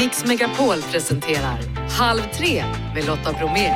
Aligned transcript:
Mix 0.00 0.24
Megapol 0.24 0.82
presenterar 0.82 1.58
Halv 1.90 2.20
tre 2.34 2.64
med 2.94 3.06
Lotta 3.06 3.32
Bromé. 3.32 3.74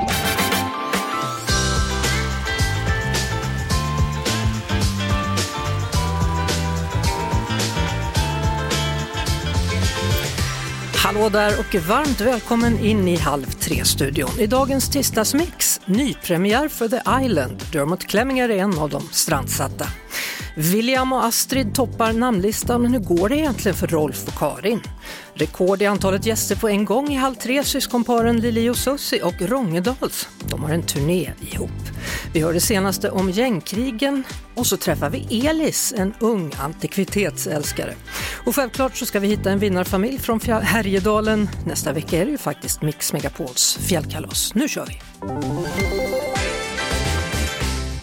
Hallå 10.97 11.29
där 11.29 11.59
och 11.59 11.75
varmt 11.75 12.21
välkommen 12.21 12.79
in 12.79 13.09
i 13.09 13.17
Halv 13.17 13.47
tre-studion. 13.47 14.31
I 14.39 14.47
dagens 14.47 14.91
tisdagsmix, 14.91 15.81
nypremiär 15.85 16.69
för 16.69 16.89
The 16.89 17.25
Island. 17.25 17.63
Dermot 17.73 18.07
Clemminger 18.07 18.49
är 18.49 18.59
en 18.59 18.79
av 18.79 18.91
de 18.91 19.09
strandsatta. 19.13 19.87
William 20.57 21.13
och 21.13 21.25
Astrid 21.25 21.75
toppar 21.75 22.13
namnlistan, 22.13 22.83
men 22.83 22.93
hur 22.93 23.01
går 23.01 23.29
det 23.29 23.37
egentligen 23.37 23.77
för 23.77 23.87
Rolf 23.87 24.25
och 24.27 24.39
Karin? 24.39 24.81
Rekord 25.35 25.83
i 25.83 25.87
antalet 25.87 26.27
gäster 26.27 26.57
på 26.57 26.69
en 26.69 26.85
gång 26.85 27.13
i 27.13 27.17
Halv 27.17 27.35
tre, 27.35 27.65
syskonparen 27.65 28.41
Lili 28.41 28.69
och 28.69 28.77
Susie 28.77 29.23
och 29.23 29.43
Rongedals. 29.43 30.29
De 30.49 30.63
har 30.63 30.71
en 30.71 30.83
turné 30.83 31.33
ihop. 31.41 31.71
Vi 32.33 32.41
hör 32.41 32.53
det 32.53 32.61
senaste 32.61 33.11
om 33.11 33.31
gängkrigen 33.31 34.25
och 34.55 34.67
så 34.67 34.77
träffar 34.77 35.11
vi 35.11 35.47
Elis, 35.47 35.95
en 35.97 36.15
ung 36.21 36.53
antikvitetsälskare. 36.59 37.95
Och 38.47 38.55
självklart 38.55 38.97
så 38.97 39.07
ska 39.07 39.21
vi 39.21 39.29
hitta 39.29 39.51
en 39.51 39.59
vinnarfamilj 39.59 40.19
från 40.19 40.41
Härjedalen. 40.41 41.49
Nästa 41.67 41.93
vecka 41.93 42.19
är 42.19 42.25
det 42.25 42.31
ju 42.31 42.39
faktiskt 42.39 42.83
Mix 42.83 43.13
Megapols 43.13 43.79
fjällkalas. 43.81 44.55
Nu 44.55 44.69
kör 44.69 44.87
vi! 44.87 45.01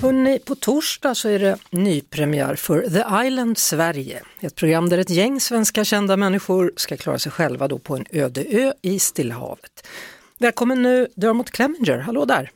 Hörrni, 0.01 0.39
på 0.39 0.55
torsdag 0.55 1.15
så 1.15 1.29
är 1.29 1.39
det 1.39 1.57
nypremiär 1.71 2.55
för 2.55 2.81
The 2.81 3.27
Island 3.27 3.57
Sverige. 3.57 4.21
Ett 4.41 4.55
program 4.55 4.89
där 4.89 4.97
ett 4.97 5.09
gäng 5.09 5.39
svenska 5.39 5.83
kända 5.83 6.17
människor 6.17 6.71
ska 6.75 6.97
klara 6.97 7.19
sig 7.19 7.31
själva 7.31 7.67
då 7.67 7.77
på 7.79 7.95
en 7.95 8.05
öde 8.11 8.41
ö 8.49 8.73
i 8.81 8.99
Stilla 8.99 9.35
havet. 9.35 9.87
Välkommen 10.39 10.81
nu 10.81 11.07
Dermot 11.15 11.51
Clemenger, 11.51 11.97
hallå 11.97 12.25
där! 12.25 12.49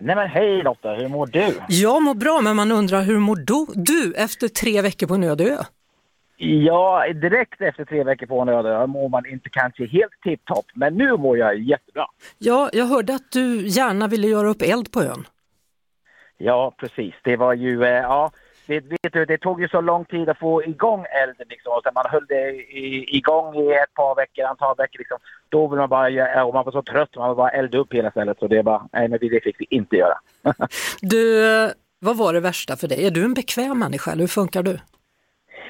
Nej 0.00 0.16
men 0.16 0.28
hej 0.28 0.62
Lotta, 0.62 0.94
hur 0.94 1.08
mår 1.08 1.26
du? 1.26 1.54
Jag 1.68 2.02
mår 2.02 2.14
bra, 2.14 2.40
men 2.40 2.56
man 2.56 2.72
undrar 2.72 3.02
hur 3.02 3.18
mår 3.18 3.36
du 3.74 4.14
efter 4.14 4.48
tre 4.48 4.82
veckor 4.82 5.06
på 5.06 5.14
en 5.14 5.24
öde 5.24 5.44
ö? 5.44 5.58
Ja, 6.36 7.04
direkt 7.12 7.60
efter 7.60 7.84
tre 7.84 8.04
veckor 8.04 8.26
på 8.26 8.40
en 8.40 8.48
öde 8.48 8.68
ö 8.68 8.86
mår 8.86 9.08
man 9.08 9.26
inte 9.26 9.50
kanske 9.50 9.86
helt 9.86 10.12
tipptopp, 10.22 10.66
men 10.74 10.94
nu 10.94 11.16
mår 11.16 11.38
jag 11.38 11.58
jättebra. 11.58 12.06
Ja, 12.38 12.70
jag 12.72 12.86
hörde 12.86 13.14
att 13.14 13.32
du 13.32 13.66
gärna 13.66 14.08
ville 14.08 14.28
göra 14.28 14.48
upp 14.48 14.62
eld 14.62 14.92
på 14.92 15.02
ön. 15.02 15.26
Ja, 16.44 16.74
precis. 16.76 17.14
Det 17.22 17.36
var 17.36 17.54
ju, 17.54 17.84
eh, 17.84 17.90
ja, 17.90 18.30
det, 18.66 18.80
vet 18.80 19.12
du, 19.12 19.24
det 19.24 19.38
tog 19.38 19.60
ju 19.60 19.68
så 19.68 19.80
lång 19.80 20.04
tid 20.04 20.28
att 20.28 20.38
få 20.38 20.64
igång 20.64 21.04
elden 21.22 21.46
liksom. 21.48 21.72
Och 21.72 21.94
man 21.94 22.04
höll 22.08 22.26
det 22.26 22.50
i, 22.50 23.16
igång 23.16 23.54
i 23.54 23.72
ett 23.72 23.94
par 23.94 24.14
veckor, 24.14 24.44
antal 24.44 24.76
veckor 24.76 24.98
liksom. 24.98 25.18
Då 25.48 25.66
vill 25.68 25.78
man 25.78 25.88
bara, 25.88 26.44
och 26.44 26.54
man 26.54 26.64
var 26.64 26.72
så 26.72 26.82
trött, 26.82 27.16
man 27.16 27.28
vill 27.28 27.36
bara 27.36 27.50
elda 27.50 27.78
upp 27.78 27.92
hela 27.92 28.10
stället. 28.10 28.38
Så 28.38 28.46
det 28.46 28.62
bara, 28.62 28.88
nej 28.92 29.08
men 29.08 29.18
det 29.20 29.40
fick 29.44 29.60
vi 29.60 29.66
inte 29.70 29.96
göra. 29.96 30.18
du, 31.00 31.46
eh, 31.64 31.70
vad 31.98 32.16
var 32.16 32.32
det 32.32 32.40
värsta 32.40 32.76
för 32.76 32.88
dig? 32.88 33.06
Är 33.06 33.10
du 33.10 33.24
en 33.24 33.34
bekväm 33.34 33.78
människa 33.78 34.12
eller 34.12 34.22
hur 34.22 34.28
funkar 34.28 34.62
du? 34.62 34.78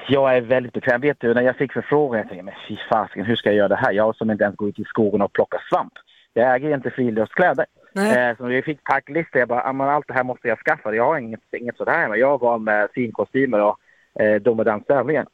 Jag 0.07 0.37
är 0.37 0.41
väldigt 0.41 0.73
bekväm. 0.73 1.01
Vet 1.01 1.19
du, 1.19 1.33
när 1.33 1.41
jag 1.41 1.55
fick 1.55 1.73
förfrågan, 1.73 2.17
jag 2.19 2.27
tänkte, 2.29 2.45
men 2.45 2.53
fy 2.67 2.77
fasiken, 2.89 3.25
hur 3.25 3.35
ska 3.35 3.49
jag 3.49 3.57
göra 3.57 3.67
det 3.67 3.75
här? 3.75 3.91
Jag 3.91 4.15
som 4.15 4.31
inte 4.31 4.43
ens 4.43 4.55
går 4.55 4.69
ut 4.69 4.79
i 4.79 4.83
skogen 4.83 5.21
och 5.21 5.33
plockar 5.33 5.61
svamp. 5.69 5.93
Jag 6.33 6.55
äger 6.55 6.73
inte 6.73 6.89
friluftskläder. 6.89 7.65
Eh, 7.95 8.37
så 8.37 8.45
vi 8.45 8.61
fick 8.61 8.83
packlista. 8.83 9.39
Jag 9.39 9.47
bara, 9.47 9.73
men 9.73 9.89
allt 9.89 10.07
det 10.07 10.13
här 10.13 10.23
måste 10.23 10.47
jag 10.47 10.59
skaffa. 10.59 10.95
Jag 10.95 11.05
har 11.05 11.17
inget, 11.17 11.41
inget 11.51 11.77
sådär 11.77 11.99
hemma. 11.99 12.17
Jag 12.17 12.39
var 12.39 12.57
med 12.57 12.89
finkostymer 12.93 13.61
och 13.61 13.79
eh, 14.19 14.41
domedagstävlingen. 14.41 15.25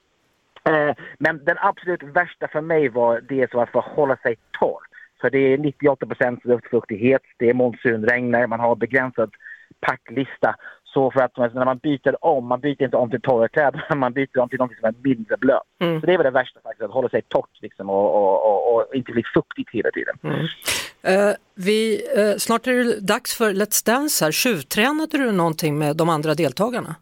Eh, 0.63 0.95
men 1.17 1.45
den 1.45 1.57
absolut 1.59 2.03
värsta 2.03 2.47
för 2.47 2.61
mig 2.61 2.89
var 2.89 3.21
det 3.21 3.51
som 3.51 3.59
att 3.59 3.69
få 3.69 3.79
hålla 3.79 4.17
sig 4.17 4.35
torr. 4.59 4.81
För 5.21 5.29
det 5.29 5.39
är 5.39 5.57
98% 5.57 6.39
luftfuktighet, 6.43 7.21
det 7.37 7.49
är 7.49 7.53
monsunregn, 7.53 8.49
man 8.49 8.59
har 8.59 8.75
begränsad 8.75 9.31
packlista. 9.79 10.55
Så 10.83 11.11
för 11.11 11.21
att 11.21 11.37
när 11.37 11.65
man 11.65 11.77
byter 11.77 12.25
om, 12.25 12.47
man 12.47 12.59
byter 12.59 12.83
inte 12.83 12.97
om 12.97 13.09
till 13.09 13.21
torra 13.21 13.47
kläder, 13.47 13.83
man 13.95 14.13
byter 14.13 14.39
om 14.39 14.49
till 14.49 14.59
något 14.59 14.75
som 14.79 14.87
är 14.87 14.93
mindre 15.03 15.37
blött. 15.37 15.63
Mm. 15.79 15.99
Så 15.99 16.05
det 16.05 16.17
väl 16.17 16.23
det 16.23 16.31
värsta 16.31 16.59
faktiskt, 16.63 16.83
att 16.83 16.91
hålla 16.91 17.09
sig 17.09 17.21
torrt 17.21 17.61
liksom 17.61 17.89
och, 17.89 18.15
och, 18.15 18.45
och, 18.45 18.75
och 18.75 18.95
inte 18.95 19.11
bli 19.11 19.23
fuktigt 19.33 19.69
hela 19.69 19.91
tiden. 19.91 20.17
Mm. 20.23 20.39
Uh, 20.39 21.35
vi, 21.65 22.01
uh, 22.17 22.37
snart 22.37 22.67
är 22.67 22.73
det 22.73 22.99
dags 22.99 23.37
för 23.37 23.53
Let's 23.53 23.85
Dance 23.85 24.25
här. 24.25 24.31
Tjuvtränade 24.31 25.17
du 25.17 25.31
någonting 25.31 25.77
med 25.77 25.97
de 25.97 26.09
andra 26.09 26.33
deltagarna? 26.33 26.95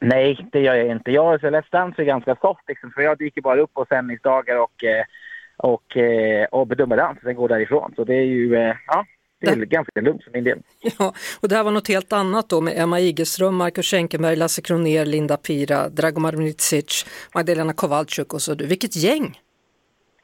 Nej, 0.00 0.48
det 0.52 0.60
gör 0.60 0.74
jag 0.74 0.90
inte. 0.90 1.10
Jag, 1.10 1.40
så 1.40 1.46
Let's 1.46 1.70
Dance 1.72 2.02
är 2.02 2.06
ganska 2.06 2.36
soft 2.40 2.62
liksom, 2.68 2.90
för 2.90 3.02
jag 3.02 3.18
dyker 3.18 3.40
bara 3.40 3.60
upp 3.60 3.74
på 3.74 3.86
sändningsdagar 3.88 4.56
och, 4.56 4.84
eh, 4.84 5.04
och, 5.56 5.96
och 6.50 6.66
bedömer 6.66 6.96
dans, 6.96 7.18
sen 7.22 7.34
går 7.34 7.48
därifrån. 7.48 7.92
Så 7.96 8.04
det 8.04 8.14
är 8.14 8.24
ju, 8.24 8.74
ja, 8.86 9.04
det 9.40 9.50
är 9.50 9.56
ganska 9.56 10.00
lugnt 10.00 10.24
för 10.24 10.30
min 10.30 10.44
del. 10.44 10.58
Ja, 10.98 11.14
och 11.40 11.48
det 11.48 11.56
här 11.56 11.64
var 11.64 11.70
något 11.70 11.88
helt 11.88 12.12
annat 12.12 12.48
då 12.48 12.60
med 12.60 12.74
Emma 12.76 13.00
Igelström, 13.00 13.56
Marcus 13.56 13.86
Schenkenberg, 13.86 14.36
Lasse 14.36 14.62
Kroner, 14.62 15.04
Linda 15.06 15.36
Pira, 15.36 15.88
Dragomir 15.88 16.32
Mricic, 16.32 17.06
Magdalena 17.34 17.72
Kowalczyk 17.72 18.34
och 18.34 18.42
så 18.42 18.54
du. 18.54 18.66
Vilket 18.66 18.96
gäng! 18.96 19.38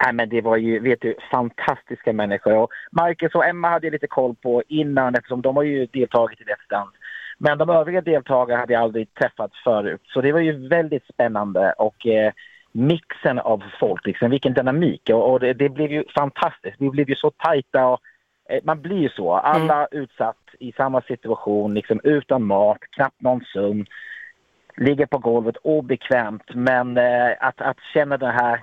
Nej, 0.05 0.13
men 0.13 0.29
det 0.29 0.41
var 0.41 0.57
ju, 0.57 0.79
vet 0.79 1.01
du, 1.01 1.15
fantastiska 1.31 2.13
människor. 2.13 2.57
Och 2.57 2.71
Marcus 2.91 3.35
och 3.35 3.45
Emma 3.45 3.69
hade 3.69 3.87
jag 3.87 3.93
lite 3.93 4.07
koll 4.07 4.35
på 4.35 4.63
innan 4.69 5.15
eftersom 5.15 5.43
de 5.43 5.57
har 5.57 5.63
ju 5.63 5.87
deltagit 5.87 6.41
i 6.41 6.45
Let's 6.45 6.71
Dance. 6.71 6.99
Men 7.39 7.59
de 7.59 7.71
övriga 7.71 8.01
deltagarna 8.01 8.61
hade 8.61 8.73
jag 8.73 8.83
aldrig 8.83 9.15
träffat 9.15 9.51
förut. 9.65 10.01
Så 10.05 10.21
det 10.21 10.33
var 10.33 10.41
ju 10.41 10.69
väldigt 10.69 11.05
spännande 11.07 11.73
och 11.73 12.07
eh, 12.07 12.33
mixen 12.73 13.39
av 13.39 13.63
folk, 13.81 14.07
liksom, 14.07 14.31
vilken 14.31 14.55
dynamik. 14.55 15.11
Och, 15.13 15.33
och 15.33 15.41
det, 15.41 15.53
det, 15.53 15.69
blev 15.69 15.93
ju 15.93 16.05
fantastiskt. 16.15 16.77
Vi 16.79 16.91
blev 16.91 17.09
ju 17.09 17.17
så 17.17 17.31
tajta 17.31 17.87
och 17.87 18.01
eh, 18.49 18.61
man 18.65 18.83
blir 18.83 18.99
ju 18.99 19.09
så. 19.09 19.35
Alla 19.35 19.87
mm. 19.87 20.03
utsatt 20.03 20.37
i 20.59 20.73
samma 20.73 21.01
situation, 21.01 21.75
liksom 21.75 22.01
utan 22.05 22.43
mat, 22.43 22.79
knappt 22.91 23.23
någon 23.23 23.45
sömn. 23.53 23.87
Ligger 24.77 25.07
på 25.07 25.19
golvet 25.19 25.57
obekvämt 25.57 26.55
men 26.55 26.97
eh, 26.97 27.33
att, 27.41 27.61
att 27.61 27.79
känna 27.95 28.17
den 28.17 28.31
här 28.31 28.61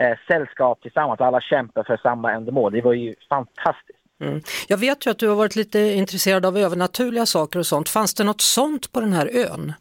eh, 0.00 0.18
sällskap 0.26 0.82
tillsammans. 0.82 1.20
Alla 1.20 1.40
kämpar 1.40 1.82
för 1.82 1.96
samma 1.96 2.32
ändamål. 2.32 2.72
Det 2.72 2.80
var 2.80 2.92
ju 2.92 3.14
fantastiskt. 3.28 3.98
Mm. 4.20 4.40
Jag 4.68 4.78
vet 4.78 5.06
ju 5.06 5.10
att 5.10 5.18
du 5.18 5.28
har 5.28 5.36
varit 5.36 5.56
lite 5.56 5.78
intresserad 5.78 6.46
av 6.46 6.58
övernaturliga 6.58 7.26
saker 7.26 7.58
och 7.58 7.66
sånt. 7.66 7.88
Fanns 7.88 8.14
det 8.14 8.24
något 8.24 8.40
sånt 8.40 8.92
på 8.92 9.00
den 9.00 9.12
här 9.12 9.30
ön? 9.52 9.72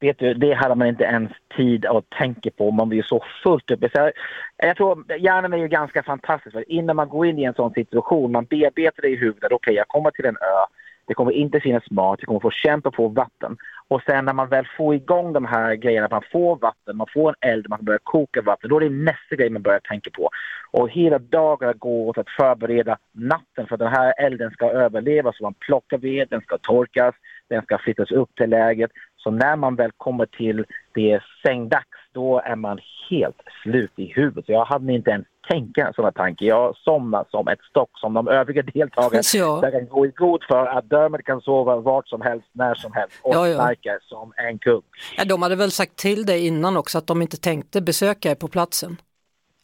Vet 0.00 0.18
du, 0.18 0.34
det 0.34 0.54
hade 0.54 0.74
man 0.74 0.88
inte 0.88 1.04
ens 1.04 1.30
tid 1.56 1.86
att 1.86 2.10
tänka 2.10 2.50
på. 2.50 2.70
Man 2.70 2.88
blir 2.88 3.02
så 3.02 3.24
fullt 3.42 3.70
uppe. 3.70 3.90
Jag, 3.92 4.12
jag 4.56 4.76
tror 4.76 5.12
hjärnan 5.18 5.52
är 5.52 5.58
ju 5.58 5.68
ganska 5.68 6.02
fantastisk. 6.02 6.56
Innan 6.66 6.96
man 6.96 7.08
går 7.08 7.26
in 7.26 7.38
i 7.38 7.44
en 7.44 7.54
sån 7.54 7.72
situation, 7.72 8.32
man 8.32 8.44
bearbetar 8.44 9.02
det 9.02 9.08
i 9.08 9.16
huvudet. 9.16 9.44
Okej, 9.44 9.56
okay, 9.56 9.74
jag 9.74 9.88
kommer 9.88 10.10
till 10.10 10.24
en 10.24 10.36
ö. 10.36 10.66
Det 11.10 11.14
kommer 11.14 11.32
inte 11.32 11.60
finnas 11.60 11.90
mat, 11.90 12.20
jag 12.20 12.26
kommer 12.26 12.40
få 12.40 12.50
kämpa 12.50 12.90
på 12.90 13.08
vatten. 13.08 13.56
Och 13.88 14.02
sen 14.02 14.24
när 14.24 14.32
man 14.32 14.48
väl 14.48 14.66
får 14.76 14.94
igång 14.94 15.32
de 15.32 15.44
här 15.44 15.74
grejerna, 15.74 16.08
man 16.10 16.22
får 16.32 16.56
vatten, 16.56 16.96
man 16.96 17.06
får 17.14 17.28
en 17.28 17.50
eld, 17.50 17.66
man 17.68 17.84
börjar 17.84 18.00
koka 18.02 18.42
vatten, 18.42 18.70
då 18.70 18.76
är 18.76 18.80
det 18.80 18.90
nästa 18.90 19.36
grej 19.36 19.50
man 19.50 19.62
börjar 19.62 19.80
tänka 19.80 20.10
på. 20.10 20.30
Och 20.70 20.90
hela 20.90 21.18
dagarna 21.18 21.72
går 21.72 22.08
åt 22.08 22.18
att 22.18 22.30
förbereda 22.30 22.98
natten 23.12 23.66
för 23.66 23.74
att 23.74 23.78
den 23.78 23.92
här 23.92 24.14
elden 24.18 24.50
ska 24.50 24.70
överleva. 24.70 25.32
Så 25.32 25.42
man 25.42 25.54
plockar 25.54 25.98
ved, 25.98 26.28
den 26.30 26.40
ska 26.40 26.58
torkas, 26.58 27.14
den 27.48 27.62
ska 27.62 27.78
flyttas 27.78 28.10
upp 28.10 28.34
till 28.34 28.50
lägret, 28.50 28.90
så 29.22 29.30
när 29.30 29.56
man 29.56 29.76
väl 29.76 29.90
kommer 29.96 30.26
till 30.26 30.64
det 30.94 31.20
sängdags, 31.46 31.98
då 32.12 32.40
är 32.44 32.56
man 32.56 32.80
helt 33.10 33.42
slut 33.62 33.92
i 33.96 34.12
huvudet. 34.14 34.46
Så 34.46 34.52
jag 34.52 34.64
hade 34.64 34.92
inte 34.92 35.10
ens 35.10 35.26
tänka 35.48 35.92
sån 35.94 36.12
tanke. 36.12 36.44
Jag 36.44 36.76
somnar 36.76 37.24
som 37.30 37.48
ett 37.48 37.60
stock 37.70 37.90
som 37.94 38.14
de 38.14 38.28
övriga 38.28 38.62
deltagarna. 38.74 39.22
Ja. 39.34 39.60
Där 39.62 39.70
kan 39.70 39.88
gå 39.88 40.06
i 40.06 40.10
god 40.10 40.44
för 40.48 40.66
att 40.66 40.90
Dermot 40.90 41.24
kan 41.24 41.40
sova 41.40 41.76
vart 41.76 42.08
som 42.08 42.20
helst, 42.20 42.46
när 42.52 42.74
som 42.74 42.92
helst 42.92 43.18
och 43.22 43.34
ja, 43.34 43.48
ja. 43.48 43.54
snarka 43.54 43.98
som 44.02 44.32
en 44.36 44.58
kung. 44.58 44.82
Ja, 45.16 45.24
de 45.24 45.42
hade 45.42 45.56
väl 45.56 45.70
sagt 45.70 45.96
till 45.96 46.26
dig 46.26 46.46
innan 46.46 46.76
också 46.76 46.98
att 46.98 47.06
de 47.06 47.22
inte 47.22 47.36
tänkte 47.36 47.80
besöka 47.80 48.30
er 48.30 48.34
på 48.34 48.48
platsen? 48.48 48.96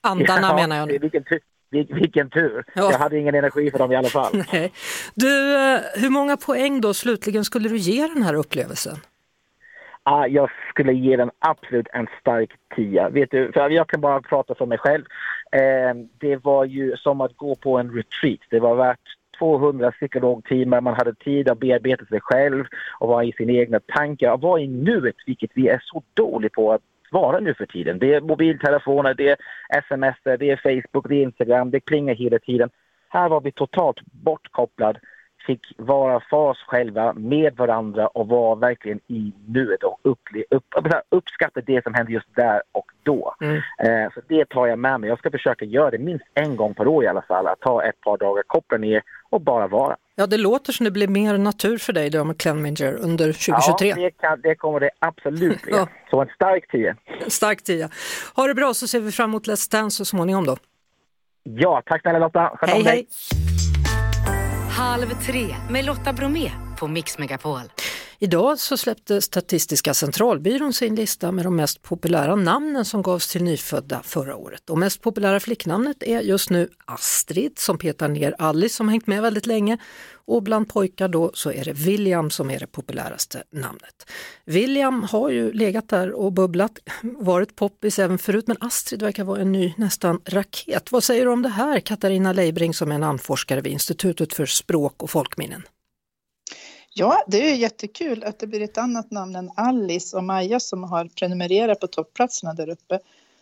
Andarna 0.01 0.49
ja, 0.49 0.57
menar 0.57 0.77
jag 0.77 0.89
nu. 0.89 0.99
Vilken, 0.99 1.25
vilken 1.71 2.31
tur! 2.31 2.65
Ja. 2.75 2.91
Jag 2.93 2.99
hade 2.99 3.19
ingen 3.19 3.35
energi 3.35 3.71
för 3.71 3.79
dem 3.79 3.93
i 3.93 3.97
alla 3.97 4.09
fall. 4.09 4.45
Nej. 4.53 4.73
Du, 5.15 5.55
eh, 5.55 5.81
hur 5.95 6.11
många 6.11 6.37
poäng 6.37 6.81
då 6.81 6.95
slutligen 6.95 7.45
skulle 7.45 7.69
du 7.69 7.77
ge 7.77 8.09
den 8.09 8.23
här 8.23 8.35
upplevelsen? 8.35 8.97
Ah, 10.09 10.27
jag 10.27 10.51
skulle 10.71 10.93
ge 10.93 11.17
den 11.17 11.31
absolut 11.39 11.87
en 11.93 12.07
stark 12.21 12.51
tia. 12.77 13.09
Vet 13.09 13.31
du, 13.31 13.53
för 13.53 13.71
jag 13.71 13.89
kan 13.89 14.01
bara 14.01 14.21
prata 14.21 14.55
för 14.55 14.67
mig 14.67 14.79
själv. 14.79 15.05
Eh, 15.53 15.95
det 16.19 16.37
var 16.37 16.65
ju 16.65 16.97
som 16.97 17.21
att 17.21 17.37
gå 17.37 17.55
på 17.55 17.79
en 17.79 17.91
retreat. 17.91 18.41
Det 18.51 18.61
var 18.61 18.75
värt 18.75 19.01
200 19.39 19.91
psykologtimmar, 19.91 20.81
man 20.81 20.95
hade 20.95 21.15
tid 21.15 21.49
att 21.49 21.59
bearbeta 21.59 22.05
sig 22.05 22.21
själv 22.21 22.65
och 22.99 23.09
vara 23.09 23.25
i 23.25 23.33
sina 23.33 23.53
egna 23.53 23.81
tankar 23.81 24.33
och 24.33 24.41
vara 24.41 24.61
i 24.61 24.67
nuet, 24.67 25.17
vilket 25.27 25.51
vi 25.55 25.69
är 25.69 25.81
så 25.85 26.03
dåliga 26.15 26.51
på 26.55 26.73
att 26.73 26.83
vara 27.11 27.41
nu 27.41 27.55
för 27.55 27.67
tiden. 27.67 27.99
Det 27.99 28.15
är 28.15 28.21
mobiltelefoner, 28.21 29.15
det 29.15 29.29
är 29.29 29.37
sms, 29.69 30.17
det 30.25 30.51
är 30.51 30.57
Facebook, 30.57 31.09
det 31.09 31.15
är 31.15 31.23
Instagram, 31.23 31.71
det 31.71 31.81
klingar 31.81 32.15
hela 32.15 32.39
tiden. 32.39 32.71
Här 33.09 33.29
var 33.29 33.41
vi 33.41 33.53
totalt 33.53 34.01
bortkopplade 34.01 35.01
fick 35.47 35.73
vara 35.77 36.21
för 36.31 36.37
oss 36.37 36.59
själva 36.67 37.13
med 37.13 37.57
varandra 37.57 38.07
och 38.07 38.29
vara 38.29 38.55
verkligen 38.55 39.01
i 39.07 39.33
nuet 39.47 39.83
och 39.83 39.99
upple- 40.03 40.45
upp, 40.51 40.65
uppskatta 41.11 41.61
det 41.61 41.83
som 41.83 41.95
hände 41.95 42.13
just 42.13 42.35
där 42.37 42.63
och 42.73 42.87
då. 43.03 43.35
Mm. 43.41 43.57
Eh, 43.57 44.13
så 44.15 44.21
det 44.29 44.49
tar 44.49 44.67
jag 44.67 44.79
med 44.79 45.01
mig. 45.01 45.09
Jag 45.09 45.19
ska 45.19 45.31
försöka 45.31 45.65
göra 45.65 45.91
det 45.91 45.99
minst 45.99 46.25
en 46.35 46.57
gång 46.57 46.75
per 46.75 46.87
år 46.87 47.05
i 47.05 47.07
alla 47.07 47.23
fall. 47.23 47.47
Att 47.47 47.61
ta 47.61 47.83
ett 47.83 48.01
par 48.01 48.19
dagar, 48.19 48.43
koppla 48.47 48.79
ner 48.79 49.03
och 49.31 49.41
bara 49.41 49.67
vara. 49.67 49.97
Ja, 50.15 50.27
det 50.27 50.37
låter 50.37 50.73
som 50.73 50.85
det 50.85 50.91
blir 50.91 51.09
mer 51.09 51.39
natur 51.39 51.79
för 51.79 51.93
dig 51.93 52.11
då 52.11 52.25
med 52.25 52.39
Clemenger 52.39 52.93
under 52.95 53.33
2023. 53.33 53.89
Ja, 53.89 53.95
det, 53.97 54.11
kan, 54.11 54.41
det 54.41 54.55
kommer 54.55 54.81
det 54.81 54.91
absolut 54.99 55.63
bli. 55.63 55.73
ja. 55.77 55.89
Så 56.11 56.21
en 56.21 56.29
stark 56.35 56.71
tia. 56.71 56.97
Stark 57.29 57.63
tia. 57.63 57.89
Ha 58.35 58.47
det 58.47 58.55
bra 58.55 58.75
så 58.75 58.89
ser 58.89 59.01
vi 59.01 59.13
fram 59.13 59.31
emot 59.31 59.47
Let's 59.47 59.73
Dance 59.73 59.97
så 59.97 60.05
småningom 60.05 60.47
då. 60.47 60.57
Ja, 61.43 61.83
tack 61.87 62.01
snälla 62.01 62.19
Lotta. 62.19 62.57
Sköt 62.57 62.71
hej, 62.71 62.83
hej. 62.83 63.07
Halv 64.77 65.15
tre 65.27 65.57
med 65.71 65.85
Lotta 65.85 66.13
Bromé 66.13 66.51
på 66.79 66.87
Mix 66.89 67.19
Megapol. 67.19 67.61
Idag 68.19 68.59
så 68.59 68.77
släppte 68.77 69.23
Statistiska 69.23 69.95
centralbyrån 69.95 70.73
sin 70.73 70.95
lista 70.95 71.33
med 71.33 71.45
de 71.47 71.57
mest 71.57 71.83
populära 71.83 72.37
namnen 72.37 72.85
som 72.85 73.03
gavs 73.03 73.29
till 73.29 73.43
nyfödda 73.43 74.03
förra 74.05 74.37
året. 74.37 74.71
Och 74.71 74.79
mest 74.79 75.03
populära 75.03 75.41
flicknamnet 75.41 76.03
är 76.03 76.21
just 76.21 76.51
nu 76.51 76.69
Astrid 76.85 77.59
som 77.59 77.79
petar 77.79 78.09
ner 78.09 78.35
Alice 78.39 78.75
som 78.75 78.89
hängt 78.89 79.07
med 79.07 79.23
väldigt 79.23 79.47
länge 79.47 79.79
och 80.13 80.43
bland 80.43 80.69
pojkar 80.69 81.09
då 81.09 81.31
så 81.35 81.53
är 81.53 81.65
det 81.65 81.73
William 81.73 82.31
som 82.31 82.51
är 82.51 82.59
det 82.59 82.67
populäraste 82.67 83.43
namnet. 83.53 84.11
William 84.45 85.03
har 85.03 85.31
ju 85.31 85.53
legat 85.53 85.89
där 85.89 86.13
och 86.13 86.33
bubblat, 86.33 86.79
varit 87.03 87.57
poppis 87.57 87.99
även 87.99 88.19
förut 88.19 88.47
men 88.47 88.57
Astrid 88.61 89.03
verkar 89.03 89.25
vara 89.25 89.41
en 89.41 89.53
ny 89.53 89.75
nästan 89.77 90.21
raket. 90.25 90.93
Vad 90.93 91.05
säger 91.05 91.25
du 91.25 91.31
om 91.31 91.43
det 91.43 91.49
här 91.49 91.81
Katarina 91.81 92.33
Leibring 92.33 92.75
som 92.75 92.93
är 92.93 92.99
namnforskare 92.99 93.61
vid 93.61 93.73
Institutet 93.73 94.35
för 94.35 94.47
språk 94.47 95.03
och 95.03 95.11
folkminnen? 95.11 95.63
Ja, 96.99 97.25
det 97.27 97.51
är 97.51 97.55
jättekul 97.55 98.25
att 98.25 98.39
det 98.39 98.47
blir 98.47 98.61
ett 98.61 98.79
annat 98.79 99.11
namn 99.11 99.37
än 99.37 99.51
Alice 99.57 100.17
och 100.17 100.25
Maja 100.25 100.61
som 100.61 100.85
har 100.85 101.05
prenumererat 101.05 101.81
på 101.81 101.87
toppplatserna 101.87 102.55
där 102.55 102.69
uppe. 102.69 102.99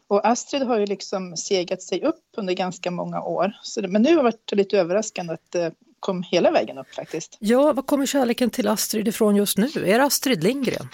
Och 0.07 0.27
Astrid 0.27 0.63
har 0.63 0.79
ju 0.79 0.87
liksom 0.87 1.37
segat 1.37 1.83
sig 1.83 2.03
upp 2.03 2.25
under 2.37 2.55
ganska 2.55 2.91
många 2.91 3.23
år. 3.23 3.53
Så 3.63 3.89
men 3.89 4.03
nu 4.03 4.09
har 4.09 4.17
det 4.17 4.23
varit 4.23 4.53
lite 4.53 4.79
överraskande 4.79 5.33
att 5.33 5.51
det 5.51 5.73
kom 6.01 6.23
hela 6.23 6.51
vägen 6.51 6.79
upp 6.79 6.95
faktiskt. 6.95 7.37
Ja, 7.41 7.73
var 7.73 7.83
kommer 7.83 8.07
kärleken 8.07 8.51
till 8.51 8.69
Astrid 8.69 9.09
ifrån 9.09 9.37
just 9.37 9.59
nu? 9.59 9.67
Är 9.75 9.99
det 9.99 10.05
Astrid 10.05 10.45
Lindgren? 10.45 10.89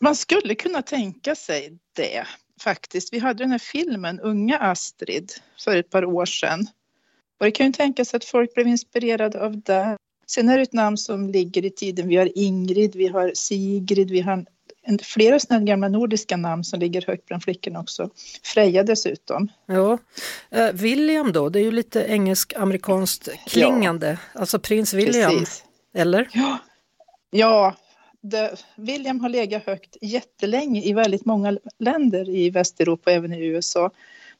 Man 0.00 0.16
skulle 0.16 0.54
kunna 0.54 0.82
tänka 0.82 1.34
sig 1.34 1.78
det 1.92 2.26
faktiskt. 2.60 3.12
Vi 3.12 3.18
hade 3.18 3.44
den 3.44 3.50
här 3.50 3.58
filmen 3.58 4.20
Unga 4.20 4.58
Astrid 4.58 5.32
för 5.64 5.76
ett 5.76 5.90
par 5.90 6.04
år 6.04 6.26
sedan. 6.26 6.66
Och 7.38 7.44
det 7.46 7.50
kan 7.50 7.66
ju 7.66 7.72
tänkas 7.72 8.14
att 8.14 8.24
folk 8.24 8.54
blev 8.54 8.66
inspirerade 8.66 9.40
av 9.44 9.60
det. 9.60 9.96
Sen 10.30 10.48
är 10.48 10.56
det 10.56 10.62
ett 10.62 10.72
namn 10.72 10.96
som 10.96 11.28
ligger 11.28 11.64
i 11.64 11.70
tiden. 11.70 12.08
Vi 12.08 12.16
har 12.16 12.38
Ingrid, 12.38 12.96
vi 12.96 13.06
har 13.06 13.32
Sigrid, 13.34 14.10
vi 14.10 14.20
har 14.20 14.44
en, 14.82 14.98
flera 14.98 15.40
sådana 15.40 15.64
gamla 15.64 15.88
nordiska 15.88 16.36
namn 16.36 16.64
som 16.64 16.80
ligger 16.80 17.04
högt 17.06 17.26
bland 17.26 17.42
flickorna 17.42 17.80
också. 17.80 18.10
Freja 18.42 18.82
dessutom. 18.82 19.48
Ja. 19.66 19.98
Uh, 20.56 20.72
William 20.72 21.32
då, 21.32 21.48
det 21.48 21.58
är 21.58 21.62
ju 21.62 21.70
lite 21.70 22.04
engelsk-amerikanskt 22.04 23.28
klingande, 23.46 24.18
ja. 24.34 24.40
alltså 24.40 24.58
prins 24.58 24.94
William, 24.94 25.30
Precis. 25.30 25.64
eller? 25.94 26.28
Ja, 26.32 26.58
ja 27.30 27.76
det, 28.20 28.56
William 28.76 29.20
har 29.20 29.28
legat 29.28 29.66
högt 29.66 29.96
jättelänge 30.00 30.82
i 30.82 30.92
väldigt 30.92 31.24
många 31.24 31.58
länder 31.78 32.28
i 32.28 32.50
Västeuropa 32.50 33.12
även 33.12 33.32
i 33.32 33.44
USA. 33.44 33.90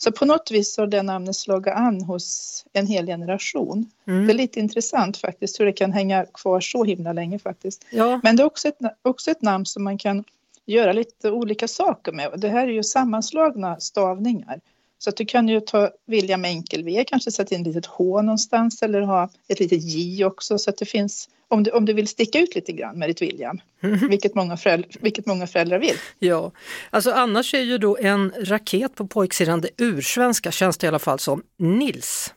Så 0.02 0.12
på 0.12 0.24
något 0.24 0.50
vis 0.50 0.76
har 0.76 0.86
det 0.86 1.02
namnet 1.02 1.36
slagit 1.36 1.74
an 1.74 2.02
hos 2.02 2.64
en 2.72 2.86
hel 2.86 3.06
generation. 3.06 3.90
Mm. 4.06 4.26
Det 4.26 4.32
är 4.32 4.34
lite 4.34 4.60
intressant 4.60 5.16
faktiskt 5.16 5.60
hur 5.60 5.64
det 5.64 5.72
kan 5.72 5.92
hänga 5.92 6.26
kvar 6.34 6.60
så 6.60 6.84
himla 6.84 7.12
länge 7.12 7.38
faktiskt. 7.38 7.84
Ja. 7.90 8.20
Men 8.22 8.36
det 8.36 8.42
är 8.42 8.44
också 8.44 8.68
ett, 8.68 8.78
också 9.02 9.30
ett 9.30 9.42
namn 9.42 9.66
som 9.66 9.84
man 9.84 9.98
kan 9.98 10.24
göra 10.66 10.92
lite 10.92 11.30
olika 11.30 11.68
saker 11.68 12.12
med. 12.12 12.32
Det 12.36 12.48
här 12.48 12.68
är 12.68 12.72
ju 12.72 12.82
sammanslagna 12.82 13.80
stavningar. 13.80 14.60
Så 14.98 15.10
att 15.10 15.16
du 15.16 15.24
kan 15.24 15.48
ju 15.48 15.60
ta 15.60 15.90
William 16.06 16.44
enkel 16.44 16.84
V, 16.84 17.04
kanske 17.06 17.30
sätta 17.30 17.54
in 17.54 17.60
ett 17.60 17.66
litet 17.66 17.86
H 17.86 18.22
någonstans 18.22 18.82
eller 18.82 19.00
ha 19.00 19.28
ett 19.48 19.60
litet 19.60 19.82
J 19.82 20.24
också 20.24 20.58
så 20.58 20.70
att 20.70 20.76
det 20.76 20.84
finns, 20.84 21.28
om 21.50 21.62
du, 21.62 21.70
om 21.70 21.84
du 21.84 21.92
vill 21.92 22.08
sticka 22.08 22.40
ut 22.40 22.54
lite 22.54 22.72
grann 22.72 22.98
med 22.98 23.08
ditt 23.08 23.22
William, 23.22 23.60
mm. 23.80 24.08
vilket, 24.08 24.34
många 24.34 24.56
föräldrar, 24.56 24.90
vilket 25.00 25.26
många 25.26 25.46
föräldrar 25.46 25.78
vill. 25.78 25.96
Ja, 26.18 26.52
alltså 26.90 27.10
annars 27.10 27.54
är 27.54 27.60
ju 27.60 27.78
då 27.78 27.96
en 28.00 28.32
raket 28.38 28.94
på 28.94 29.06
pojksidan, 29.06 29.60
det 29.60 29.68
ursvenska 29.76 30.50
känns 30.50 30.78
det 30.78 30.84
i 30.84 30.88
alla 30.88 30.98
fall 30.98 31.18
som, 31.18 31.42
Nils. 31.56 32.34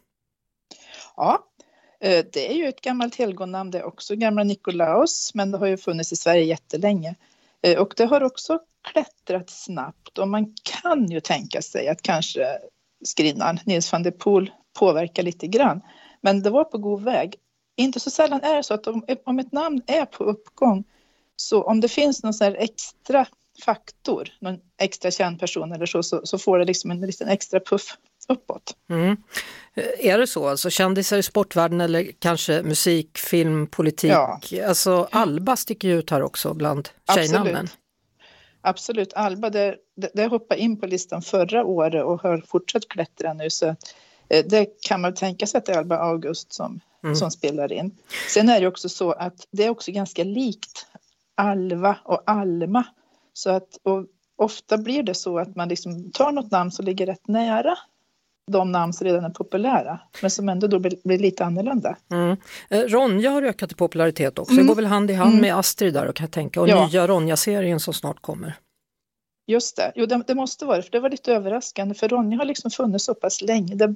Ja, 1.16 1.40
eh, 2.02 2.26
det 2.34 2.52
är 2.52 2.54
ju 2.56 2.68
ett 2.68 2.82
gammalt 2.82 3.16
helgonnamn 3.16 3.72
det 3.72 3.84
också, 3.84 4.16
gamla 4.16 4.44
Nikolaus, 4.44 5.32
men 5.34 5.52
det 5.52 5.58
har 5.58 5.68
ju 5.68 5.78
funnits 5.78 6.12
i 6.12 6.16
Sverige 6.16 6.44
jättelänge. 6.44 7.16
Eh, 7.62 7.80
och 7.80 7.94
det 7.98 8.06
har 8.06 8.24
också 8.24 8.60
klättrat 8.92 9.50
snabbt 9.50 10.18
och 10.18 10.28
man 10.28 10.56
kan 10.64 11.12
ju 11.12 11.20
tänka 11.20 11.62
sig 11.62 11.88
att 11.88 12.02
kanske 12.02 12.48
skrinnaren 13.06 13.60
Nils 13.66 13.92
van 13.92 14.04
der 14.04 14.12
Poel 14.12 14.52
påverkar 14.80 15.24
lite 15.24 15.48
grann. 15.48 15.82
Men 16.22 16.44
det 16.44 16.50
var 16.50 16.64
på 16.64 16.78
god 16.78 17.04
väg. 17.04 17.36
Inte 17.76 18.00
så 18.00 18.10
sällan 18.10 18.42
är 18.42 18.56
det 18.56 18.64
så 18.64 18.74
att 18.74 18.88
om, 18.88 19.06
om 19.26 19.40
ett 19.40 19.52
namn 19.52 19.82
är 19.88 20.06
på 20.06 20.24
uppgång 20.24 20.84
så 21.36 21.64
om 21.64 21.82
det 21.82 21.88
finns 21.88 22.24
någon 22.24 22.34
sån 22.34 22.56
extra 22.56 23.28
faktor, 23.66 24.30
någon 24.40 24.60
extra 24.78 25.12
känd 25.12 25.40
person 25.40 25.72
eller 25.72 25.86
så, 25.86 26.04
så, 26.04 26.22
så, 26.24 26.38
får 26.38 26.60
det 26.60 26.66
liksom 26.66 26.92
en 26.92 27.02
liten 27.02 27.28
extra 27.28 27.60
puff 27.60 27.98
uppåt. 28.28 28.76
Mm. 28.90 29.18
Är 30.00 30.18
det 30.18 30.28
så, 30.28 30.48
alltså 30.48 30.70
kändisar 30.70 31.18
i 31.18 31.24
sportvärlden 31.24 31.82
eller 31.82 32.12
kanske 32.20 32.64
musik, 32.64 33.18
film, 33.18 33.68
politik? 33.68 34.12
Ja. 34.12 34.40
Alltså 34.68 35.08
Alba 35.12 35.56
sticker 35.56 35.88
ju 35.88 36.00
ut 36.00 36.10
här 36.10 36.22
också 36.22 36.54
bland 36.54 36.90
tjejnamnen. 37.16 37.56
Absolut. 37.56 37.80
Absolut, 38.62 39.14
Alba 39.14 39.50
det, 39.50 39.76
det, 39.96 40.12
det 40.14 40.28
hoppade 40.28 40.62
in 40.62 40.80
på 40.80 40.86
listan 40.86 41.22
förra 41.22 41.66
året 41.66 42.04
och 42.04 42.22
har 42.22 42.44
fortsatt 42.48 42.88
klättra 42.88 43.34
nu 43.34 43.50
så 43.50 43.68
eh, 44.30 44.46
det 44.46 44.82
kan 44.82 45.02
man 45.02 45.14
tänka 45.14 45.48
sig 45.48 45.58
att 45.58 45.66
det 45.66 45.72
är 45.72 45.78
Alba 45.78 45.98
August 45.98 46.54
som, 46.54 46.80
mm. 47.04 47.16
som 47.16 47.32
spelar 47.32 47.74
in. 47.74 47.98
Sen 48.34 48.50
är 48.50 48.62
det 48.62 48.68
också 48.68 48.90
så 48.90 49.12
att 49.12 49.48
det 49.52 49.64
är 49.66 49.70
också 49.70 49.92
ganska 49.92 50.24
likt 50.24 50.88
Alva 51.36 51.98
och 52.04 52.24
Alma. 52.26 52.84
Så 53.34 53.50
att, 53.50 53.78
ofta 54.36 54.78
blir 54.78 55.04
det 55.04 55.14
så 55.14 55.40
att 55.40 55.56
man 55.56 55.70
liksom 55.70 56.12
tar 56.12 56.32
något 56.32 56.52
namn 56.52 56.72
som 56.72 56.86
ligger 56.86 57.06
rätt 57.06 57.28
nära 57.28 57.78
de 58.52 58.72
namn 58.72 58.94
som 58.94 59.06
redan 59.06 59.26
är 59.26 59.30
populära, 59.30 60.00
men 60.22 60.32
som 60.32 60.50
ändå 60.50 60.68
då 60.68 60.80
blir, 60.80 61.18
lite 61.18 61.46
annorlunda. 61.46 61.98
Mm. 62.12 62.38
Eh, 62.70 62.80
Ronja 62.80 63.30
har 63.30 63.44
ökat 63.44 63.72
i 63.72 63.76
popularitet 63.76 64.40
också, 64.40 64.54
mm. 64.54 64.64
det 64.64 64.68
går 64.68 64.76
väl 64.76 64.86
hand 64.86 65.12
i 65.12 65.14
hand 65.14 65.30
mm. 65.30 65.42
med 65.42 65.56
Astrid 65.58 65.94
där 65.94 66.08
och 66.08 66.16
kan 66.16 66.24
jag 66.24 66.32
tänka, 66.32 66.62
och 66.62 66.70
ja. 66.70 66.88
nya 66.88 67.08
Ronja-serien 67.08 67.80
som 67.80 67.94
snart 67.94 68.22
kommer. 68.22 68.56
Just 69.48 69.76
det, 69.76 69.92
jo 69.96 70.06
det, 70.06 70.24
det, 70.28 70.36
måste 70.36 70.66
vara 70.66 70.82
för 70.82 70.92
det 70.92 71.00
var 71.00 71.10
lite 71.10 71.34
överraskande 71.34 71.96
för 71.96 72.08
Ronja 72.08 72.38
har 72.38 72.46
liksom 72.46 72.72
funnits 72.72 73.06
så 73.06 73.14
pass 73.14 73.42
länge. 73.42 73.76
Det, 73.76 73.96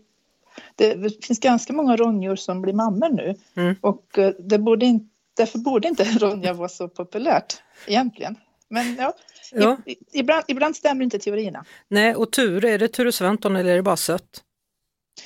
det 0.76 1.26
finns 1.26 1.40
ganska 1.40 1.74
många 1.74 1.96
Ronjor 1.96 2.36
som 2.36 2.62
blir 2.62 2.74
mammor 2.74 3.10
nu 3.10 3.36
mm. 3.56 3.76
och 3.82 4.18
eh, 4.18 4.34
det 4.40 4.60
borde 4.60 4.86
in, 4.86 5.10
därför 5.38 5.60
borde 5.60 5.88
inte 5.88 6.04
Ronja 6.20 6.54
vara 6.54 6.70
så 6.70 6.88
populärt 6.88 7.62
egentligen. 7.88 8.36
Men 8.70 8.96
ja, 8.96 9.14
ja. 9.52 9.78
I, 9.86 9.96
ibland, 10.12 10.44
ibland 10.48 10.76
stämmer 10.76 11.04
inte 11.04 11.20
teorierna. 11.20 11.66
Nej, 11.88 12.16
och 12.16 12.32
Ture, 12.32 12.70
är 12.70 12.78
det 12.78 12.88
Ture 12.88 13.12
Sventon 13.12 13.56
eller 13.56 13.72
är 13.72 13.76
det 13.76 13.84
bara 13.84 13.98
sött? 13.98 14.44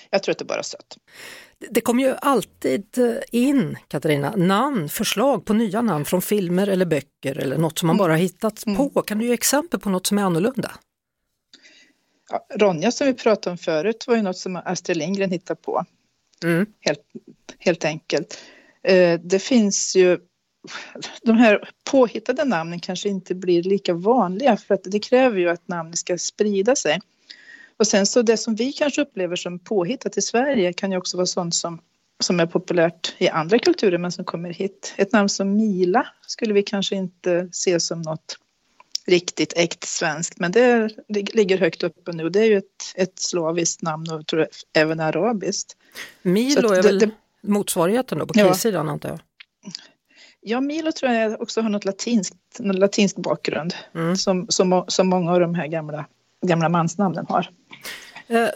Jag 0.09 0.23
tror 0.23 0.31
att 0.31 0.37
det 0.37 0.43
är 0.43 0.47
bara 0.47 0.63
sött. 0.63 0.97
Det 1.69 1.81
kommer 1.81 2.03
ju 2.03 2.15
alltid 2.21 2.97
eh, 2.97 3.15
in, 3.31 3.77
Katarina, 3.87 4.35
namn, 4.35 4.89
förslag 4.89 5.45
på 5.45 5.53
nya 5.53 5.81
namn 5.81 6.05
från 6.05 6.21
filmer 6.21 6.67
eller 6.67 6.85
böcker 6.85 7.37
eller 7.37 7.57
något 7.57 7.79
som 7.79 7.87
man 7.87 7.97
bara 7.97 8.15
hittat 8.15 8.65
mm. 8.65 8.89
på. 8.89 9.01
Kan 9.01 9.17
du 9.17 9.25
ge 9.25 9.33
exempel 9.33 9.79
på 9.79 9.89
något 9.89 10.07
som 10.07 10.17
är 10.17 10.23
annorlunda? 10.23 10.71
Ja, 12.31 12.45
Ronja 12.55 12.91
som 12.91 13.07
vi 13.07 13.13
pratade 13.13 13.51
om 13.51 13.57
förut 13.57 14.07
var 14.07 14.15
ju 14.15 14.21
något 14.21 14.37
som 14.37 14.55
Astrid 14.55 14.97
Lindgren 14.97 15.31
hittade 15.31 15.61
på. 15.61 15.85
Mm. 16.43 16.65
Helt, 16.79 17.01
helt 17.59 17.85
enkelt. 17.85 18.39
Eh, 18.83 19.19
det 19.23 19.39
finns 19.39 19.95
ju 19.95 20.19
de 21.21 21.37
här 21.37 21.69
påhittade 21.91 22.45
namnen 22.45 22.79
kanske 22.79 23.09
inte 23.09 23.35
blir 23.35 23.63
lika 23.63 23.93
vanliga 23.93 24.57
för 24.57 24.73
att 24.73 24.83
det 24.83 24.99
kräver 24.99 25.39
ju 25.39 25.49
att 25.49 25.67
namnet 25.67 25.97
ska 25.97 26.17
sprida 26.17 26.75
sig. 26.75 26.99
Och 27.77 27.87
sen 27.87 28.05
så 28.05 28.21
det 28.21 28.37
som 28.37 28.55
vi 28.55 28.73
kanske 28.73 29.01
upplever 29.01 29.35
som 29.35 29.59
påhittat 29.59 30.17
i 30.17 30.21
Sverige 30.21 30.73
kan 30.73 30.91
ju 30.91 30.97
också 30.97 31.17
vara 31.17 31.27
sånt 31.27 31.55
som, 31.55 31.81
som 32.23 32.39
är 32.39 32.45
populärt 32.45 33.15
i 33.17 33.29
andra 33.29 33.59
kulturer 33.59 33.97
men 33.97 34.11
som 34.11 34.25
kommer 34.25 34.49
hit. 34.49 34.93
Ett 34.97 35.11
namn 35.11 35.29
som 35.29 35.55
Mila 35.55 36.07
skulle 36.27 36.53
vi 36.53 36.63
kanske 36.63 36.95
inte 36.95 37.49
se 37.51 37.79
som 37.79 38.01
något 38.01 38.37
riktigt 39.05 39.53
äkt 39.55 39.83
svenskt 39.83 40.39
men 40.39 40.51
det 40.51 40.89
ligger 41.07 41.57
högt 41.57 41.83
uppe 41.83 42.11
nu. 42.11 42.29
Det 42.29 42.39
är 42.39 42.45
ju 42.45 42.57
ett, 42.57 42.93
ett 42.95 43.19
slaviskt 43.19 43.81
namn 43.81 44.11
och 44.11 44.27
tror 44.27 44.41
jag, 44.41 44.49
även 44.73 44.99
arabiskt. 44.99 45.77
Milo 46.21 46.69
är 46.69 46.83
väl 46.83 46.99
det, 46.99 47.11
motsvarigheten 47.41 48.17
då 48.17 48.25
på 48.27 48.33
krissidan 48.33 48.85
ja. 48.85 48.91
antar 48.91 49.09
jag? 49.09 49.19
Ja, 50.41 50.61
Milo 50.61 50.91
tror 50.91 51.11
jag 51.11 51.41
också 51.41 51.61
har 51.61 51.69
något 51.69 51.85
latinskt, 51.85 52.35
någon 52.59 52.75
latinsk 52.75 53.15
bakgrund 53.15 53.73
mm. 53.95 54.15
som, 54.15 54.45
som, 54.49 54.85
som 54.87 55.09
många 55.09 55.31
av 55.31 55.39
de 55.39 55.55
här 55.55 55.67
gamla, 55.67 56.05
gamla 56.45 56.69
mansnamnen 56.69 57.25
har. 57.29 57.49
Eh, 58.27 58.47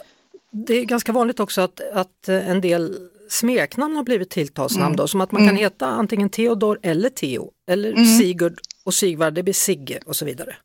det 0.50 0.74
är 0.74 0.84
ganska 0.84 1.12
vanligt 1.12 1.40
också 1.40 1.60
att, 1.60 1.80
att 1.92 2.28
en 2.28 2.60
del 2.60 2.96
smeknamn 3.28 3.96
har 3.96 4.02
blivit 4.02 4.30
tilltalsnamn 4.30 4.86
mm. 4.86 4.96
då, 4.96 5.08
som 5.08 5.20
att 5.20 5.32
man 5.32 5.40
kan 5.40 5.48
mm. 5.48 5.60
heta 5.60 5.86
antingen 5.86 6.30
Theodor 6.30 6.78
eller 6.82 7.08
Theo 7.08 7.50
eller 7.66 7.92
mm. 7.92 8.04
Sigurd 8.04 8.60
och 8.86 8.94
Sigvard, 8.94 9.34
det 9.34 9.42
blir 9.42 9.54
Sigge 9.54 10.00
och 10.06 10.16
så 10.16 10.24
vidare. 10.24 10.56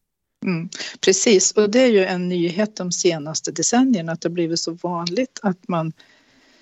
Mm, 0.46 0.70
precis, 1.00 1.52
och 1.52 1.70
det 1.70 1.80
är 1.80 1.88
ju 1.88 2.06
en 2.06 2.30
nyhet 2.30 2.76
de 2.76 2.92
senaste 2.92 3.52
decennierna 3.52 4.12
att 4.12 4.22
det 4.22 4.30
har 4.30 4.34
blivit 4.34 4.60
så 4.60 4.72
vanligt 4.72 5.40
att 5.42 5.68
man 5.68 5.94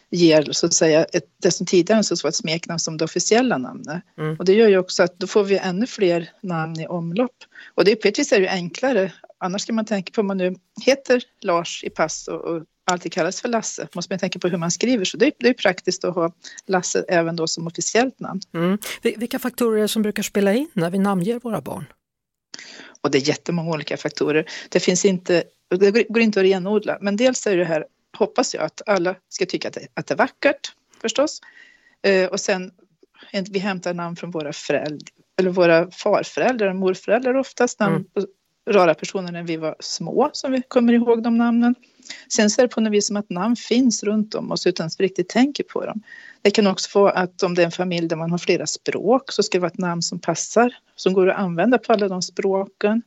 ger 0.10 0.52
så 0.52 0.66
att 0.66 0.74
säga 0.74 1.04
ett, 1.04 1.26
det 1.42 1.52
som 1.52 1.66
tidigare 1.66 2.04
så 2.04 2.16
var 2.24 2.30
ett 2.30 2.36
smeknamn 2.36 2.80
som 2.80 2.98
det 2.98 3.06
officiella 3.06 3.58
namnet. 3.58 4.04
Mm. 4.18 4.36
Och 4.36 4.46
det 4.46 4.54
gör 4.54 4.68
ju 4.68 4.78
också 4.78 5.04
att 5.04 5.20
då 5.20 5.28
får 5.28 5.44
vi 5.44 5.58
ännu 5.58 5.88
fler 5.88 6.30
namn 6.42 6.80
i 6.80 6.88
omlopp. 6.88 7.36
Och 7.76 7.86
det, 7.86 7.96
på 7.96 8.08
ett 8.08 8.20
vis 8.20 8.32
är 8.32 8.40
det 8.40 8.46
ju 8.46 8.50
enklare. 8.50 9.14
Annars 9.38 9.62
ska 9.62 9.74
man 9.74 9.86
tänka 9.86 10.12
på 10.12 10.22
om 10.22 10.28
man 10.28 10.38
nu 10.38 10.56
heter 10.82 11.24
Lars 11.42 11.84
i 11.84 11.90
pass 11.90 12.28
och, 12.28 12.42
och 12.42 12.64
alltid 12.92 13.12
kallas 13.12 13.42
för 13.42 13.50
Lasse, 13.50 13.88
måste 13.94 14.14
man 14.14 14.20
tänka 14.20 14.40
på 14.40 14.48
hur 14.48 14.58
man 14.58 14.72
skriver. 14.72 15.06
Så 15.06 15.18
det 15.18 15.26
är, 15.26 15.32
det 15.40 15.50
är 15.50 15.54
praktiskt 15.54 16.04
att 16.04 16.16
ha 16.16 16.32
Lasse 16.66 17.06
även 17.08 17.36
då 17.36 17.48
som 17.48 17.68
officiellt 17.68 18.20
namn. 18.20 18.42
Mm. 18.54 18.78
Vilka 19.02 19.40
faktorer 19.40 19.88
som 19.88 20.02
brukar 20.02 20.24
spela 20.24 20.54
in 20.54 20.70
när 20.74 20.90
vi 20.90 20.98
namnger 20.98 21.40
våra 21.40 21.62
barn? 21.62 21.86
Och 23.02 23.12
det 23.12 23.18
är 23.18 23.28
jättemånga 23.28 23.72
olika 23.72 23.98
faktorer. 23.98 24.50
Det 24.70 24.80
finns 24.80 25.06
inte, 25.06 25.44
det 25.70 26.10
går 26.10 26.22
inte 26.22 26.40
att 26.40 26.46
renodla, 26.46 26.98
men 27.02 27.18
dels 27.18 27.48
är 27.48 27.58
det 27.58 27.66
här, 27.66 27.86
hoppas 28.18 28.54
jag, 28.54 28.64
att 28.64 28.82
alla 28.86 29.16
ska 29.30 29.46
tycka 29.46 29.68
att 29.68 29.74
det, 29.74 29.88
att 29.94 30.08
det 30.08 30.14
är 30.14 30.18
vackert 30.18 30.72
förstås. 31.02 31.42
Eh, 32.02 32.30
och 32.30 32.40
sen, 32.40 32.72
vi 33.52 33.60
hämtar 33.60 33.94
namn 33.94 34.16
från 34.16 34.32
våra 34.32 34.54
föräldrar, 34.54 35.10
eller 35.40 35.50
våra 35.50 35.92
farföräldrar 35.92 36.68
och 36.68 36.76
morföräldrar 36.76 37.34
oftast, 37.34 37.80
namn 37.80 37.96
mm 38.16 38.30
rara 38.70 38.94
personer 38.94 39.32
när 39.32 39.44
vi 39.44 39.58
var 39.58 39.76
små, 39.80 40.30
som 40.34 40.52
vi 40.52 40.62
kommer 40.62 40.94
ihåg 40.94 41.24
de 41.24 41.38
namnen. 41.38 41.76
Sen 42.28 42.50
så 42.50 42.62
är 42.62 42.64
det 42.64 42.74
på 42.74 42.82
något 42.82 42.94
vis 42.94 43.08
som 43.08 43.18
att 43.18 43.30
namn 43.30 43.56
finns 43.56 44.04
runt 44.04 44.36
om 44.36 44.52
oss 44.52 44.68
utan 44.68 44.88
att 44.88 45.00
vi 45.00 45.04
riktigt 45.04 45.30
tänker 45.30 45.64
på 45.64 45.86
dem. 45.86 46.02
Det 46.42 46.52
kan 46.52 46.68
också 46.68 47.00
vara 47.00 47.12
att 47.12 47.44
om 47.44 47.56
det 47.56 47.62
är 47.62 47.66
en 47.66 47.72
familj 47.72 48.08
där 48.08 48.16
man 48.16 48.32
har 48.32 48.38
flera 48.38 48.68
språk 48.68 49.32
så 49.32 49.44
ska 49.44 49.58
det 49.58 49.62
vara 49.62 49.72
ett 49.72 49.78
namn 49.78 50.02
som 50.02 50.20
passar, 50.20 50.76
som 50.96 51.14
går 51.14 51.30
att 51.30 51.38
använda 51.38 51.78
på 51.78 51.94
alla 51.94 52.08
de 52.08 52.22
språken. 52.22 53.02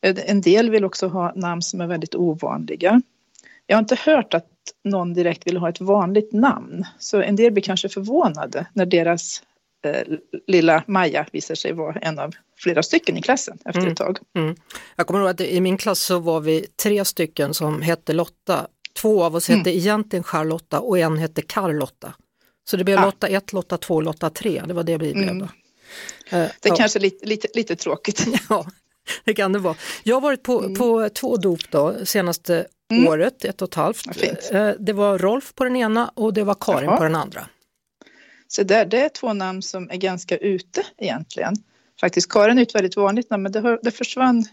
Eh, 0.00 0.16
en 0.26 0.40
del 0.40 0.70
vill 0.70 0.84
också 0.84 1.08
ha 1.08 1.32
namn 1.34 1.62
som 1.62 1.80
är 1.80 1.86
väldigt 1.86 2.14
ovanliga. 2.14 3.02
Jag 3.66 3.76
har 3.76 3.82
inte 3.82 3.98
hört 4.04 4.34
att 4.34 4.48
någon 4.84 5.14
direkt 5.14 5.46
vill 5.46 5.56
ha 5.56 5.68
ett 5.68 5.80
vanligt 5.80 6.32
namn, 6.32 6.84
så 6.98 7.22
en 7.22 7.36
del 7.36 7.52
blir 7.52 7.62
kanske 7.62 7.88
förvånade 7.88 8.66
när 8.72 8.86
deras 8.86 9.42
lilla 10.46 10.84
Maja 10.86 11.26
visar 11.32 11.54
sig 11.54 11.72
vara 11.72 11.94
en 11.94 12.18
av 12.18 12.34
flera 12.58 12.82
stycken 12.82 13.16
i 13.16 13.22
klassen 13.22 13.58
efter 13.64 13.80
mm. 13.80 13.92
ett 13.92 13.98
tag. 13.98 14.18
Mm. 14.36 14.56
Jag 14.96 15.06
kommer 15.06 15.20
ihåg 15.20 15.28
att 15.28 15.40
i 15.40 15.60
min 15.60 15.76
klass 15.76 16.00
så 16.00 16.18
var 16.18 16.40
vi 16.40 16.66
tre 16.82 17.04
stycken 17.04 17.54
som 17.54 17.82
hette 17.82 18.12
Lotta. 18.12 18.66
Två 19.00 19.24
av 19.24 19.34
oss 19.34 19.48
hette 19.48 19.70
mm. 19.70 19.78
egentligen 19.78 20.22
Charlotta 20.22 20.80
och 20.80 20.98
en 20.98 21.18
hette 21.18 21.42
Carlotta. 21.42 22.14
Så 22.64 22.76
det 22.76 22.84
blev 22.84 22.98
ah. 22.98 23.04
Lotta 23.04 23.28
1, 23.28 23.52
Lotta 23.52 23.78
2, 23.78 24.00
Lotta 24.00 24.30
3, 24.30 24.62
det 24.66 24.74
var 24.74 24.82
det 24.82 24.96
vi 24.96 25.12
blev 25.12 25.28
mm. 25.28 25.38
då. 25.38 25.48
det 26.30 26.68
är 26.68 26.76
kanske 26.76 26.98
lite, 26.98 27.26
lite, 27.26 27.48
lite 27.54 27.76
tråkigt. 27.76 28.26
ja, 28.48 28.66
det 29.24 29.34
kan 29.34 29.52
det 29.52 29.58
vara. 29.58 29.76
Jag 30.02 30.16
har 30.16 30.20
varit 30.20 30.42
på, 30.42 30.60
mm. 30.60 30.74
på 30.74 31.08
två 31.08 31.36
dop 31.36 31.60
då, 31.70 31.96
senaste 32.04 32.66
mm. 32.90 33.08
året, 33.08 33.44
ett 33.44 33.62
och 33.62 33.68
ett 33.68 33.74
halvt. 33.74 34.06
Eh, 34.50 34.70
det 34.78 34.92
var 34.92 35.18
Rolf 35.18 35.54
på 35.54 35.64
den 35.64 35.76
ena 35.76 36.08
och 36.14 36.34
det 36.34 36.44
var 36.44 36.56
Karin 36.60 36.84
Jaha. 36.84 36.96
på 36.96 37.04
den 37.04 37.14
andra. 37.14 37.48
Så 38.54 38.62
där, 38.62 38.84
det 38.84 39.00
är 39.00 39.08
två 39.08 39.32
namn 39.32 39.62
som 39.62 39.90
är 39.90 39.96
ganska 39.96 40.36
ute 40.36 40.82
egentligen. 40.98 41.54
Faktiskt, 42.00 42.32
Karin 42.32 42.58
är 42.58 42.62
ett 42.62 42.74
väldigt 42.74 42.96
vanligt 42.96 43.30
namn 43.30 43.42
men 43.42 43.52
det, 43.52 43.60
har, 43.60 43.80
det 43.82 43.90
försvann 43.90 44.44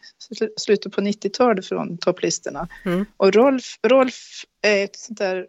slutet 0.57 0.95
på 0.95 1.01
90-talet 1.01 1.65
från 1.65 1.97
topplistorna. 1.97 2.67
Mm. 2.85 3.05
Och 3.17 3.33
Rolf, 3.33 3.79
Rolf 3.87 4.43
är 4.61 4.83
ett 4.83 4.95
sånt 4.95 5.19
där 5.19 5.47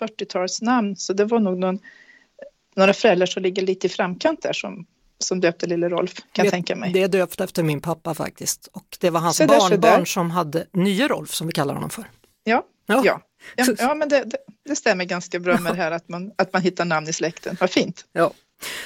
40-talsnamn 0.00 0.94
så 0.94 1.12
det 1.12 1.24
var 1.24 1.40
nog 1.40 1.58
någon, 1.58 1.78
några 2.76 2.92
föräldrar 2.92 3.26
som 3.26 3.42
ligger 3.42 3.62
lite 3.62 3.86
i 3.86 3.90
framkant 3.90 4.42
där 4.42 4.52
som, 4.52 4.86
som 5.18 5.40
döpte 5.40 5.66
lille 5.66 5.88
Rolf 5.88 6.14
kan 6.32 6.44
jag 6.44 6.52
tänka 6.52 6.76
mig. 6.76 6.92
Det 6.92 7.02
är 7.02 7.08
döpt 7.08 7.40
efter 7.40 7.62
min 7.62 7.80
pappa 7.80 8.14
faktiskt 8.14 8.66
och 8.72 8.96
det 9.00 9.10
var 9.10 9.20
hans 9.20 9.36
så 9.36 9.46
barnbarn 9.46 9.80
där, 9.80 10.04
som 10.04 10.30
hade 10.30 10.66
nye 10.72 11.08
Rolf 11.08 11.30
som 11.30 11.46
vi 11.46 11.52
kallar 11.52 11.74
honom 11.74 11.90
för. 11.90 12.04
Ja, 12.44 12.64
ja. 12.86 13.02
ja. 13.04 13.20
Ja, 13.56 13.66
ja 13.78 13.94
men 13.94 14.08
det, 14.08 14.24
det, 14.24 14.36
det, 14.64 14.76
stämmer 14.76 15.04
ganska 15.04 15.38
bra 15.38 15.60
med 15.60 15.72
det 15.72 15.76
här 15.76 15.90
att 15.90 16.08
man, 16.08 16.32
att 16.38 16.52
man 16.52 16.62
hittar 16.62 16.84
namn 16.84 17.08
i 17.08 17.12
släkten. 17.12 17.56
Vad 17.60 17.70
fint! 17.70 18.04
Ja. 18.12 18.32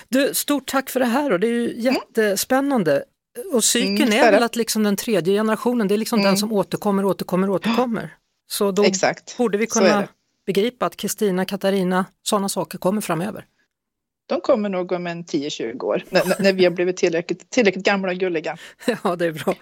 Du, 0.08 0.34
stort 0.34 0.66
tack 0.66 0.90
för 0.90 1.00
det 1.00 1.06
här 1.06 1.32
och 1.32 1.40
det 1.40 1.46
är 1.46 1.50
ju 1.50 1.70
mm. 1.70 1.80
jättespännande. 1.84 3.04
Och 3.52 3.64
cykeln 3.64 4.12
mm, 4.12 4.24
är 4.24 4.32
väl 4.32 4.42
att 4.42 4.56
liksom 4.56 4.82
den 4.82 4.96
tredje 4.96 5.34
generationen, 5.34 5.88
det 5.88 5.94
är 5.94 5.98
liksom 5.98 6.18
mm. 6.18 6.30
den 6.30 6.36
som 6.36 6.52
återkommer, 6.52 7.04
återkommer, 7.04 7.50
återkommer. 7.50 8.14
Så 8.50 8.70
då 8.70 8.84
Exakt. 8.84 9.36
borde 9.36 9.58
vi 9.58 9.66
kunna 9.66 10.08
begripa 10.46 10.86
att 10.86 10.96
Kristina, 10.96 11.44
Katarina, 11.44 12.04
sådana 12.22 12.48
saker 12.48 12.78
kommer 12.78 13.00
framöver. 13.00 13.44
De 14.28 14.40
kommer 14.40 14.68
nog 14.68 14.92
om 14.92 15.06
en 15.06 15.24
10-20 15.24 15.82
år, 15.82 16.04
när, 16.08 16.42
när, 16.42 16.52
vi 16.52 16.64
har 16.64 16.70
blivit 16.70 16.96
tillräckligt, 16.96 17.50
tillräckligt 17.50 17.84
gamla 17.84 18.12
och 18.12 18.18
gulliga. 18.18 18.56
Ja, 19.04 19.16
det 19.16 19.26
är 19.26 19.32
bra. 19.32 19.54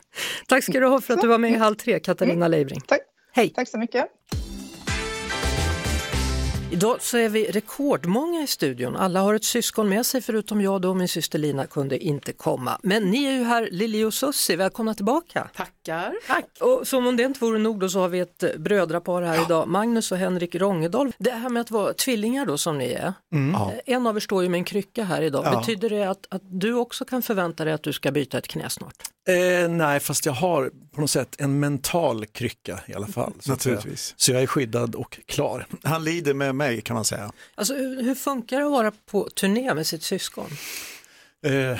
Tack 0.48 0.64
ska 0.64 0.80
du 0.80 0.86
ha 0.86 1.00
för 1.00 1.14
att 1.14 1.20
du 1.20 1.26
var 1.26 1.38
med 1.38 1.50
i 1.50 1.54
Halv 1.54 1.74
tre, 1.74 2.00
Katarina 2.00 2.46
mm. 2.46 2.50
Leibring. 2.50 2.80
Tack. 2.80 3.00
Hej! 3.32 3.48
Tack 3.48 3.68
så 3.68 3.78
mycket. 3.78 4.06
Idag 6.72 7.02
så 7.02 7.18
är 7.18 7.28
vi 7.28 7.50
rekordmånga 7.50 8.42
i 8.42 8.46
studion. 8.46 8.96
Alla 8.96 9.20
har 9.20 9.34
ett 9.34 9.44
syskon 9.44 9.88
med 9.88 10.06
sig 10.06 10.20
förutom 10.20 10.60
jag 10.60 10.80
då, 10.80 10.94
min 10.94 11.08
syster 11.08 11.38
Lina 11.38 11.66
kunde 11.66 11.98
inte 11.98 12.32
komma. 12.32 12.78
Men 12.82 13.10
ni 13.10 13.24
är 13.24 13.32
ju 13.32 13.44
här, 13.44 13.68
Lili 13.70 14.04
och 14.04 14.14
Sussi, 14.14 14.56
välkomna 14.56 14.94
tillbaka! 14.94 15.50
Tackar! 15.56 16.14
Tack! 16.26 16.44
Och 16.60 16.86
som 16.88 17.06
om 17.06 17.16
det 17.16 17.22
inte 17.22 17.40
vore 17.40 17.58
nog 17.58 17.80
då 17.80 17.88
så 17.88 18.00
har 18.00 18.08
vi 18.08 18.18
ett 18.18 18.56
brödrapar 18.58 19.22
här 19.22 19.34
ja. 19.34 19.44
idag, 19.44 19.68
Magnus 19.68 20.12
och 20.12 20.18
Henrik 20.18 20.54
Rongedal. 20.54 21.12
Det 21.18 21.30
här 21.30 21.48
med 21.48 21.60
att 21.60 21.70
vara 21.70 21.92
tvillingar 21.92 22.46
då 22.46 22.58
som 22.58 22.78
ni 22.78 22.92
är, 22.92 23.12
mm. 23.32 23.60
en 23.86 24.06
av 24.06 24.16
er 24.16 24.20
står 24.20 24.42
ju 24.42 24.48
med 24.48 24.58
en 24.58 24.64
krycka 24.64 25.04
här 25.04 25.22
idag. 25.22 25.44
Ja. 25.44 25.58
Betyder 25.58 25.90
det 25.90 26.04
att, 26.04 26.26
att 26.30 26.42
du 26.44 26.74
också 26.74 27.04
kan 27.04 27.22
förvänta 27.22 27.64
dig 27.64 27.74
att 27.74 27.82
du 27.82 27.92
ska 27.92 28.10
byta 28.10 28.38
ett 28.38 28.48
knä 28.48 28.70
snart? 28.70 29.13
Eh, 29.28 29.68
nej, 29.68 30.00
fast 30.00 30.26
jag 30.26 30.32
har 30.32 30.70
på 30.94 31.00
något 31.00 31.10
sätt 31.10 31.36
en 31.38 31.60
mental 31.60 32.26
krycka 32.26 32.80
i 32.86 32.94
alla 32.94 33.06
fall. 33.06 33.32
Så 33.40 33.50
Naturligtvis. 33.50 34.10
Jag, 34.10 34.20
så 34.20 34.32
jag 34.32 34.42
är 34.42 34.46
skyddad 34.46 34.94
och 34.94 35.20
klar. 35.26 35.66
Han 35.82 36.04
lider 36.04 36.34
med 36.34 36.54
mig 36.54 36.80
kan 36.80 36.94
man 36.94 37.04
säga. 37.04 37.32
Alltså, 37.54 37.74
hur 37.74 38.14
funkar 38.14 38.58
det 38.58 38.66
att 38.66 38.72
vara 38.72 38.92
på 39.10 39.28
turné 39.30 39.74
med 39.74 39.86
sitt 39.86 40.02
syskon? 40.02 40.50
Eh, 41.46 41.78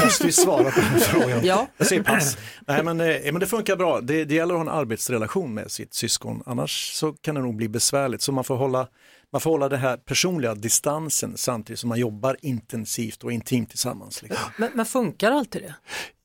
måste 0.04 0.26
vi 0.26 0.32
svara 0.32 0.70
på 0.70 0.80
den 0.80 1.00
frågan? 1.00 1.40
ja. 1.44 1.66
Jag 1.76 1.86
säger 1.86 2.02
pass. 2.02 2.36
Nej, 2.66 2.84
men, 2.84 3.00
eh, 3.00 3.32
men 3.32 3.40
det 3.40 3.46
funkar 3.46 3.76
bra. 3.76 4.00
Det, 4.00 4.24
det 4.24 4.34
gäller 4.34 4.54
att 4.54 4.66
ha 4.66 4.72
en 4.72 4.78
arbetsrelation 4.80 5.54
med 5.54 5.70
sitt 5.70 5.94
syskon. 5.94 6.42
Annars 6.46 6.92
så 6.92 7.12
kan 7.12 7.34
det 7.34 7.40
nog 7.40 7.56
bli 7.56 7.68
besvärligt. 7.68 8.22
Så 8.22 8.32
man 8.32 8.44
får 8.44 8.56
hålla 8.56 8.88
man 9.34 9.40
får 9.40 9.50
hålla 9.50 9.68
den 9.68 9.80
här 9.80 9.96
personliga 9.96 10.54
distansen 10.54 11.36
samtidigt 11.36 11.80
som 11.80 11.88
man 11.88 11.98
jobbar 11.98 12.36
intensivt 12.42 13.24
och 13.24 13.32
intimt 13.32 13.68
tillsammans. 13.68 14.22
Liksom. 14.22 14.50
Men, 14.56 14.70
men, 14.74 14.86
funkar 14.86 15.32
alltid 15.32 15.62
det? 15.62 15.74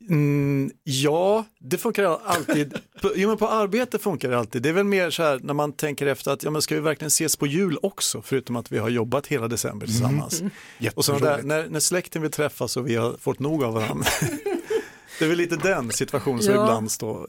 Mm, 0.09 0.71
ja, 0.83 1.45
det 1.59 1.77
funkar 1.77 2.19
alltid. 2.25 2.73
på, 3.01 3.11
jo, 3.15 3.27
men 3.27 3.37
på 3.37 3.47
arbete 3.47 3.99
funkar 3.99 4.29
det 4.29 4.37
alltid. 4.37 4.61
Det 4.61 4.69
är 4.69 4.73
väl 4.73 4.83
mer 4.83 5.09
så 5.09 5.23
här 5.23 5.39
när 5.43 5.53
man 5.53 5.73
tänker 5.73 6.07
efter 6.07 6.31
att 6.31 6.43
ja, 6.43 6.51
men 6.51 6.61
ska 6.61 6.75
vi 6.75 6.81
verkligen 6.81 7.07
ses 7.07 7.35
på 7.35 7.47
jul 7.47 7.77
också, 7.81 8.21
förutom 8.21 8.55
att 8.55 8.71
vi 8.71 8.77
har 8.77 8.89
jobbat 8.89 9.27
hela 9.27 9.47
december 9.47 9.87
tillsammans. 9.87 10.41
Mm. 10.41 10.51
Och 10.95 11.05
så 11.05 11.19
där, 11.19 11.43
när, 11.43 11.67
när 11.69 11.79
släkten 11.79 12.21
vill 12.21 12.31
träffas 12.31 12.77
och 12.77 12.87
vi 12.87 12.95
har 12.95 13.17
fått 13.19 13.39
nog 13.39 13.63
av 13.63 13.73
varandra. 13.73 14.07
Det 15.19 15.25
är 15.25 15.29
väl 15.29 15.37
lite 15.37 15.55
den 15.55 15.91
situationen 15.91 16.43
som 16.43 16.53
ja. 16.53 16.63
ibland 16.63 16.91
stå, 16.91 17.27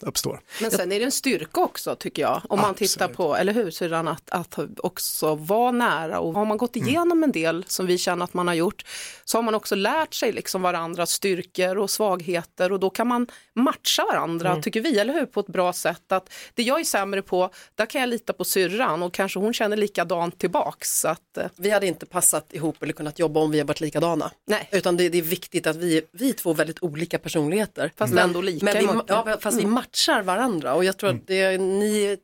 uppstår. 0.00 0.40
Men 0.60 0.70
sen 0.70 0.92
är 0.92 0.98
det 0.98 1.04
en 1.04 1.12
styrka 1.12 1.60
också 1.60 1.96
tycker 1.96 2.22
jag, 2.22 2.42
om 2.48 2.60
man 2.60 2.70
Absolut. 2.70 2.90
tittar 2.90 3.08
på, 3.08 3.36
eller 3.36 3.52
hur, 3.52 3.70
syrran, 3.70 4.08
att, 4.08 4.30
att 4.30 4.58
också 4.78 5.34
vara 5.34 5.70
nära 5.70 6.20
och 6.20 6.34
har 6.34 6.44
man 6.44 6.56
gått 6.56 6.76
mm. 6.76 6.88
igenom 6.88 7.12
mm. 7.12 7.22
en 7.22 7.32
del 7.32 7.64
som 7.68 7.86
vi 7.86 7.98
känner 7.98 8.24
att 8.24 8.34
man 8.34 8.48
har 8.48 8.54
gjort 8.54 8.84
så 9.24 9.38
har 9.38 9.42
man 9.42 9.54
också 9.54 9.74
lärt 9.74 10.14
sig 10.14 10.32
liksom 10.32 10.62
varandras 10.62 11.10
styrkor 11.10 11.78
och 11.78 11.90
svagheter 11.90 12.72
och 12.72 12.80
då 12.80 12.90
kan 12.90 13.06
man 13.06 13.26
matcha 13.54 14.04
varandra, 14.04 14.50
mm. 14.50 14.62
tycker 14.62 14.80
vi, 14.80 14.98
eller 14.98 15.14
hur, 15.14 15.26
på 15.26 15.40
ett 15.40 15.46
bra 15.46 15.72
sätt. 15.72 16.12
Att 16.12 16.32
det 16.54 16.62
jag 16.62 16.80
är 16.80 16.84
sämre 16.84 17.22
på, 17.22 17.50
där 17.74 17.86
kan 17.86 18.00
jag 18.00 18.08
lita 18.08 18.32
på 18.32 18.44
syrran 18.44 19.02
och 19.02 19.14
kanske 19.14 19.38
hon 19.38 19.54
känner 19.54 19.76
likadant 19.76 20.38
tillbaks. 20.38 21.00
Så 21.00 21.08
att, 21.08 21.36
eh, 21.36 21.46
vi 21.56 21.70
hade 21.70 21.86
inte 21.86 22.06
passat 22.06 22.54
ihop 22.54 22.82
eller 22.82 22.92
kunnat 22.92 23.18
jobba 23.18 23.40
om 23.40 23.50
vi 23.50 23.58
har 23.58 23.66
varit 23.66 23.80
likadana. 23.80 24.30
Nej. 24.46 24.68
Utan 24.72 24.96
det, 24.96 25.08
det 25.08 25.18
är 25.18 25.22
viktigt 25.22 25.66
att 25.66 25.76
vi, 25.76 26.02
vi 26.12 26.28
är 26.28 26.32
två 26.32 26.52
väldigt 26.52 26.82
olika 26.82 27.18
personligheter. 27.24 27.92
Fast 27.96 28.12
men, 28.14 28.24
ändå 28.24 28.40
lika. 28.40 28.64
Men 28.64 28.78
vi, 28.78 29.00
ja, 29.06 29.38
fast 29.40 29.58
mm. 29.58 29.58
vi 29.58 29.66
matchar 29.66 30.22
varandra 30.22 30.74
och 30.74 30.84
jag 30.84 30.98
tror 30.98 31.10
att 31.10 31.26
det, 31.26 31.58
ni 31.58 32.16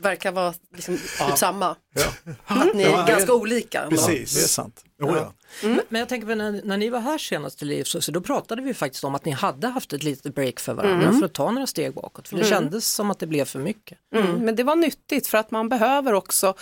verkar 0.00 0.32
vara 0.32 0.54
liksom 0.74 0.98
ja. 1.18 1.36
samma. 1.36 1.76
Ja. 1.98 2.32
Att 2.46 2.74
ni 2.74 2.82
är 2.82 2.90
ja, 2.90 3.04
ganska 3.08 3.34
olika. 3.34 3.86
Precis, 3.90 4.34
det 4.34 4.40
är 4.40 4.48
sant. 4.48 4.84
Oh, 5.02 5.16
ja. 5.16 5.32
Mm. 5.62 5.80
Men 5.88 5.98
jag 5.98 6.08
tänker 6.08 6.26
på 6.26 6.34
när, 6.34 6.60
när 6.64 6.76
ni 6.76 6.88
var 6.88 7.00
här 7.00 7.18
senast 7.18 7.62
i 7.62 7.64
Livshuset, 7.64 8.14
då 8.14 8.20
pratade 8.20 8.62
vi 8.62 8.74
faktiskt 8.74 9.04
om 9.04 9.14
att 9.14 9.24
ni 9.24 9.32
hade 9.32 9.68
haft 9.68 9.92
ett 9.92 10.02
litet 10.02 10.34
break 10.34 10.60
för 10.60 10.74
varandra 10.74 11.06
mm. 11.06 11.18
för 11.18 11.26
att 11.26 11.32
ta 11.32 11.50
några 11.50 11.66
steg 11.66 11.94
bakåt. 11.94 12.28
För 12.28 12.36
det 12.36 12.42
mm. 12.42 12.50
kändes 12.50 12.92
som 12.92 13.10
att 13.10 13.18
det 13.18 13.26
blev 13.26 13.44
för 13.44 13.58
mycket. 13.58 13.98
Mm. 14.14 14.32
Men 14.32 14.56
det 14.56 14.62
var 14.62 14.76
nyttigt 14.76 15.26
för 15.26 15.38
att 15.38 15.50
man 15.50 15.68
behöver 15.68 16.12
också 16.12 16.54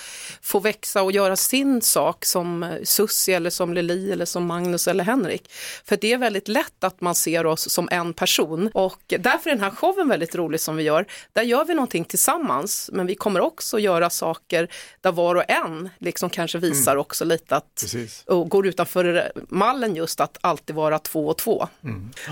få 0.42 0.60
växa 0.60 1.02
och 1.02 1.12
göra 1.12 1.36
sin 1.36 1.82
sak 1.82 2.24
som 2.24 2.62
eh, 2.62 2.82
Sussi 2.84 3.32
eller 3.32 3.50
som 3.50 3.74
Lili 3.74 4.12
eller 4.12 4.24
som 4.24 4.46
Magnus 4.46 4.88
eller 4.88 5.04
Henrik. 5.04 5.52
För 5.84 5.96
det 5.96 6.12
är 6.12 6.18
väldigt 6.18 6.48
lätt 6.48 6.84
att 6.84 7.00
man 7.00 7.14
ser 7.14 7.46
oss 7.46 7.70
som 7.70 7.88
en 7.92 8.12
person 8.12 8.70
och 8.74 9.02
därför 9.06 9.50
är 9.50 9.54
den 9.54 9.64
här 9.64 9.70
showen 9.70 10.08
väldigt 10.08 10.34
rolig 10.34 10.60
som 10.60 10.76
vi 10.76 10.82
gör. 10.82 11.06
Där 11.32 11.42
gör 11.42 11.64
vi 11.64 11.74
någonting 11.74 12.04
tillsammans 12.04 12.90
men 12.92 13.06
vi 13.06 13.14
kommer 13.14 13.40
också 13.40 13.78
göra 13.78 14.10
saker 14.10 14.68
där 15.00 15.12
var 15.12 15.25
var 15.26 15.34
och 15.34 15.50
en 15.50 15.88
liksom 15.98 16.30
kanske 16.30 16.58
visar 16.58 16.92
Mm. 16.92 17.00
också 17.00 17.24
lite 17.24 17.56
att, 17.56 17.78
Precis. 17.80 18.22
och 18.26 18.48
går 18.48 18.66
utanför 18.66 19.32
mallen 19.48 19.96
just 19.96 20.20
att 20.20 20.38
alltid 20.40 20.76
vara 20.76 20.98
två 20.98 21.26
och 21.28 21.36
två. 21.38 21.68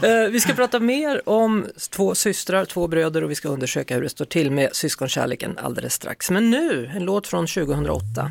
Eh, 0.02 0.30
vi 0.30 0.40
ska 0.40 0.52
prata 0.54 0.80
mer 0.80 1.28
om 1.28 1.66
två 1.90 2.14
systrar, 2.14 2.64
två 2.64 2.86
bröder 2.86 3.24
och 3.24 3.30
vi 3.30 3.34
ska 3.34 3.48
undersöka 3.48 3.94
hur 3.94 4.02
det 4.02 4.08
står 4.08 4.24
till 4.24 4.50
med 4.50 4.68
syskonkärleken 4.76 5.58
alldeles 5.58 5.94
strax. 5.94 6.30
Men 6.30 6.50
nu, 6.50 6.90
en 6.94 7.04
låt 7.04 7.26
från 7.26 7.46
2008. 7.46 8.30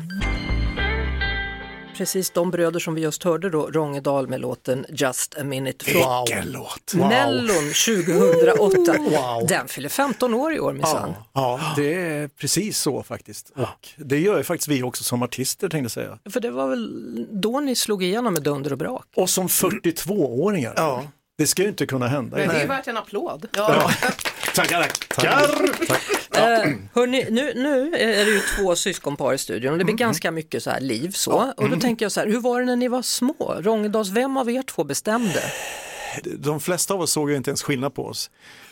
Precis 1.94 2.30
de 2.30 2.50
bröder 2.50 2.80
som 2.80 2.94
vi 2.94 3.00
just 3.00 3.24
hörde 3.24 3.50
då, 3.50 3.66
Rångedal 3.66 4.28
med 4.28 4.40
låten 4.40 4.86
Just 4.88 5.38
a 5.38 5.44
minute 5.44 5.84
från 5.84 6.24
Vilken 6.26 6.52
låt! 6.52 6.94
Mellon 6.94 7.72
2008. 8.56 9.46
Den 9.48 9.68
fyller 9.68 9.88
15 9.88 10.34
år 10.34 10.54
i 10.54 10.60
år 10.60 10.72
minsann. 10.72 11.14
Ja, 11.32 11.60
det 11.76 11.94
är 11.94 12.28
precis 12.28 12.78
så 12.78 13.02
faktiskt. 13.02 13.50
Och 13.56 13.88
det 13.96 14.18
gör 14.18 14.36
ju 14.36 14.44
faktiskt 14.44 14.68
vi 14.68 14.82
också 14.82 15.04
som 15.04 15.22
artister 15.22 15.68
tänkte 15.68 15.84
jag 15.84 15.90
säga. 15.90 16.18
För 16.30 16.40
det 16.40 16.50
var 16.50 16.68
väl 16.68 17.26
då 17.30 17.60
ni 17.60 17.76
slog 17.76 18.02
igenom 18.02 18.32
med 18.32 18.42
dunder 18.42 18.72
och 18.72 18.78
brak? 18.78 19.06
Och 19.16 19.30
som 19.30 19.48
42-åringar. 19.48 20.72
Ja. 20.76 21.02
Det 21.38 21.46
ska 21.46 21.62
ju 21.62 21.68
inte 21.68 21.86
kunna 21.86 22.08
hända. 22.08 22.36
Det 22.36 22.42
är 22.42 22.68
värt 22.68 22.86
en 22.88 22.96
applåd. 22.96 23.46
Ja. 23.56 23.90
Tackar, 24.54 24.90
tackar! 25.08 25.64
Eh, 26.36 26.72
hörni, 26.94 27.26
nu, 27.30 27.52
nu 27.54 27.94
är 27.94 28.24
det 28.24 28.30
ju 28.30 28.40
två 28.56 28.76
syskonpar 28.76 29.34
i 29.34 29.38
studion 29.38 29.72
och 29.72 29.78
det 29.78 29.84
blir 29.84 29.94
ganska 29.94 30.30
mycket 30.30 30.62
så 30.62 30.70
här 30.70 30.80
liv 30.80 31.10
så. 31.10 31.52
Och 31.56 31.70
då 31.70 31.76
tänker 31.80 32.04
jag 32.04 32.12
så 32.12 32.20
här, 32.20 32.26
hur 32.26 32.40
var 32.40 32.60
det 32.60 32.66
när 32.66 32.76
ni 32.76 32.88
var 32.88 33.02
små? 33.02 33.56
Rångedals, 33.60 34.08
vem 34.08 34.36
av 34.36 34.50
er 34.50 34.62
två 34.62 34.84
bestämde? 34.84 35.42
De 36.24 36.60
flesta 36.60 36.94
av 36.94 37.00
oss 37.00 37.10
såg 37.12 37.30
ju 37.30 37.36
inte 37.36 37.50
ens 37.50 37.62
skillnad 37.62 37.94
på 37.94 38.06
oss. 38.06 38.30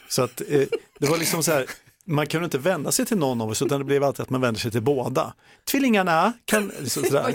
Så 0.08 0.22
att 0.22 0.40
eh, 0.48 0.60
det 0.98 1.06
var 1.06 1.18
liksom 1.18 1.42
så 1.42 1.52
här, 1.52 1.66
man 2.04 2.26
kunde 2.26 2.44
inte 2.44 2.58
vända 2.58 2.92
sig 2.92 3.06
till 3.06 3.16
någon 3.16 3.40
av 3.40 3.50
oss 3.50 3.62
utan 3.62 3.78
det 3.78 3.84
blev 3.84 4.04
alltid 4.04 4.22
att 4.22 4.30
man 4.30 4.40
vände 4.40 4.60
sig 4.60 4.70
till 4.70 4.82
båda. 4.82 5.34
Tvillingarna 5.64 6.32
kan... 6.44 6.72
sådär. 6.86 7.34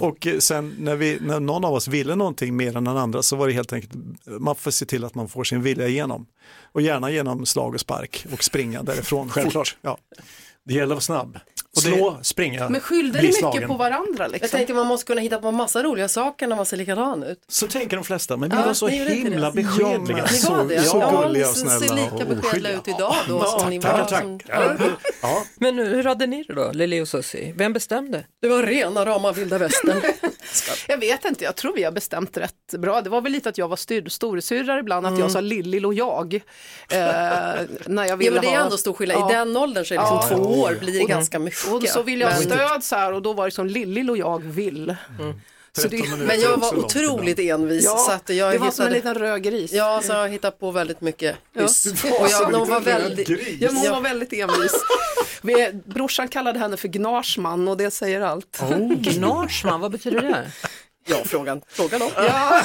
Och 0.00 0.26
eh, 0.26 0.38
sen 0.38 0.74
när, 0.78 0.96
vi, 0.96 1.18
när 1.20 1.40
någon 1.40 1.64
av 1.64 1.74
oss 1.74 1.88
ville 1.88 2.14
någonting 2.14 2.56
mer 2.56 2.76
än 2.76 2.84
den 2.84 2.96
andra 2.96 3.22
så 3.22 3.36
var 3.36 3.46
det 3.46 3.52
helt 3.52 3.72
enkelt, 3.72 3.92
man 4.26 4.54
får 4.56 4.70
se 4.70 4.86
till 4.86 5.04
att 5.04 5.14
man 5.14 5.28
får 5.28 5.44
sin 5.44 5.62
vilja 5.62 5.88
igenom. 5.88 6.26
Och 6.72 6.82
gärna 6.82 7.10
genom 7.10 7.46
slag 7.46 7.74
och 7.74 7.80
spark 7.80 8.26
och 8.32 8.44
springa 8.44 8.82
därifrån. 8.82 9.28
Självklart. 9.28 9.76
Ja. 9.82 9.98
Det 10.64 10.74
gäller 10.74 10.84
att 10.84 10.90
vara 10.90 11.00
snabb. 11.00 11.38
Och 11.76 11.82
det- 11.82 11.96
Slå, 11.96 12.18
springa, 12.22 12.68
Men 12.68 12.80
skyllde 12.80 13.22
ni 13.22 13.32
slagen. 13.32 13.56
mycket 13.56 13.68
på 13.68 13.76
varandra 13.76 14.24
Jag 14.24 14.30
liksom? 14.32 14.48
tänker 14.58 14.74
man 14.74 14.86
måste 14.86 15.06
kunna 15.06 15.20
hitta 15.20 15.38
på 15.38 15.50
massa 15.50 15.82
roliga 15.82 16.08
saker 16.08 16.46
när 16.46 16.56
man 16.56 16.66
ser 16.66 16.76
likadan 16.76 17.22
ut. 17.22 17.38
Så 17.48 17.66
tänker 17.66 17.96
de 17.96 18.04
flesta, 18.04 18.36
men 18.36 18.50
vi 18.50 18.56
Ja, 18.56 18.66
var 18.66 18.74
så 18.74 18.86
ni 18.86 19.14
himla 19.14 19.50
det. 19.50 19.62
beskedliga. 19.62 20.22
Ni 20.32 20.38
Så- 20.38 20.64
det? 20.64 20.82
så 20.82 20.96
ja, 20.98 21.22
gulliga 21.22 21.48
och 21.48 21.54
ni 21.56 21.60
snälla 21.60 21.80
ser 21.80 21.94
lika 21.94 22.24
beskedliga 22.34 22.72
ut 22.72 22.88
idag 22.88 23.14
då 23.28 23.38
Ja, 23.44 23.58
som 23.60 23.70
ni 23.70 23.80
tackar, 23.80 23.98
var. 23.98 24.20
Som, 24.20 24.40
Ja. 24.48 24.74
Ja. 25.22 25.42
Men 25.56 25.78
hur 25.78 26.04
hade 26.04 26.26
ni 26.26 26.42
det 26.48 26.54
då, 26.54 26.70
Lili 26.72 27.00
och 27.00 27.08
Susie? 27.08 27.52
Vem 27.56 27.72
bestämde? 27.72 28.24
det 28.42 28.48
var 28.48 28.62
rena 28.62 29.06
rama 29.06 29.32
vilda 29.32 29.58
västern. 29.58 30.00
Jag 30.88 30.98
vet 30.98 31.24
inte, 31.24 31.44
jag 31.44 31.56
tror 31.56 31.74
vi 31.74 31.84
har 31.84 31.92
bestämt 31.92 32.36
rätt 32.36 32.74
bra. 32.78 33.00
Det 33.02 33.10
var 33.10 33.20
väl 33.20 33.32
lite 33.32 33.48
att 33.48 33.58
jag 33.58 33.68
var 33.68 33.76
styr, 33.76 34.08
storasyrra 34.08 34.78
ibland, 34.78 35.06
att 35.06 35.18
jag 35.18 35.30
sa 35.30 35.40
Lillill 35.40 35.86
och 35.86 35.94
jag. 35.94 36.34
Eh, 36.34 36.40
när 37.86 38.04
jag 38.04 38.16
ville 38.16 38.30
Ja, 38.30 38.32
men 38.34 38.40
det 38.42 38.46
är 38.54 38.56
ha... 38.58 38.64
ändå 38.64 38.76
stor 38.76 38.92
skillnad. 38.92 39.18
Ja. 39.20 39.30
I 39.30 39.34
den 39.34 39.56
åldern 39.56 39.84
så 39.84 39.94
är 39.94 39.98
det 39.98 40.04
liksom 40.04 40.18
Ja. 40.30 40.36
två 40.36 40.60
år 40.60 40.76
blir 40.80 40.92
det 40.92 41.02
Och- 41.02 41.08
ganska 41.08 41.38
mycket. 41.38 41.72
Och 41.72 41.82
så 41.88 42.02
ville 42.02 42.24
jag 42.24 42.30
ha 42.32 42.38
Men- 42.40 42.48
stöd 42.50 42.84
så 42.84 42.96
här 42.96 43.12
och 43.12 43.22
då 43.22 43.32
var 43.32 43.44
det 43.44 43.50
som 43.50 43.66
Lillill 43.66 44.10
och 44.10 44.16
jag 44.18 44.44
vill. 44.44 44.96
Så 45.18 45.34
det, 45.74 45.80
13 45.80 46.00
minuter 46.00 46.26
Men 46.26 46.40
jag 46.40 46.56
var 46.56 46.72
långt 46.72 46.84
otroligt 46.84 47.38
envis. 47.38 47.84
ja, 47.84 47.96
så 47.96 48.10
att 48.12 48.28
jag 48.28 48.52
det 48.52 48.58
var 48.58 48.70
som 48.70 48.86
en 48.86 48.94
hittade, 48.94 49.12
liten 49.14 49.14
röd 49.28 49.42
gris. 49.42 49.72
Ja, 49.72 50.00
så 50.04 50.12
jag 50.12 50.28
hittade 50.28 50.56
på 50.56 50.70
väldigt 50.70 51.00
mycket 51.00 51.36
Och 51.54 52.28
jag, 52.30 52.52
de 52.52 52.62
en 52.62 52.68
var 52.68 52.80
väldigt... 52.80 53.28
Ja, 53.60 53.68
hon 53.72 53.84
Ja. 53.84 53.92
var 53.92 54.00
väldigt 54.00 54.32
envis. 54.32 54.72
Vi, 55.42 55.70
brorsan 55.84 56.28
kallade 56.28 56.58
henne 56.58 56.76
för 56.76 56.88
Gnarsman 56.88 57.68
och 57.68 57.76
det 57.76 57.90
säger 57.90 58.20
allt. 58.20 58.62
Gnarsman, 59.00 59.80
vad 59.80 59.90
betyder 59.90 60.20
det? 60.20 60.50
Ja, 61.06 61.16
frågan, 61.24 61.62
fråga 61.68 61.98
då. 61.98 62.10
Ja, 62.16 62.62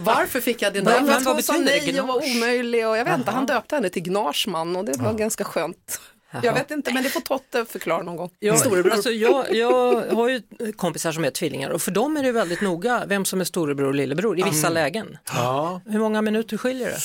Varför 0.00 0.40
fick 0.40 0.62
jag 0.62 0.72
det 0.72 0.80
vad 0.80 0.94
hon 1.34 1.42
sa 1.42 1.52
nej 1.58 2.00
och 2.00 2.08
var 2.08 2.16
omöjlig 2.16 2.86
och 2.88 2.96
jag 2.96 3.04
vet 3.04 3.18
inte, 3.18 3.30
han 3.30 3.46
döpte 3.46 3.74
henne 3.74 3.88
till 3.88 4.02
Gnarsman 4.02 4.76
och 4.76 4.84
det 4.84 4.98
var 4.98 5.12
ganska 5.12 5.44
skönt. 5.44 6.00
Jag 6.42 6.54
vet 6.54 6.70
inte, 6.70 6.94
men 6.94 7.02
det 7.02 7.08
får 7.10 7.20
Totte 7.20 7.64
förklara 7.64 8.02
någon 8.02 8.16
gång. 8.16 8.30
Jag, 8.38 8.88
alltså 8.92 9.10
jag, 9.10 9.54
jag 9.54 10.00
har 10.14 10.28
ju 10.28 10.42
kompisar 10.76 11.12
som 11.12 11.24
är 11.24 11.30
tvillingar 11.30 11.70
och 11.70 11.82
för 11.82 11.90
dem 11.90 12.16
är 12.16 12.22
det 12.22 12.32
väldigt 12.32 12.60
noga 12.60 13.04
vem 13.06 13.24
som 13.24 13.40
är 13.40 13.44
storebror 13.44 13.86
och 13.88 13.94
lillebror 13.94 14.38
i 14.40 14.42
vissa 14.42 14.68
lägen. 14.68 15.18
Ja, 15.34 15.80
Hur 15.86 15.98
många 15.98 16.22
minuter 16.22 16.56
skiljer 16.56 16.88
det? 16.90 16.98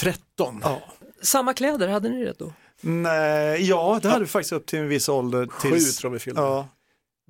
13. 0.00 0.60
Ja. 0.64 0.80
Samma 1.22 1.54
kläder, 1.54 1.88
hade 1.88 2.08
ni 2.08 2.24
det 2.24 2.34
då? 2.38 2.52
Nej, 2.80 3.68
ja, 3.68 3.98
det 4.02 4.08
hade 4.08 4.20
vi 4.24 4.26
faktiskt 4.30 4.52
upp 4.52 4.66
till 4.66 4.78
en 4.78 4.88
viss 4.88 5.08
ålder. 5.08 5.46
Sju 5.46 5.70
Tills, 5.70 5.96
tror 5.96 6.10
jag 6.10 6.12
vi 6.12 6.18
fyllde. 6.18 6.40
ja, 6.40 6.68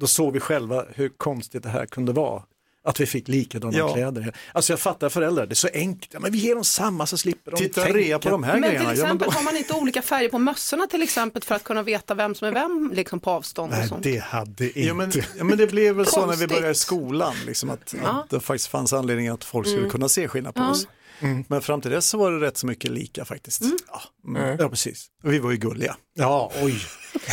Då 0.00 0.06
såg 0.06 0.32
vi 0.32 0.40
själva 0.40 0.84
hur 0.94 1.08
konstigt 1.08 1.62
det 1.62 1.68
här 1.68 1.86
kunde 1.86 2.12
vara. 2.12 2.42
Att 2.84 3.00
vi 3.00 3.06
fick 3.06 3.28
likadana 3.28 3.78
Ja. 3.78 3.94
kläder. 3.94 4.32
Alltså 4.52 4.72
jag 4.72 4.80
fattar 4.80 5.08
föräldrar, 5.08 5.46
det 5.46 5.52
är 5.52 5.54
så 5.54 5.68
enkelt. 5.74 6.14
Ja, 6.14 6.20
men 6.20 6.32
vi 6.32 6.38
ger 6.38 6.54
dem 6.54 6.64
samma 6.64 7.06
så 7.06 7.16
slipper 7.18 7.50
de 7.50 7.56
titta 7.56 7.82
tänka. 7.82 7.98
rea 7.98 8.18
på 8.18 8.30
de 8.30 8.42
här 8.42 8.52
Men 8.52 8.62
till 8.62 8.70
grejerna. 8.70 8.84
Ja, 8.84 8.88
men 8.88 9.04
exempel 9.04 9.28
då, 9.28 9.34
har 9.34 9.42
man 9.42 9.56
inte 9.56 9.74
olika 9.74 10.02
färger 10.02 10.28
på 10.28 10.38
mössorna 10.38 10.86
till 10.86 11.02
exempel 11.02 11.42
för 11.42 11.54
att 11.54 11.64
kunna 11.64 11.82
veta 11.82 12.14
vem 12.14 12.34
som 12.34 12.48
är 12.48 12.52
vem 12.52 12.90
liksom 12.94 13.20
på 13.20 13.30
avstånd 13.30 13.72
och 13.72 13.78
Nej, 13.78 13.88
sånt. 13.88 14.02
det 14.04 14.18
hade 14.18 14.66
inte. 14.66 14.80
ja, 14.80 14.94
men, 14.94 15.12
ja, 15.38 15.44
men 15.44 15.58
det 15.58 15.66
blev 15.66 15.94
väl 15.96 16.06
så 16.06 16.26
när 16.26 16.36
vi 16.36 16.46
började 16.46 16.70
i 16.70 16.74
skolan, 16.74 17.34
liksom 17.46 17.70
att, 17.70 17.94
att 18.04 18.30
det 18.30 18.40
faktiskt 18.40 18.68
fanns 18.68 18.92
anledning 18.92 19.28
att 19.28 19.44
folk 19.44 19.68
skulle 19.68 19.88
kunna 19.90 20.08
se 20.08 20.28
skillnad 20.28 20.54
på 20.54 20.60
Ja. 20.62 20.70
oss. 20.70 20.86
Men 21.48 21.62
fram 21.62 21.80
till 21.80 21.90
dess 21.90 22.06
så 22.08 22.18
var 22.18 22.32
det 22.32 22.46
rätt 22.46 22.56
så 22.56 22.66
mycket 22.66 22.90
lika 22.90 23.24
faktiskt. 23.24 23.62
Ja, 23.92 24.02
mm. 24.26 24.56
Ja, 24.60 24.68
precis. 24.68 25.06
Vi 25.22 25.38
var 25.38 25.50
ju 25.50 25.56
gulliga. 25.56 25.96
Ja, 26.14 26.52
oj. 26.62 26.74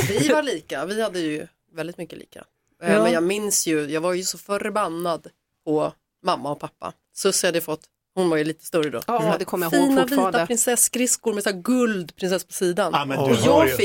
Vi 0.10 0.28
var 0.28 0.44
lika, 0.44 0.86
vi 0.86 1.02
hade 1.04 1.20
ju 1.20 1.48
väldigt 1.76 1.98
mycket 1.98 2.20
lika. 2.20 2.40
Eh, 2.84 2.94
Ja. 2.94 3.04
Men 3.04 3.12
jag 3.12 3.24
minns 3.24 3.68
ju, 3.68 3.86
jag 3.86 4.02
var 4.02 4.14
ju 4.14 4.24
så 4.24 4.38
förbannad 4.38 5.28
på 5.69 5.93
mamma 6.25 6.51
och 6.51 6.60
pappa. 6.60 6.93
Sussie 7.15 7.47
hade 7.47 7.62
fått, 7.62 7.82
hon 8.15 8.29
var 8.29 8.38
ju 8.38 8.43
lite 8.43 8.65
större 8.65 8.89
då. 8.89 9.01
Ja, 9.08 9.36
det 9.39 9.45
kommer 9.45 9.65
jag 9.65 9.73
ihåg 9.73 9.89
Fina 9.89 10.01
fortfarande. 10.01 10.38
vita 10.38 10.45
prinsesskriskor 10.47 11.34
med 11.34 11.43
så 11.43 11.49
här 11.49 11.58
guld 11.62 12.15
prinsess 12.15 12.43
på 12.43 12.53
sidan. 12.53 12.91
Ja, 12.93 13.05
men 13.05 13.17
och 13.19 13.29
du 13.29 13.36
har 13.36 13.63
ju- 13.65 13.69
jag 13.69 13.77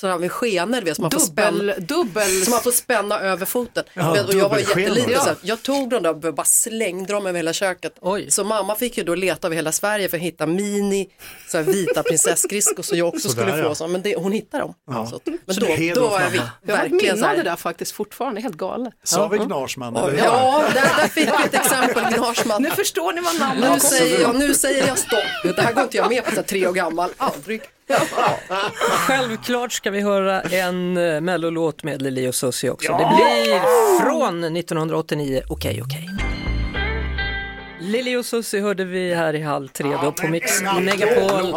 sådana 0.00 0.18
med 0.18 0.32
skenor 0.32 0.80
vet, 0.82 0.96
som 0.96 1.02
man 1.02 1.10
får 1.10 1.18
spänna 1.20 1.50
Dubbel, 1.74 1.86
dubbel. 1.86 2.42
som 2.44 2.50
man 2.50 2.60
får 2.62 2.70
spänna 2.70 3.20
över 3.20 3.46
foten. 3.46 3.84
Ja, 3.94 4.12
Men- 4.14 4.26
och 4.26 4.34
jag 4.34 4.48
var 4.48 4.58
jätteliten 4.58 5.10
Ja. 5.12 5.18
så 5.20 5.26
här, 5.26 5.36
jag 5.42 5.62
tog 5.62 5.90
dem 5.90 6.02
där 6.02 6.10
och 6.26 6.34
bara 6.34 6.44
slängde 6.44 7.12
dem 7.12 7.26
över 7.26 7.36
hela 7.38 7.52
köket. 7.52 7.92
Oj. 8.00 8.30
Så 8.30 8.44
mamma 8.44 8.74
fick 8.76 8.98
ju 8.98 9.04
då 9.04 9.14
leta 9.14 9.46
över 9.48 9.56
hela 9.56 9.72
Sverige 9.72 10.08
för 10.08 10.16
att 10.16 10.22
hitta 10.22 10.46
mini 10.46 11.08
så 11.48 11.56
här, 11.56 11.64
vita 11.64 12.02
prinsesskridskor 12.02 12.82
så 12.82 12.96
jag 12.96 13.08
också 13.08 13.28
Sådär, 13.28 13.42
skulle 13.46 13.62
få 13.62 13.68
ja. 13.68 13.74
så. 13.74 13.86
Men 13.88 14.02
det, 14.02 14.16
hon 14.16 14.32
hittade 14.32 14.62
dem. 14.62 14.74
Så, 15.10 15.16
att- 15.16 15.22
men 15.46 15.54
Så 15.54 15.60
då, 15.60 15.66
då 15.94 16.00
mamma. 16.10 16.20
jag 16.66 16.76
verkligen 16.76 17.18
så 17.18 17.24
av 17.24 17.30
det 17.30 17.36
här. 17.36 17.44
där 17.44 17.56
faktiskt 17.56 17.92
fortfarande, 17.92 18.40
helt 18.40 18.56
galet. 18.56 18.92
Sa 19.04 19.28
vi 19.28 19.38
Gnarsman? 19.38 19.96
eller? 19.96 20.18
Ja, 20.24 20.64
där, 20.74 20.82
där 20.96 21.08
fick 21.08 21.28
vi 21.28 21.44
ett 21.44 21.54
exempel, 21.54 22.04
Gnarsman. 22.14 22.62
Nu 22.62 22.70
förstår 22.70 23.12
ni 23.12 23.20
vad 23.20 23.38
namnet 23.38 23.60
Nu 23.60 23.66
kommer 23.66 23.78
säger, 23.80 24.20
jag, 24.20 24.36
nu 24.36 24.54
säger 24.54 24.86
jag 24.86 24.98
stopp. 24.98 25.54
Det 25.56 25.62
här 25.62 25.72
går 25.72 25.82
inte 25.82 25.96
jag 25.96 26.08
med 26.08 26.24
på, 26.24 26.30
så 26.30 26.36
här, 26.36 26.42
tre 26.42 26.66
år 26.66 26.72
gammal. 26.72 27.10
Aldrig. 27.16 27.62
Självklart 29.06 29.72
ska 29.72 29.90
vi 29.90 30.00
höra 30.00 30.42
en 30.42 30.96
uh, 30.96 31.20
mellolåt 31.20 31.82
med 31.82 32.02
Lili 32.02 32.28
och 32.28 32.34
Susie 32.34 32.70
också. 32.70 32.92
Det 32.92 33.12
blir 33.16 33.60
från 34.00 34.44
1989, 34.56 35.42
Okej 35.48 35.82
okej. 35.82 36.08
Lili 37.80 38.16
och 38.16 38.26
Susie 38.26 38.60
hörde 38.60 38.84
vi 38.84 39.14
här 39.14 39.34
i 39.34 39.42
halv 39.42 39.68
tre 39.68 39.96
då 40.02 40.12
på 40.12 40.28
Mix 40.28 40.62
Megapol. 40.80 41.56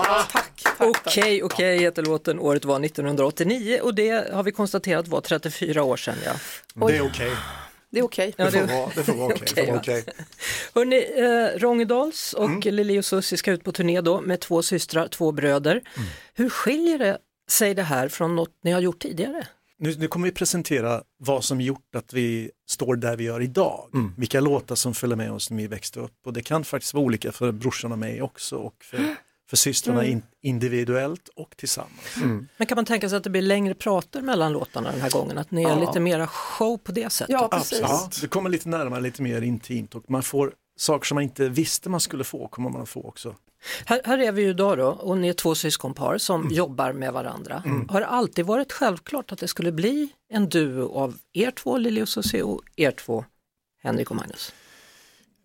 Okej 0.79 1.43
okej 1.43 1.79
heter 1.79 2.03
låten, 2.03 2.39
året 2.39 2.65
var 2.65 2.85
1989 2.85 3.79
och 3.83 3.93
det 3.93 4.33
har 4.33 4.43
vi 4.43 4.51
konstaterat 4.51 5.07
var 5.07 5.21
34 5.21 5.83
år 5.83 5.97
sedan. 5.97 6.15
Ja. 6.25 6.31
Det 6.87 6.97
är 6.97 7.05
okej. 7.05 7.31
Det 7.91 8.00
är 8.00 8.04
okej. 8.04 8.34
Ja, 8.38 8.45
Det 8.45 8.52
får 8.52 8.60
det- 8.60 8.73
vara 8.73 8.91
det 8.95 9.04
får 9.04 9.13
vara 9.13 9.34
okej. 9.36 9.65
Vara 9.65 9.76
va? 9.76 9.80
okej. 9.82 10.04
Hörrni, 10.76 11.06
eh, 11.56 11.60
Rångedals 11.60 12.34
och 12.34 12.65
Lili 12.65 13.00
och 13.00 13.06
Susie 13.06 13.38
ska 13.38 13.52
ut 13.52 13.63
på 13.63 13.71
turné 13.71 14.02
då 14.02 14.21
med 14.21 14.39
två 14.39 14.62
systrar, 14.62 15.08
två 15.08 15.32
bröder. 15.32 15.82
Hur 16.34 16.50
skiljer 16.50 16.97
det 17.00 17.17
sig 17.50 17.73
det 17.73 17.84
här 17.84 18.08
från 18.10 18.36
något 18.36 18.52
ni 18.63 18.71
har 18.71 18.80
gjort 18.82 19.00
tidigare? 19.02 19.47
Nu, 19.80 19.95
nu 19.97 20.08
kommer 20.08 20.26
vi 20.28 20.32
presentera 20.32 21.02
vad 21.19 21.43
som 21.43 21.62
gjort 21.62 21.95
att 21.95 22.13
vi 22.13 22.52
står 22.69 22.95
där 22.95 23.15
vi 23.17 23.23
gör 23.23 23.41
idag. 23.41 23.89
Vilka 24.17 24.39
låtar 24.39 24.76
som 24.76 24.93
följer 24.93 25.15
med 25.17 25.32
oss 25.32 25.50
när 25.50 25.58
vi 25.58 25.67
växte 25.67 26.00
upp. 26.00 26.13
Och 26.26 26.34
det 26.34 26.41
kan 26.41 26.63
faktiskt 26.63 26.93
vara 26.93 27.04
olika 27.06 27.32
för 27.32 27.52
brorsan 27.52 27.91
och 27.91 28.00
mig 28.00 28.21
också 28.21 28.56
och 28.56 28.76
för, 28.84 29.15
för 29.49 29.57
systrarna 29.57 30.05
in, 30.05 30.21
individuellt 30.41 31.27
och 31.36 31.57
tillsammans. 31.57 32.15
Men 32.57 32.67
kan 32.67 32.75
man 32.75 32.86
tänka 32.86 33.10
sig 33.10 33.17
att 33.17 33.23
det 33.23 33.29
blir 33.29 33.41
längre 33.41 33.73
prater 33.73 34.21
mellan 34.21 34.53
låtarna 34.53 34.91
den 34.91 35.01
här 35.01 35.10
gången? 35.10 35.38
Att 35.38 35.51
ni 35.51 35.63
är 35.63 35.69
Ja. 35.69 35.79
lite 35.79 35.99
mera 35.99 36.27
show 36.27 36.77
på 36.77 36.91
det 36.91 37.10
sättet? 37.10 37.33
Ja, 37.33 37.47
precis. 37.51 37.79
Ja, 37.81 38.10
det 38.21 38.27
kommer 38.27 38.49
lite 38.49 38.69
närmare, 38.69 39.01
lite 39.01 39.21
mer 39.21 39.41
intimt 39.41 39.95
och 39.95 40.03
man 40.10 40.23
får 40.23 40.53
saker 40.77 41.05
som 41.05 41.15
man 41.15 41.23
inte 41.23 41.49
visste 41.49 41.89
man 41.89 41.99
skulle 41.99 42.23
få, 42.23 42.47
kommer 42.47 42.69
man 42.69 42.81
att 42.81 42.89
få 42.89 43.01
också. 43.03 43.36
Här, 43.86 44.01
här 44.05 44.17
är 44.17 44.31
vi 44.31 44.41
ju 44.41 44.49
idag 44.49 44.77
då 44.77 44.88
och 44.88 45.17
ni 45.17 45.27
är 45.27 45.33
två 45.33 45.55
syskonpar 45.55 46.17
som 46.17 46.49
jobbar 46.51 46.93
med 46.93 47.13
varandra. 47.13 47.63
Har 47.89 47.99
det 47.99 48.07
alltid 48.07 48.45
varit 48.45 48.71
självklart 48.71 49.31
att 49.31 49.39
det 49.39 49.47
skulle 49.47 49.71
bli 49.71 50.10
en 50.29 50.49
duo 50.49 50.91
av 50.95 51.17
er 51.33 51.51
två, 51.51 51.77
Lili 51.77 52.01
och 52.01 52.10
Susie, 52.10 52.43
och 52.43 52.62
er 52.75 52.91
två, 52.91 53.25
Henrik 53.83 54.10
och 54.12 54.15
Magnus? 54.17 54.53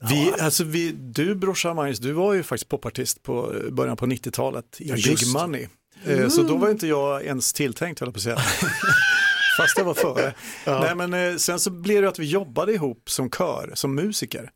Vi, 0.08 0.32
alltså 0.40 0.64
vi, 0.64 0.92
du 0.92 1.34
brorsan 1.34 1.76
Magnus, 1.76 1.98
du 1.98 2.12
var 2.12 2.34
ju 2.34 2.42
faktiskt 2.42 2.68
popartist 2.68 3.22
på 3.22 3.54
eh, 3.54 3.70
början 3.70 3.96
på 3.96 4.06
90-talet 4.06 4.64
i 4.80 4.88
Ja, 4.88 4.94
Big. 4.94 5.18
Money. 5.34 5.66
Eh, 6.04 6.28
Så 6.28 6.42
då 6.42 6.56
var 6.56 6.70
inte 6.70 6.86
jag 6.86 7.24
ens 7.24 7.52
tilltänkt 7.52 8.00
höll 8.00 8.06
jag 8.06 8.14
på 8.14 8.18
att 8.18 8.22
säga. 8.22 8.36
fast 9.58 9.76
det 9.76 9.82
var 9.82 9.94
före. 9.94 10.34
ja. 10.66 10.80
Nej, 10.80 11.08
men, 11.08 11.30
eh, 11.32 11.36
sen 11.36 11.58
så 11.60 11.70
blev 11.70 12.02
det 12.02 12.08
att 12.08 12.18
vi 12.18 12.24
jobbade 12.26 12.72
ihop 12.72 13.10
som 13.10 13.30
kör, 13.30 13.70
som 13.74 13.94
musiker. 13.94 14.50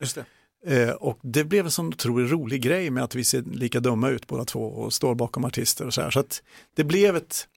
Det. 0.64 0.92
Och 0.94 1.18
det 1.22 1.44
blev 1.44 1.64
en 1.64 1.70
sån 1.70 1.88
otroligt 1.88 2.30
rolig 2.32 2.62
grej 2.62 2.90
med 2.90 3.04
att 3.04 3.14
vi 3.14 3.24
ser 3.24 3.42
lika 3.42 3.80
dumma 3.80 4.08
ut 4.08 4.26
båda 4.26 4.44
två 4.44 4.60
och 4.66 4.92
står 4.92 5.14
bakom 5.14 5.44
artister 5.44 5.86
och 5.86 5.94
så 5.94 6.00
här. 6.02 6.10
Så 6.10 6.20
att 6.20 6.42
det 6.76 6.84
blev 6.84 7.16
ett, 7.16 7.48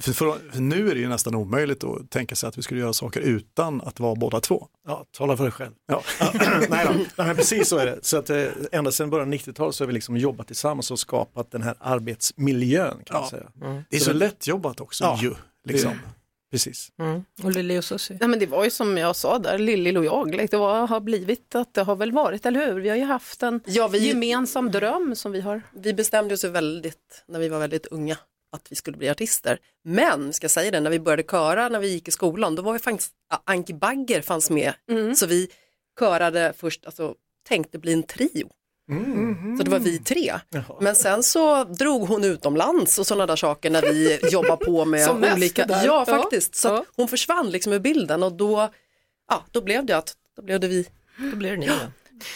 för, 0.00 0.12
för, 0.12 0.38
för, 0.52 0.60
nu 0.60 0.90
är 0.90 0.94
det 0.94 1.00
ju 1.00 1.08
nästan 1.08 1.34
omöjligt 1.34 1.84
att 1.84 2.10
tänka 2.10 2.34
sig 2.34 2.48
att 2.48 2.58
vi 2.58 2.62
skulle 2.62 2.80
göra 2.80 2.92
saker 2.92 3.20
utan 3.20 3.80
att 3.80 4.00
vara 4.00 4.14
båda 4.14 4.40
två. 4.40 4.66
Ja, 4.86 5.04
tala 5.12 5.36
för 5.36 5.44
dig 5.44 5.52
själv. 5.52 5.72
Ja. 5.86 6.02
nej, 6.68 6.86
då. 6.86 7.24
nej, 7.24 7.34
precis 7.34 7.68
så 7.68 7.76
är 7.76 7.86
det. 7.86 7.98
Så 8.02 8.16
att, 8.16 8.30
eh, 8.30 8.46
ända 8.72 8.92
sedan 8.92 9.10
början 9.10 9.28
av 9.28 9.34
90-talet 9.34 9.74
så 9.74 9.84
har 9.84 9.86
vi 9.86 9.92
liksom 9.92 10.16
jobbat 10.16 10.46
tillsammans 10.46 10.90
och 10.90 10.98
skapat 10.98 11.50
den 11.50 11.62
här 11.62 11.74
arbetsmiljön. 11.80 12.90
Kan 12.90 13.14
ja. 13.16 13.20
man 13.20 13.30
säga. 13.30 13.46
Mm. 13.62 13.82
Det 13.90 13.96
är 13.96 14.00
så, 14.00 14.04
så 14.04 14.12
lätt 14.12 14.46
jobbat 14.46 14.80
också 14.80 15.04
ja, 15.04 15.18
ju. 15.22 15.34
Liksom. 15.64 15.90
Det, 15.90 15.98
precis. 16.50 16.92
Mm. 16.98 17.24
Och 17.42 17.50
Lilly 17.50 17.78
och 17.78 17.84
Susie? 17.84 18.16
Nej, 18.20 18.28
men 18.28 18.38
det 18.38 18.46
var 18.46 18.64
ju 18.64 18.70
som 18.70 18.98
jag 18.98 19.16
sa 19.16 19.38
där, 19.38 19.58
Lilly 19.58 19.96
och 19.96 20.04
jag, 20.04 20.48
det 20.50 20.56
var, 20.56 20.86
har 20.86 21.00
blivit 21.00 21.54
att 21.54 21.74
det 21.74 21.82
har 21.82 21.96
väl 21.96 22.12
varit, 22.12 22.46
eller 22.46 22.66
hur? 22.66 22.80
Vi 22.80 22.88
har 22.88 22.96
ju 22.96 23.04
haft 23.04 23.42
en 23.42 23.60
ja, 23.66 23.88
vi, 23.88 24.08
gemensam 24.08 24.70
dröm 24.70 25.16
som 25.16 25.32
vi 25.32 25.40
har. 25.40 25.62
Vi 25.72 25.94
bestämde 25.94 26.34
oss 26.34 26.44
väldigt, 26.44 27.24
när 27.28 27.38
vi 27.38 27.48
var 27.48 27.58
väldigt 27.58 27.86
unga, 27.86 28.16
att 28.52 28.72
vi 28.72 28.76
skulle 28.76 28.96
bli 28.96 29.08
artister. 29.08 29.58
Men, 29.84 30.32
ska 30.32 30.44
jag 30.44 30.50
säga 30.50 30.70
det, 30.70 30.80
när 30.80 30.90
vi 30.90 31.00
började 31.00 31.22
köra 31.22 31.68
när 31.68 31.78
vi 31.78 31.88
gick 31.88 32.08
i 32.08 32.10
skolan, 32.10 32.54
då 32.54 32.62
var 32.62 32.72
vi 32.72 32.78
faktiskt, 32.78 33.12
Anki 33.44 33.74
Bagger 33.74 34.22
fanns 34.22 34.50
med, 34.50 34.72
mm. 34.90 35.14
så 35.14 35.26
vi 35.26 35.48
körade 35.98 36.52
först, 36.56 36.86
alltså 36.86 37.14
tänkte 37.48 37.78
bli 37.78 37.92
en 37.92 38.02
trio. 38.02 38.50
Mm. 38.90 39.56
Så 39.56 39.64
det 39.64 39.70
var 39.70 39.78
vi 39.78 39.98
tre. 39.98 40.34
Jaha. 40.50 40.76
Men 40.80 40.94
sen 40.94 41.22
så 41.22 41.64
drog 41.64 42.08
hon 42.08 42.24
utomlands 42.24 42.98
och 42.98 43.06
sådana 43.06 43.26
där 43.26 43.36
saker 43.36 43.70
när 43.70 43.82
vi 43.82 44.18
jobbar 44.30 44.56
på 44.56 44.84
med 44.84 45.10
olika, 45.34 45.66
ja 45.84 46.06
faktiskt, 46.06 46.54
så 46.54 46.68
ja. 46.68 46.84
hon 46.96 47.08
försvann 47.08 47.50
liksom 47.50 47.72
ur 47.72 47.78
bilden 47.78 48.22
och 48.22 48.32
då, 48.32 48.70
ja, 49.28 49.44
då 49.50 49.60
blev 49.60 49.86
det 49.86 49.96
att, 49.96 50.16
då 50.36 50.42
blev 50.42 50.60
det 50.60 50.68
vi. 50.68 50.88
Då 51.30 51.36
blev 51.36 51.52
det 51.52 51.60
ni. 51.60 51.66
Ja. 51.66 51.78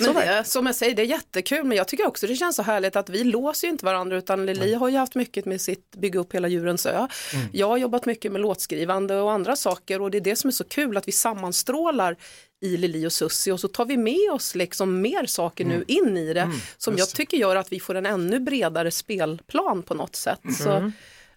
Men 0.00 0.14
det, 0.14 0.44
som 0.44 0.66
jag 0.66 0.74
säger, 0.74 0.94
det 0.94 1.02
är 1.02 1.06
jättekul 1.06 1.64
men 1.64 1.76
jag 1.76 1.88
tycker 1.88 2.06
också 2.06 2.26
det 2.26 2.36
känns 2.36 2.56
så 2.56 2.62
härligt 2.62 2.96
att 2.96 3.08
vi 3.08 3.24
låser 3.24 3.66
ju 3.66 3.72
inte 3.72 3.84
varandra 3.84 4.16
utan 4.16 4.46
Lili 4.46 4.68
mm. 4.68 4.80
har 4.80 4.88
ju 4.88 4.96
haft 4.96 5.14
mycket 5.14 5.44
med 5.44 5.60
sitt 5.60 5.96
bygga 5.96 6.20
upp 6.20 6.34
hela 6.34 6.48
djurens 6.48 6.86
ö. 6.86 6.96
Mm. 6.96 7.46
Jag 7.52 7.68
har 7.68 7.76
jobbat 7.76 8.06
mycket 8.06 8.32
med 8.32 8.40
låtskrivande 8.40 9.20
och 9.20 9.32
andra 9.32 9.56
saker 9.56 10.02
och 10.02 10.10
det 10.10 10.18
är 10.18 10.20
det 10.22 10.36
som 10.36 10.48
är 10.48 10.52
så 10.52 10.64
kul 10.64 10.96
att 10.96 11.08
vi 11.08 11.12
sammanstrålar 11.12 12.16
i 12.60 12.76
Lili 12.76 13.06
och 13.06 13.12
Sussi 13.12 13.50
och 13.50 13.60
så 13.60 13.68
tar 13.68 13.84
vi 13.84 13.96
med 13.96 14.30
oss 14.32 14.54
liksom 14.54 15.00
mer 15.00 15.26
saker 15.26 15.64
mm. 15.64 15.78
nu 15.78 15.84
in 15.88 16.16
i 16.16 16.32
det 16.32 16.40
mm. 16.40 16.56
som 16.78 16.96
jag 16.96 17.08
tycker 17.08 17.36
gör 17.36 17.56
att 17.56 17.72
vi 17.72 17.80
får 17.80 17.94
en 17.94 18.06
ännu 18.06 18.40
bredare 18.40 18.90
spelplan 18.90 19.82
på 19.82 19.94
något 19.94 20.16
sätt. 20.16 20.40
Så, 20.58 20.70
mm. 20.70 20.92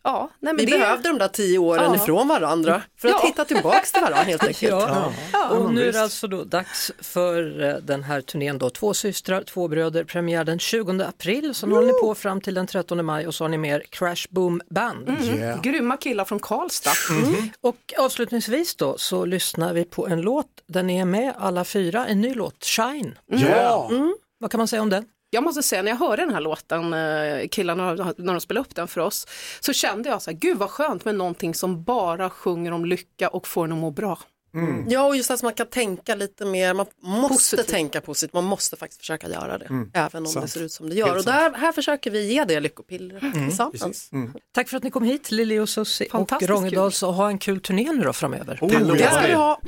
Ja, 0.06 0.30
nej, 0.40 0.54
men 0.54 0.66
vi 0.66 0.72
det... 0.72 0.80
behövde 0.80 1.10
de 1.10 1.18
där 1.18 1.28
tio 1.28 1.58
åren 1.58 1.94
ja. 1.94 1.96
ifrån 1.96 2.28
varandra 2.28 2.82
för 2.98 3.08
att 3.08 3.16
ja. 3.22 3.28
hitta 3.28 3.46
tillbaks 3.46 3.92
till 3.92 4.02
varandra 4.02 4.24
helt 4.24 4.44
enkelt. 4.48 4.72
Ja. 4.72 5.14
ja. 5.34 5.50
Och 5.50 5.74
nu 5.74 5.88
är 5.88 5.94
det 5.94 6.02
alltså 6.02 6.28
då 6.28 6.44
dags 6.44 6.92
för 7.02 7.64
eh, 7.64 7.76
den 7.76 8.04
här 8.04 8.22
turnén 8.22 8.58
då, 8.58 8.70
Två 8.70 8.94
systrar, 8.94 9.44
två 9.44 9.68
bröder, 9.68 10.04
premiär 10.04 10.44
den 10.44 10.60
20 10.60 11.04
april, 11.04 11.56
så 11.56 11.68
nu 11.68 11.76
håller 11.76 11.88
ni 11.88 12.00
på 12.00 12.16
fram 12.16 12.42
till 12.42 12.54
den 12.54 12.68
13 12.68 13.06
maj 13.06 13.28
och 13.28 13.36
så 13.36 13.44
har 13.44 13.50
ni 13.50 13.58
mer 13.58 13.84
Crash 13.90 14.28
Boom 14.30 14.62
Band. 14.70 15.10
Mm. 15.10 15.24
Yeah. 15.24 15.62
Grymma 15.62 15.98
killar 15.98 16.26
från 16.26 16.40
Karlstad. 16.40 16.92
Mm. 17.10 17.50
Och 17.62 17.94
avslutningsvis 17.98 18.76
då 18.76 18.98
så 18.98 19.26
lyssnar 19.26 19.74
vi 19.74 19.86
på 19.86 20.08
en 20.08 20.22
låt 20.22 20.48
där 20.68 20.84
ni 20.84 20.98
är 20.98 21.06
med 21.06 21.34
alla 21.38 21.66
fyra, 21.66 22.08
en 22.08 22.22
ny 22.22 22.34
låt, 22.34 22.64
Shine. 22.64 23.18
Yeah. 23.32 23.92
Mm. 23.92 24.16
Vad 24.38 24.52
kan 24.52 24.58
man 24.58 24.68
säga 24.68 24.82
om 24.82 24.90
den? 24.90 25.06
Jag 25.36 25.44
måste 25.44 25.64
säga 25.64 25.82
när 25.82 25.92
jag 25.92 25.98
hörde 25.98 26.22
den 26.22 26.34
här 26.34 26.42
låten, 26.42 26.94
eh, 26.94 27.48
killarna 27.48 27.94
när 28.18 28.34
de 28.34 28.42
spelade 28.42 28.68
upp 28.68 28.76
den 28.76 28.88
för 28.88 29.02
oss, 29.02 29.28
så 29.60 29.74
kände 29.74 30.10
jag 30.10 30.22
så 30.22 30.32
här, 30.32 30.38
gud 30.38 30.58
vad 30.58 30.70
skönt 30.70 31.06
med 31.06 31.16
någonting 31.16 31.56
som 31.56 31.84
bara 31.84 32.30
sjunger 32.30 32.72
om 32.72 32.86
lycka 32.86 33.28
och 33.28 33.48
får 33.48 33.66
en 33.66 33.72
att 33.72 33.78
må 33.78 33.92
bra. 33.92 34.20
Mm. 34.56 34.86
Ja, 34.90 35.06
och 35.06 35.16
just 35.16 35.32
att 35.32 35.44
man 35.44 35.54
kan 35.54 35.68
tänka 35.68 36.16
lite 36.16 36.46
mer, 36.46 36.74
man 36.74 36.86
måste 37.02 37.34
positivt. 37.34 37.68
tänka 37.68 38.02
positivt, 38.02 38.34
man 38.34 38.44
måste 38.44 38.76
faktiskt 38.76 39.00
försöka 39.00 39.30
göra 39.30 39.58
det, 39.58 39.66
mm. 39.66 39.92
även 39.94 40.24
om 40.24 40.32
sant. 40.32 40.46
det 40.46 40.52
ser 40.52 40.64
ut 40.64 40.72
som 40.72 40.90
det 40.90 40.96
gör. 40.96 41.08
Helt 41.08 41.18
och 41.18 41.26
där, 41.26 41.54
här 41.54 41.72
försöker 41.72 42.12
vi 42.12 42.34
ge 42.34 42.44
det 42.44 42.60
lyckopiller 42.60 43.24
mm. 43.24 43.48
tillsammans. 43.48 44.10
Mm. 44.12 44.34
Tack 44.54 44.70
för 44.70 44.78
att 44.78 44.84
ni 44.84 44.92
kom 44.92 45.04
hit, 45.04 45.32
Lili 45.32 45.60
och 45.60 45.70
Susie 45.70 46.08
och 46.12 46.42
Rångedal, 46.42 46.92
så 46.92 47.12
ha 47.12 47.30
en 47.30 47.38
kul 47.38 47.60
turné 47.60 47.92
nu 47.92 48.04
då 48.04 48.14
framöver. 48.14 48.60
Oh, 48.62 48.96
det 48.96 49.12
ska 49.12 49.28
vi 49.28 49.34
ha. 49.34 49.60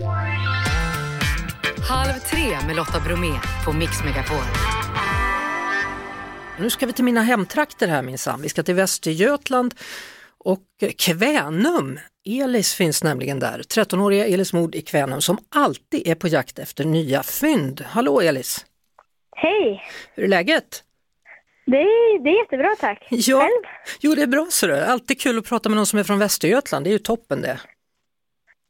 Halv 1.90 2.20
tre 2.32 2.58
med 2.68 2.76
Lotta 2.76 3.00
Bromé 3.00 3.34
på 3.66 3.74
Mix 3.74 4.04
Megapol. 4.04 4.87
Nu 6.60 6.70
ska 6.70 6.86
vi 6.86 6.94
till 6.94 7.06
mina 7.06 7.22
hemtrakter 7.22 7.88
här 7.88 8.02
minsann. 8.02 8.42
Vi 8.42 8.50
ska 8.50 8.64
till 8.64 8.76
Västergötland 8.76 9.76
och 10.38 10.64
Kvänum. 10.98 12.00
Elis 12.26 12.74
finns 12.74 13.04
nämligen 13.04 13.40
där, 13.40 13.60
13-åriga 13.60 14.26
Elis 14.26 14.54
Mod 14.54 14.76
i 14.76 14.82
Kvänum 14.82 15.22
som 15.22 15.38
alltid 15.50 16.08
är 16.08 16.16
på 16.16 16.28
jakt 16.28 16.60
efter 16.60 16.86
nya 16.86 17.24
fynd. 17.24 17.82
Hallå 17.82 18.22
Elis! 18.22 18.66
Hej! 19.36 19.84
Hur 20.16 20.24
är 20.24 20.28
läget? 20.28 20.84
Det 21.66 21.78
är, 21.78 22.24
det 22.24 22.30
är 22.30 22.40
jättebra 22.44 22.76
tack. 22.80 23.08
Ja, 23.10 23.40
Själv? 23.40 23.64
Jo 24.00 24.16
det 24.16 24.22
är 24.22 24.28
bra 24.28 24.48
så 24.50 24.68
det. 24.68 24.88
Alltid 24.88 25.22
kul 25.22 25.38
att 25.38 25.50
prata 25.50 25.70
med 25.70 25.76
någon 25.76 25.86
som 25.86 26.00
är 26.00 26.04
från 26.04 26.20
Västergötland, 26.20 26.86
det 26.86 26.90
är 26.90 26.92
ju 26.92 27.00
toppen 27.00 27.42
det. 27.42 27.60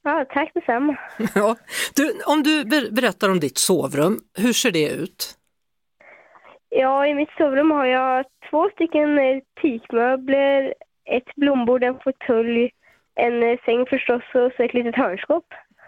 Ja, 0.04 0.26
tack 0.34 0.52
detsamma. 0.54 0.98
ja. 1.36 1.56
Du, 1.96 2.22
om 2.26 2.44
du 2.44 2.66
berättar 2.92 3.30
om 3.30 3.40
ditt 3.40 3.58
sovrum, 3.58 4.22
hur 4.38 4.54
ser 4.54 4.72
det 4.72 4.90
ut? 4.90 5.38
Ja, 6.70 7.08
i 7.08 7.14
mitt 7.14 7.30
sovrum 7.38 7.72
har 7.72 7.86
jag 7.86 8.26
två 8.50 8.70
stycken 8.70 9.20
eh, 9.20 9.40
teakmöbler, 9.62 10.74
ett 11.06 11.36
blombord, 11.36 11.84
en 11.84 12.00
fåtölj, 12.00 12.72
en 13.16 13.44
eh, 13.44 13.60
säng 13.66 13.86
förstås 13.86 14.24
och 14.34 14.52
så 14.58 14.64
ett 14.64 14.74
litet 14.74 14.96
hörnskåp. 14.96 15.46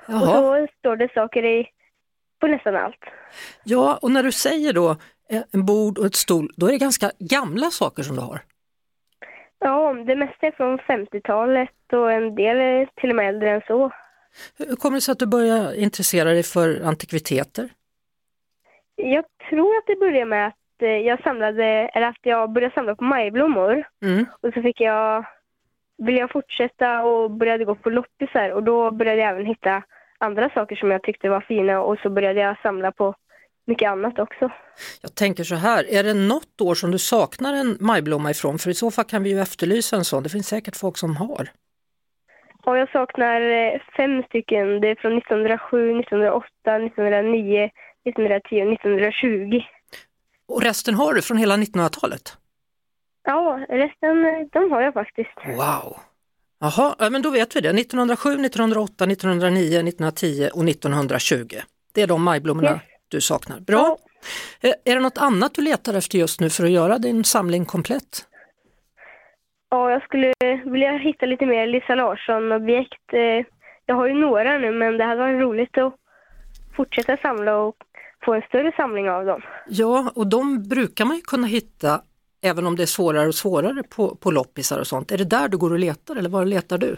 Jaha. 0.08 0.20
Och 0.20 0.68
så 0.68 0.68
står 0.80 0.96
det 0.96 1.14
saker 1.14 1.46
i 1.46 1.68
på 2.40 2.48
nästan 2.48 2.76
allt. 2.76 3.04
Ja, 3.64 4.00
och 4.02 4.12
när 4.12 4.24
du 4.24 4.32
säger 4.32 4.74
då 4.74 4.90
eh, 5.30 5.42
en 5.54 5.66
bord 5.66 5.98
och 5.98 6.06
ett 6.06 6.16
stol, 6.16 6.52
då 6.56 6.68
är 6.68 6.72
det 6.72 6.78
ganska 6.78 7.12
gamla 7.20 7.70
saker 7.70 8.04
som 8.04 8.16
du 8.16 8.22
har? 8.22 8.40
Ja, 9.60 9.94
det 9.94 10.16
mesta 10.16 10.48
är 10.48 10.52
från 10.52 10.80
50-talet 10.80 11.94
och 11.94 12.12
en 12.12 12.36
del 12.36 12.58
är 12.58 12.90
till 12.96 13.10
och 13.10 13.16
med 13.16 13.30
äldre 13.30 13.50
än 13.52 13.62
så. 13.68 13.92
Hur 14.58 14.76
kommer 14.76 14.98
det 14.98 15.02
sig 15.02 15.12
att 15.12 15.20
du 15.20 15.26
började 15.26 15.82
intressera 15.82 16.30
dig 16.30 16.44
för 16.44 16.82
antikviteter? 16.82 17.70
Jag 18.96 19.26
tror 19.50 19.78
att 19.78 19.84
det 19.88 19.96
började 19.96 20.26
med 20.26 20.48
att 20.48 20.54
Eh, 20.54 20.59
jag 20.88 21.24
samlade, 21.24 21.64
eller 21.66 22.08
att 22.08 22.20
jag 22.22 22.52
började 22.52 22.74
samla 22.74 22.96
på 22.96 23.04
majblommor. 23.04 23.84
Mm. 24.04 24.26
Och 24.42 24.54
så 24.54 24.62
fick 24.62 24.82
jag, 24.82 25.26
ville 25.98 26.20
jag 26.20 26.32
fortsätta 26.32 27.04
och 27.04 27.32
började 27.32 27.66
gå 27.66 27.76
på 27.76 27.90
loppisar 27.90 28.50
och 28.50 28.64
då 28.64 28.92
började 28.92 29.22
jag 29.22 29.30
även 29.30 29.46
hitta 29.46 29.84
andra 30.18 30.50
saker 30.50 30.76
som 30.76 30.92
jag 30.92 31.04
tyckte 31.04 31.30
var 31.30 31.42
fina 31.42 31.82
och 31.82 32.00
så 32.00 32.10
började 32.10 32.40
jag 32.40 32.62
samla 32.62 32.92
på 32.92 33.16
mycket 33.66 33.90
annat 33.90 34.20
också. 34.20 34.50
Jag 35.02 35.16
tänker 35.16 35.44
så 35.44 35.56
här, 35.56 35.94
är 35.94 36.04
det 36.04 36.14
något 36.14 36.62
år 36.62 36.76
som 36.76 36.92
du 36.92 36.98
saknar 36.98 37.54
en 37.54 37.78
majblomma 37.80 38.32
ifrån? 38.32 38.60
För 38.60 38.70
i 38.70 38.74
så 38.74 38.92
fall 38.92 39.06
kan 39.06 39.24
vi 39.24 39.30
ju 39.30 39.40
efterlysa 39.40 39.96
en 39.96 40.06
sån, 40.06 40.24
det 40.24 40.30
finns 40.30 40.48
säkert 40.48 40.76
folk 40.76 40.98
som 40.98 41.16
har. 41.16 41.50
Ja, 42.66 42.78
jag 42.78 42.92
saknar 42.92 43.42
eh, 43.42 43.80
fem 43.98 44.24
stycken. 44.24 44.82
Det 44.82 44.88
är 44.88 44.96
från 44.96 45.18
1907, 45.18 46.00
1908, 46.00 46.46
1909, 46.66 47.70
1910 48.06 48.62
och 48.62 48.74
1920. 48.74 49.62
Och 50.50 50.62
resten 50.62 50.96
har 50.96 51.14
du 51.14 51.22
från 51.22 51.38
hela 51.38 51.58
1900-talet? 51.58 52.38
Ja, 53.24 53.66
resten 53.70 54.50
de 54.52 54.72
har 54.72 54.82
jag 54.82 54.94
faktiskt. 54.94 55.38
Wow! 55.46 55.98
Jaha, 56.60 57.10
men 57.12 57.22
då 57.22 57.30
vet 57.30 57.56
vi 57.56 57.62
det. 57.62 57.70
1907, 57.70 58.30
1908, 58.30 59.04
1909, 59.06 59.64
1910 59.64 60.50
och 60.54 60.70
1920. 60.70 61.56
Det 61.94 62.02
är 62.02 62.08
de 62.08 62.24
majblommorna 62.24 62.72
yes. 62.72 62.82
du 63.08 63.22
saknar. 63.22 63.60
Bra! 63.60 63.98
Ja. 64.62 64.70
Eh, 64.70 64.76
är 64.86 64.96
det 64.96 65.02
något 65.02 65.18
annat 65.18 65.54
du 65.54 65.62
letar 65.62 65.94
efter 65.94 66.18
just 66.18 66.40
nu 66.40 66.50
för 66.50 66.64
att 66.64 66.72
göra 66.72 66.98
din 66.98 67.24
samling 67.24 67.66
komplett? 67.66 68.26
Ja, 69.70 69.92
jag 69.92 70.04
skulle 70.04 70.34
vilja 70.66 70.98
hitta 70.98 71.26
lite 71.26 71.46
mer 71.46 71.68
Lisa 71.68 71.96
Larsson-objekt. 71.96 73.14
Eh, 73.14 73.46
jag 73.86 73.96
har 73.96 74.08
ju 74.08 74.14
några 74.14 74.58
nu, 74.58 74.72
men 74.72 74.98
det 74.98 75.04
hade 75.04 75.22
varit 75.22 75.42
roligt 75.42 75.78
att 75.78 75.96
fortsätta 76.76 77.18
samla 77.18 77.58
och 77.58 77.76
få 78.26 78.34
en 78.34 78.42
större 78.42 78.72
samling 78.78 79.10
av 79.10 79.26
dem. 79.26 79.42
Ja, 79.68 80.12
och 80.16 80.28
de 80.28 80.64
brukar 80.64 81.06
man 81.06 81.16
ju 81.16 81.22
kunna 81.22 81.48
hitta 81.48 82.02
även 82.42 82.68
om 82.68 82.76
det 82.76 82.84
är 82.84 82.88
svårare 82.88 83.28
och 83.28 83.36
svårare 83.36 83.84
på, 83.84 84.16
på 84.16 84.32
loppisar 84.32 84.80
och 84.80 84.88
sånt. 84.88 85.12
Är 85.12 85.18
det 85.18 85.30
där 85.30 85.48
du 85.48 85.58
går 85.58 85.72
och 85.72 85.80
letar 85.80 86.16
eller 86.16 86.30
var 86.30 86.46
letar 86.46 86.78
du? 86.78 86.98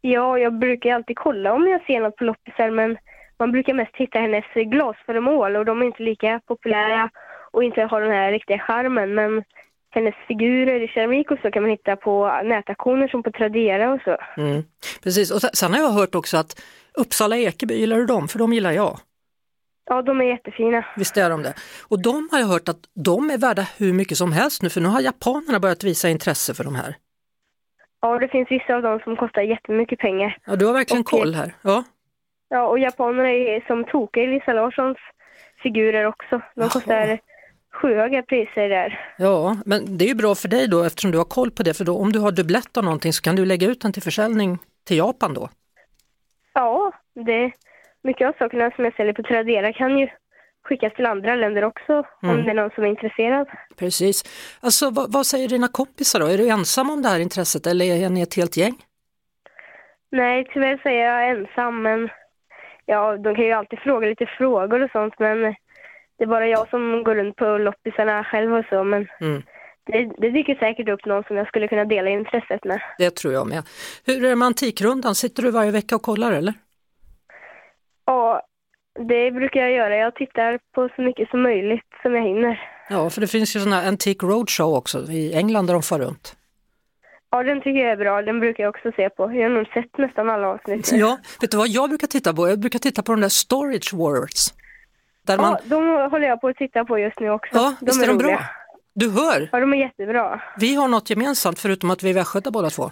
Ja, 0.00 0.38
jag 0.38 0.58
brukar 0.58 0.90
alltid 0.90 1.16
kolla 1.18 1.52
om 1.52 1.66
jag 1.66 1.86
ser 1.86 2.00
något 2.00 2.16
på 2.16 2.24
loppisar 2.24 2.70
men 2.70 2.98
man 3.38 3.52
brukar 3.52 3.74
mest 3.74 3.96
hitta 3.96 4.18
hennes 4.18 4.44
glasföremål 4.54 5.56
och 5.56 5.64
de 5.64 5.82
är 5.82 5.86
inte 5.86 6.02
lika 6.02 6.40
populära 6.46 7.10
och 7.50 7.64
inte 7.64 7.82
har 7.82 8.00
den 8.00 8.10
här 8.10 8.32
riktiga 8.32 8.58
charmen 8.58 9.14
men 9.14 9.44
hennes 9.90 10.14
figurer 10.28 10.80
i 10.80 10.88
keramik 10.88 11.30
och 11.30 11.38
så 11.42 11.50
kan 11.50 11.62
man 11.62 11.70
hitta 11.70 11.96
på 11.96 12.40
nätaktioner 12.44 13.08
som 13.08 13.22
på 13.22 13.30
Tradera 13.30 13.92
och 13.92 14.00
så. 14.04 14.16
Mm, 14.36 14.62
precis, 15.02 15.30
och 15.30 15.40
sen 15.40 15.72
har 15.72 15.80
jag 15.80 15.90
hört 15.90 16.14
också 16.14 16.36
att 16.36 16.62
Uppsala 16.94 17.36
Ekeby, 17.36 17.74
gillar 17.74 17.96
du 17.96 18.06
dem? 18.06 18.28
För 18.28 18.38
de 18.38 18.52
gillar 18.52 18.72
jag. 18.72 18.98
Ja, 19.86 20.02
de 20.02 20.20
är 20.20 20.24
jättefina. 20.24 20.84
Visst 20.96 21.16
är 21.16 21.30
de 21.30 21.42
det. 21.42 21.54
Och 21.88 22.02
de 22.02 22.28
har 22.32 22.38
jag 22.38 22.46
hört 22.46 22.68
att 22.68 22.88
de 22.94 23.30
är 23.30 23.38
värda 23.38 23.66
hur 23.78 23.92
mycket 23.92 24.18
som 24.18 24.32
helst 24.32 24.62
nu 24.62 24.70
för 24.70 24.80
nu 24.80 24.88
har 24.88 25.00
japanerna 25.00 25.60
börjat 25.60 25.84
visa 25.84 26.08
intresse 26.08 26.54
för 26.54 26.64
de 26.64 26.74
här. 26.74 26.96
Ja, 28.00 28.18
det 28.18 28.28
finns 28.28 28.50
vissa 28.50 28.74
av 28.74 28.82
dem 28.82 29.00
som 29.04 29.16
kostar 29.16 29.42
jättemycket 29.42 29.98
pengar. 29.98 30.38
Ja, 30.46 30.56
du 30.56 30.66
har 30.66 30.72
verkligen 30.72 31.00
och, 31.00 31.06
koll 31.06 31.34
här. 31.34 31.54
Ja. 31.62 31.84
Ja, 32.48 32.66
och 32.66 32.78
japanerna 32.78 33.28
är 33.30 33.66
som 33.66 33.84
tokiga 33.84 34.24
i 34.24 34.26
Lisa 34.26 34.52
Larssons 34.52 34.98
figurer 35.62 36.04
också. 36.04 36.38
De 36.38 36.42
Jaha. 36.54 36.68
kostar 36.68 37.18
sjuhöga 37.72 38.22
priser 38.22 38.68
där. 38.68 39.14
Ja, 39.18 39.56
men 39.66 39.98
det 39.98 40.04
är 40.04 40.08
ju 40.08 40.14
bra 40.14 40.34
för 40.34 40.48
dig 40.48 40.68
då 40.68 40.82
eftersom 40.82 41.10
du 41.10 41.18
har 41.18 41.24
koll 41.24 41.50
på 41.50 41.62
det, 41.62 41.74
för 41.74 41.84
då 41.84 41.98
om 41.98 42.12
du 42.12 42.18
har 42.18 42.32
dubblett 42.32 42.76
av 42.76 42.84
någonting 42.84 43.12
så 43.12 43.22
kan 43.22 43.36
du 43.36 43.44
lägga 43.44 43.68
ut 43.68 43.80
den 43.80 43.92
till 43.92 44.02
försäljning 44.02 44.58
till 44.84 44.96
Japan 44.96 45.34
då? 45.34 45.48
Ja, 46.52 46.92
det 47.14 47.52
mycket 48.04 48.28
av 48.28 48.32
sakerna 48.38 48.70
som 48.70 48.84
jag 48.84 48.94
säljer 48.94 49.12
på 49.12 49.22
Tradera 49.22 49.72
kan 49.72 49.98
ju 49.98 50.08
skickas 50.64 50.94
till 50.94 51.06
andra 51.06 51.34
länder 51.34 51.64
också 51.64 51.92
mm. 52.22 52.38
om 52.38 52.44
det 52.44 52.50
är 52.50 52.54
någon 52.54 52.70
som 52.70 52.84
är 52.84 52.88
intresserad. 52.88 53.48
Precis. 53.78 54.24
Alltså 54.60 54.90
vad, 54.90 55.12
vad, 55.12 55.26
säger 55.26 55.48
dina 55.48 55.68
kompisar 55.68 56.20
då? 56.20 56.26
Är 56.26 56.38
du 56.38 56.48
ensam 56.48 56.90
om 56.90 57.02
det 57.02 57.08
här 57.08 57.20
intresset 57.20 57.66
eller 57.66 57.84
är 57.84 58.10
ni 58.10 58.22
ett 58.22 58.36
helt 58.36 58.56
gäng? 58.56 58.74
Nej, 60.10 60.46
tyvärr 60.52 60.80
så 60.82 60.88
är 60.88 61.04
jag 61.04 61.30
ensam 61.30 61.82
men 61.82 62.08
ja, 62.86 63.16
de 63.16 63.34
kan 63.34 63.44
ju 63.44 63.52
alltid 63.52 63.78
fråga 63.78 64.06
lite 64.06 64.26
frågor 64.26 64.82
och 64.82 64.90
sånt 64.90 65.14
men 65.18 65.54
det 66.18 66.24
är 66.24 66.26
bara 66.26 66.46
jag 66.46 66.68
som 66.68 67.04
går 67.04 67.14
runt 67.14 67.36
på 67.36 67.58
loppisarna 67.58 68.24
själv 68.24 68.54
och 68.54 68.64
så 68.70 68.84
men 68.84 69.08
mm. 69.20 69.42
det, 69.86 70.10
det 70.18 70.30
dyker 70.30 70.54
säkert 70.54 70.88
upp 70.88 71.04
någon 71.06 71.24
som 71.24 71.36
jag 71.36 71.48
skulle 71.48 71.68
kunna 71.68 71.84
dela 71.84 72.10
intresset 72.10 72.64
med. 72.64 72.80
Det 72.98 73.10
tror 73.10 73.34
jag 73.34 73.46
med. 73.46 73.62
Hur 74.06 74.24
är 74.24 74.28
det 74.28 74.36
med 74.36 74.46
Antikrundan? 74.46 75.14
Sitter 75.14 75.42
du 75.42 75.50
varje 75.50 75.70
vecka 75.70 75.96
och 75.96 76.02
kollar 76.02 76.32
eller? 76.32 76.54
Ja, 78.04 78.42
det 79.08 79.30
brukar 79.30 79.60
jag 79.60 79.72
göra. 79.72 79.96
Jag 79.96 80.14
tittar 80.14 80.58
på 80.74 80.88
så 80.96 81.02
mycket 81.02 81.30
som 81.30 81.42
möjligt 81.42 81.90
som 82.02 82.14
jag 82.14 82.22
hinner. 82.22 82.60
Ja, 82.88 83.10
för 83.10 83.20
det 83.20 83.26
finns 83.26 83.56
ju 83.56 83.60
sådana 83.60 83.80
här 83.80 83.88
Antique 83.88 84.26
Roadshow 84.26 84.74
också 84.74 84.98
i 85.10 85.34
England 85.34 85.66
där 85.66 85.74
de 85.74 85.82
far 85.82 85.98
runt. 85.98 86.36
Ja, 87.30 87.42
den 87.42 87.60
tycker 87.60 87.80
jag 87.80 87.90
är 87.90 87.96
bra. 87.96 88.22
Den 88.22 88.40
brukar 88.40 88.62
jag 88.62 88.70
också 88.70 88.92
se 88.96 89.10
på. 89.10 89.22
Jag 89.32 89.42
har 89.42 89.48
nog 89.48 89.66
sett 89.66 89.98
nästan 89.98 90.30
alla 90.30 90.46
avsnitt. 90.48 90.92
Ja, 90.92 91.18
vet 91.40 91.50
du 91.50 91.56
vad 91.56 91.68
jag 91.68 91.88
brukar 91.88 92.06
titta 92.06 92.34
på? 92.34 92.48
Jag 92.48 92.58
brukar 92.58 92.78
titta 92.78 93.02
på 93.02 93.12
de 93.12 93.20
där 93.20 93.28
Storage 93.28 93.94
Wars. 93.94 94.52
Där 95.26 95.36
ja, 95.36 95.42
man... 95.42 95.56
de 95.64 96.10
håller 96.10 96.28
jag 96.28 96.40
på 96.40 96.48
att 96.48 96.56
titta 96.56 96.84
på 96.84 96.98
just 96.98 97.20
nu 97.20 97.30
också. 97.30 97.56
Ja, 97.56 97.74
de 97.80 97.86
visst 97.86 98.02
är, 98.02 98.04
är 98.04 98.08
de 98.08 98.18
bra? 98.18 98.40
Du 98.94 99.10
hör! 99.10 99.48
Ja, 99.52 99.60
de 99.60 99.72
är 99.72 99.76
jättebra. 99.76 100.42
Vi 100.58 100.74
har 100.74 100.88
något 100.88 101.10
gemensamt 101.10 101.58
förutom 101.58 101.90
att 101.90 102.02
vi 102.02 102.10
är 102.10 102.14
västgötar 102.14 102.50
båda 102.50 102.70
två. 102.70 102.90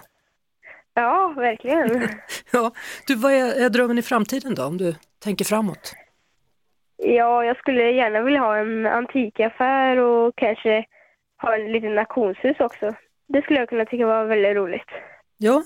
Ja, 0.94 1.34
verkligen. 1.36 2.08
ja. 2.52 2.72
Du, 3.06 3.14
vad 3.14 3.32
är, 3.32 3.64
är 3.64 3.70
drömmen 3.70 3.98
i 3.98 4.02
framtiden 4.02 4.54
då, 4.54 4.64
om 4.64 4.78
du 4.78 4.94
tänker 5.18 5.44
framåt? 5.44 5.92
Ja, 6.96 7.44
jag 7.44 7.56
skulle 7.56 7.90
gärna 7.90 8.22
vilja 8.22 8.40
ha 8.40 8.56
en 8.58 8.86
antikaffär 8.86 9.96
och 9.96 10.36
kanske 10.36 10.84
ha 11.42 11.54
en 11.54 11.72
liten 11.72 11.98
auktionshus 11.98 12.60
också. 12.60 12.94
Det 13.28 13.42
skulle 13.42 13.58
jag 13.58 13.68
kunna 13.68 13.84
tycka 13.84 14.06
var 14.06 14.24
väldigt 14.24 14.56
roligt. 14.56 14.88
Ja, 15.38 15.62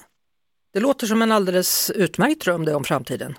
det 0.72 0.80
låter 0.80 1.06
som 1.06 1.22
en 1.22 1.32
alldeles 1.32 1.90
utmärkt 1.90 2.40
dröm 2.44 2.64
det 2.64 2.74
om 2.74 2.84
framtiden. 2.84 3.34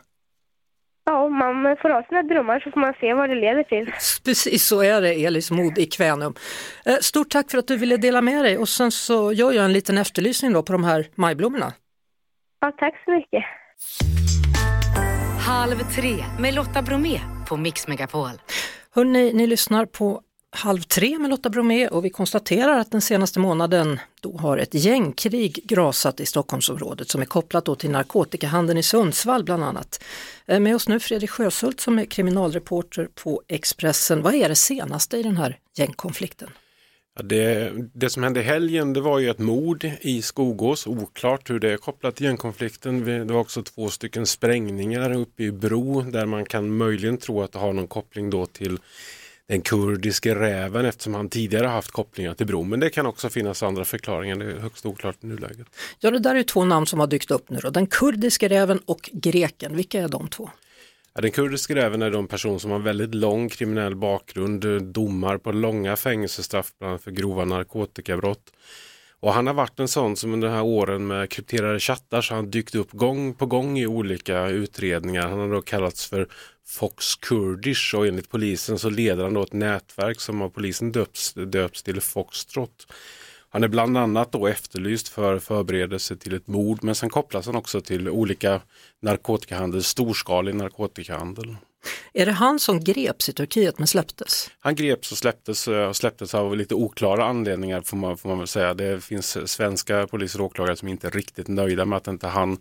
Ja, 1.10 1.30
man 1.30 1.78
får 1.82 1.90
ha 1.90 2.04
sina 2.10 2.24
drömmar 2.24 2.60
så 2.60 2.72
får 2.72 2.80
man 2.80 2.94
se 3.00 3.14
vad 3.14 3.30
det 3.30 3.36
leder 3.36 3.64
till. 3.64 3.86
Precis 4.26 4.68
så 4.68 4.82
är 4.82 5.02
det 5.02 5.14
Elis 5.26 5.52
Mod 5.52 5.78
i 5.78 5.86
Kvänum. 5.86 6.34
Eh, 6.86 6.96
stort 7.02 7.30
tack 7.30 7.52
för 7.52 7.58
att 7.58 7.68
du 7.68 7.78
ville 7.78 7.98
dela 7.98 8.22
med 8.22 8.46
dig 8.46 8.58
och 8.58 8.70
sen 8.70 8.92
så 8.92 9.34
gör 9.34 9.52
jag 9.52 9.66
en 9.66 9.74
liten 9.74 9.98
efterlysning 9.98 10.54
då 10.54 10.64
på 10.64 10.72
de 10.72 10.84
här 10.84 11.08
majblommorna. 11.16 11.74
Ja, 12.62 12.72
tack 12.80 12.94
så 13.06 13.12
mycket. 13.12 13.44
Halv 15.48 15.76
tre 15.96 16.16
med 16.40 16.54
Lotta 16.54 16.82
Bromé 16.82 17.20
på 17.50 17.58
Mix 17.58 17.88
Megapol. 17.88 18.30
Hörrni, 18.96 19.34
ni 19.34 19.48
lyssnar 19.48 19.86
på 19.86 20.22
Halv 20.52 20.82
tre 20.82 21.20
med 21.20 21.30
Lotta 21.30 21.50
Bromé 21.50 21.88
och 21.88 22.06
vi 22.06 22.10
konstaterar 22.10 22.80
att 22.80 22.92
den 22.92 23.02
senaste 23.02 23.40
månaden 23.40 24.00
då 24.22 24.38
har 24.38 24.58
ett 24.58 24.74
gängkrig 24.74 25.60
grasat 25.64 26.20
i 26.20 26.26
Stockholmsområdet 26.26 27.10
som 27.10 27.22
är 27.22 27.26
kopplat 27.26 27.66
då 27.66 27.76
till 27.76 27.90
narkotikahandeln 27.90 28.80
i 28.80 28.84
Sundsvall 28.84 29.44
bland 29.44 29.64
annat. 29.64 30.04
Eh, 30.46 30.60
med 30.60 30.76
oss 30.76 30.88
nu 30.88 31.00
Fredrik 31.00 31.30
Sjöshult 31.30 31.80
som 31.80 32.00
är 32.00 32.06
kriminalreporter 32.06 33.08
på 33.24 33.42
Expressen. 33.48 34.22
Vad 34.22 34.36
är 34.36 34.50
det 34.50 34.56
senaste 34.56 35.18
i 35.18 35.24
den 35.24 35.38
här 35.38 35.58
gängkonflikten? 35.78 36.50
Ja, 37.18 37.24
det, 37.24 37.72
det 37.94 38.10
som 38.10 38.24
hände 38.24 38.40
i 38.40 38.44
helgen 38.44 38.94
det 38.94 39.02
var 39.02 39.20
ju 39.20 39.30
ett 39.30 39.40
mord 39.40 39.92
i 40.02 40.22
Skogås, 40.22 40.88
oklart 40.88 41.50
hur 41.50 41.60
det 41.60 41.74
är 41.74 41.78
kopplat 41.78 42.16
till 42.16 42.26
gängkonflikten. 42.26 43.06
Det 43.06 43.34
var 43.34 43.40
också 43.40 43.64
två 43.64 43.90
stycken 43.90 44.26
sprängningar 44.26 45.14
uppe 45.14 45.44
i 45.44 45.52
Bro 45.52 46.02
där 46.02 46.26
man 46.26 46.46
kan 46.46 46.78
möjligen 46.78 47.18
tro 47.18 47.42
att 47.42 47.52
det 47.52 47.60
har 47.60 47.74
någon 47.74 47.88
koppling 47.88 48.30
då 48.30 48.46
till 48.46 48.80
den 49.48 49.62
kurdiske 49.62 50.36
räven 50.36 50.86
eftersom 50.86 51.14
han 51.14 51.30
tidigare 51.30 51.68
haft 51.68 51.92
kopplingar 51.92 52.34
till 52.34 52.48
Bro. 52.48 52.64
Men 52.64 52.80
det 52.80 52.90
kan 52.90 53.06
också 53.06 53.30
finnas 53.30 53.64
andra 53.64 53.86
förklaringar, 53.86 54.36
det 54.36 54.46
är 54.46 54.60
högst 54.60 54.86
oklart 54.86 55.24
i 55.24 55.28
nuläget. 55.28 55.68
Ja, 56.00 56.12
det 56.12 56.20
där 56.20 56.36
är 56.36 56.44
två 56.44 56.66
namn 56.66 56.86
som 56.86 57.00
har 57.00 57.08
dykt 57.08 57.32
upp 57.32 57.50
nu 57.50 57.60
då. 57.64 57.70
Den 57.70 57.88
kurdiske 57.88 58.48
räven 58.48 58.80
och 58.86 59.10
greken, 59.14 59.76
vilka 59.76 60.00
är 60.00 60.08
de 60.08 60.28
två? 60.28 60.50
Ja, 61.14 61.22
den 61.22 61.32
kurdiska 61.32 61.76
räven 61.76 62.02
är 62.02 62.12
en 62.12 62.28
person 62.28 62.60
som 62.60 62.72
har 62.72 62.80
väldigt 62.80 63.16
lång 63.16 63.50
kriminell 63.50 63.96
bakgrund, 63.96 64.84
domar 64.94 65.38
på 65.38 65.52
långa 65.52 65.96
fängelsestraff 65.96 66.72
bland 66.80 66.92
annat 66.92 67.04
för 67.04 67.12
grova 67.12 67.46
narkotikabrott. 67.46 68.52
Och 69.20 69.34
han 69.34 69.48
har 69.48 69.54
varit 69.54 69.80
en 69.80 69.88
sån 69.88 70.16
som 70.16 70.34
under 70.34 70.48
de 70.48 70.54
här 70.54 70.64
åren 70.64 71.08
med 71.08 71.30
krypterade 71.30 71.80
chattar 71.80 72.22
så 72.22 72.34
har 72.34 72.36
han 72.36 72.52
dykt 72.52 72.76
upp 72.76 72.92
gång 72.92 73.34
på 73.34 73.46
gång 73.46 73.80
i 73.80 73.88
olika 73.88 74.48
utredningar. 74.48 75.28
Han 75.28 75.40
har 75.40 75.50
då 75.50 75.62
kallats 75.62 76.06
för 76.06 76.28
Fox 76.68 77.16
Kurdish 77.16 77.96
och 77.96 78.08
enligt 78.08 78.30
polisen 78.30 78.80
så 78.80 78.90
leder 78.90 79.24
han 79.24 79.34
då 79.34 79.44
ett 79.44 79.54
nätverk 79.54 80.22
som 80.22 80.42
av 80.42 80.50
polisen 80.50 80.92
döps, 80.92 81.34
döps 81.34 81.84
till 81.84 82.02
Foxtrot. 82.02 82.88
Han 83.50 83.64
är 83.64 83.68
bland 83.68 83.98
annat 83.98 84.32
då 84.32 84.48
efterlyst 84.48 85.08
för 85.08 85.40
förberedelse 85.40 86.16
till 86.16 86.34
ett 86.34 86.48
mord 86.48 86.84
men 86.84 86.96
sen 86.96 87.10
kopplas 87.10 87.46
han 87.46 87.56
också 87.56 87.82
till 87.82 88.10
olika 88.10 88.62
narkotikahandel, 89.02 89.84
storskalig 89.84 90.56
narkotikahandel. 90.56 91.56
Är 92.14 92.26
det 92.26 92.32
han 92.32 92.60
som 92.60 92.84
greps 92.84 93.30
i 93.30 93.34
Turkiet 93.34 93.78
men 93.78 93.88
släpptes? 93.88 94.50
Han 94.60 94.76
greps 94.76 95.12
och 95.12 95.18
släpptes, 95.18 95.68
eh, 95.68 95.88
och 95.88 95.96
släpptes 95.96 96.34
av 96.34 96.58
lite 96.58 96.76
oklara 96.76 97.26
anledningar 97.26 97.82
får 97.82 97.98
man, 97.98 98.18
får 98.18 98.30
man 98.30 98.38
väl 98.38 98.48
säga. 98.48 98.74
Det 98.74 99.04
finns 99.04 99.52
svenska 99.52 100.08
poliser 100.08 100.40
och 100.40 100.46
åklagare 100.46 100.76
som 100.76 100.88
inte 100.88 101.08
är 101.08 101.12
riktigt 101.12 101.48
nöjda 101.48 101.86
med 101.86 101.98
att 101.98 102.08
inte 102.08 102.28
han 102.28 102.58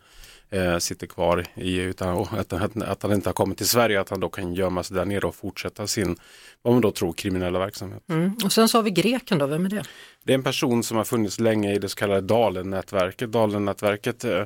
eh, 0.51 0.79
sitter 0.79 1.07
kvar 1.07 1.47
i 1.55 1.77
utan 1.77 2.19
att, 2.19 2.53
att, 2.53 2.83
att, 2.83 3.03
han 3.03 3.13
inte 3.13 3.29
har 3.29 3.35
kommit 3.35 3.59
till 3.59 3.69
Sverige, 3.69 4.01
att 4.01 4.09
han 4.09 4.21
då 4.21 4.29
kan 4.29 4.55
gömma 4.55 4.83
sig 4.83 4.97
där 4.97 5.05
nere 5.05 5.27
och 5.27 5.35
fortsätta 5.35 5.87
sin, 5.87 6.17
vad 6.63 6.75
man 6.75 6.83
då 6.83 6.91
tror, 6.91 7.13
kriminella 7.13 7.59
verksamhet. 7.59 8.03
Mm. 8.09 8.33
Och 8.45 8.53
sen 8.53 8.69
så 8.69 8.79
har 8.79 8.83
vi 8.83 8.91
greken 8.91 9.39
då, 9.39 9.47
vem 9.47 9.65
är 9.65 9.69
det? 9.69 9.83
Det 10.25 10.33
är 10.33 10.35
en 10.35 10.43
person 10.43 10.83
som 10.83 10.97
har 10.97 11.05
funnits 11.05 11.41
länge 11.41 11.75
i 11.75 11.79
det 11.79 11.89
så 11.89 11.97
kallade 11.97 12.21
Dalen-nätverket. 12.21 13.33
Dalen-nätverket 13.33 14.25
eh, 14.25 14.43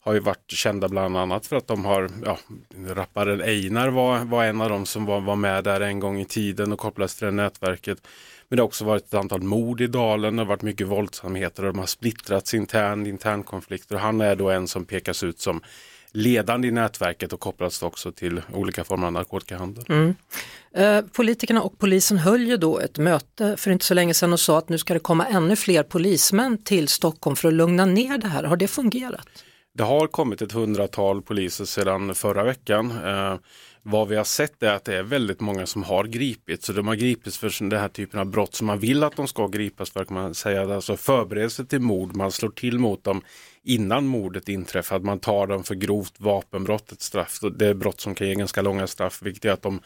har 0.00 0.14
ju 0.14 0.20
varit 0.20 0.50
kända 0.50 0.88
bland 0.88 1.16
annat 1.16 1.46
för 1.46 1.56
att 1.56 1.66
de 1.66 1.84
har, 1.84 2.10
ja, 2.24 2.38
rapparen 2.86 3.40
Einar 3.40 3.88
var, 3.88 4.24
var 4.24 4.44
en 4.44 4.60
av 4.60 4.68
dem 4.68 4.86
som 4.86 5.06
var, 5.06 5.20
var 5.20 5.36
med 5.36 5.64
där 5.64 5.80
en 5.80 6.00
gång 6.00 6.20
i 6.20 6.24
tiden 6.24 6.72
och 6.72 6.78
kopplades 6.78 7.14
till 7.14 7.26
det 7.26 7.32
nätverket. 7.32 7.98
Men 8.52 8.56
det 8.56 8.62
har 8.62 8.66
också 8.66 8.84
varit 8.84 9.04
ett 9.04 9.14
antal 9.14 9.42
mord 9.42 9.80
i 9.80 9.86
dalen, 9.86 10.36
det 10.36 10.42
har 10.42 10.48
varit 10.48 10.62
mycket 10.62 10.86
våldsamheter 10.86 11.64
och 11.64 11.72
de 11.72 11.78
har 11.78 11.86
splittrats 11.86 12.54
internt, 12.54 13.08
internkonflikter. 13.08 13.96
Han 13.96 14.20
är 14.20 14.36
då 14.36 14.50
en 14.50 14.68
som 14.68 14.84
pekas 14.84 15.22
ut 15.22 15.40
som 15.40 15.60
ledande 16.10 16.68
i 16.68 16.70
nätverket 16.70 17.32
och 17.32 17.40
kopplas 17.40 17.82
också 17.82 18.12
till 18.12 18.42
olika 18.52 18.84
former 18.84 19.06
av 19.06 19.12
narkotikahandel. 19.12 19.84
Mm. 19.88 20.14
Eh, 20.74 21.04
politikerna 21.12 21.62
och 21.62 21.78
polisen 21.78 22.18
höll 22.18 22.42
ju 22.42 22.56
då 22.56 22.78
ett 22.78 22.98
möte 22.98 23.56
för 23.56 23.70
inte 23.70 23.84
så 23.84 23.94
länge 23.94 24.14
sedan 24.14 24.32
och 24.32 24.40
sa 24.40 24.58
att 24.58 24.68
nu 24.68 24.78
ska 24.78 24.94
det 24.94 25.00
komma 25.00 25.26
ännu 25.26 25.56
fler 25.56 25.82
polismän 25.82 26.58
till 26.58 26.88
Stockholm 26.88 27.36
för 27.36 27.48
att 27.48 27.54
lugna 27.54 27.84
ner 27.84 28.18
det 28.18 28.28
här. 28.28 28.44
Har 28.44 28.56
det 28.56 28.68
fungerat? 28.68 29.28
Det 29.74 29.82
har 29.82 30.06
kommit 30.06 30.42
ett 30.42 30.52
hundratal 30.52 31.22
poliser 31.22 31.64
sedan 31.64 32.14
förra 32.14 32.44
veckan. 32.44 32.90
Eh, 32.90 33.34
vad 33.84 34.08
vi 34.08 34.16
har 34.16 34.24
sett 34.24 34.62
är 34.62 34.72
att 34.72 34.84
det 34.84 34.96
är 34.96 35.02
väldigt 35.02 35.40
många 35.40 35.66
som 35.66 35.82
har 35.82 36.04
gripits. 36.04 36.66
Så 36.66 36.72
de 36.72 36.88
har 36.88 36.94
gripits 36.94 37.38
för 37.38 37.68
den 37.70 37.80
här 37.80 37.88
typen 37.88 38.20
av 38.20 38.26
brott 38.26 38.54
som 38.54 38.66
man 38.66 38.78
vill 38.78 39.04
att 39.04 39.16
de 39.16 39.28
ska 39.28 39.46
gripas 39.46 39.90
för. 39.90 40.04
Kan 40.04 40.14
man 40.14 40.34
säga. 40.34 40.74
Alltså 40.74 40.96
förberedelse 40.96 41.64
till 41.64 41.80
mord, 41.80 42.16
man 42.16 42.32
slår 42.32 42.50
till 42.50 42.78
mot 42.78 43.04
dem 43.04 43.22
innan 43.64 44.06
mordet 44.06 44.48
inträffar. 44.48 45.00
Man 45.00 45.18
tar 45.18 45.46
dem 45.46 45.64
för 45.64 45.74
grovt 45.74 46.14
vapenbrott, 46.18 46.92
ett 46.92 47.02
straff. 47.02 47.38
Det 47.58 47.66
är 47.66 47.74
brott 47.74 48.00
som 48.00 48.14
kan 48.14 48.28
ge 48.28 48.34
ganska 48.34 48.62
långa 48.62 48.86
straff, 48.86 49.22
vilket 49.22 49.44
är 49.44 49.52
att 49.52 49.62
de 49.62 49.80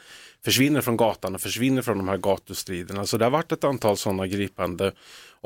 försvinner 0.44 0.80
från 0.80 0.96
gatan 0.96 1.35
och 1.35 1.40
försvinner 1.40 1.82
från 1.82 1.98
de 1.98 2.09
här 2.09 2.16
gatustriderna. 2.16 3.06
Så 3.06 3.18
det 3.18 3.24
har 3.24 3.30
varit 3.30 3.52
ett 3.52 3.64
antal 3.64 3.96
sådana 3.96 4.26
gripande. 4.26 4.92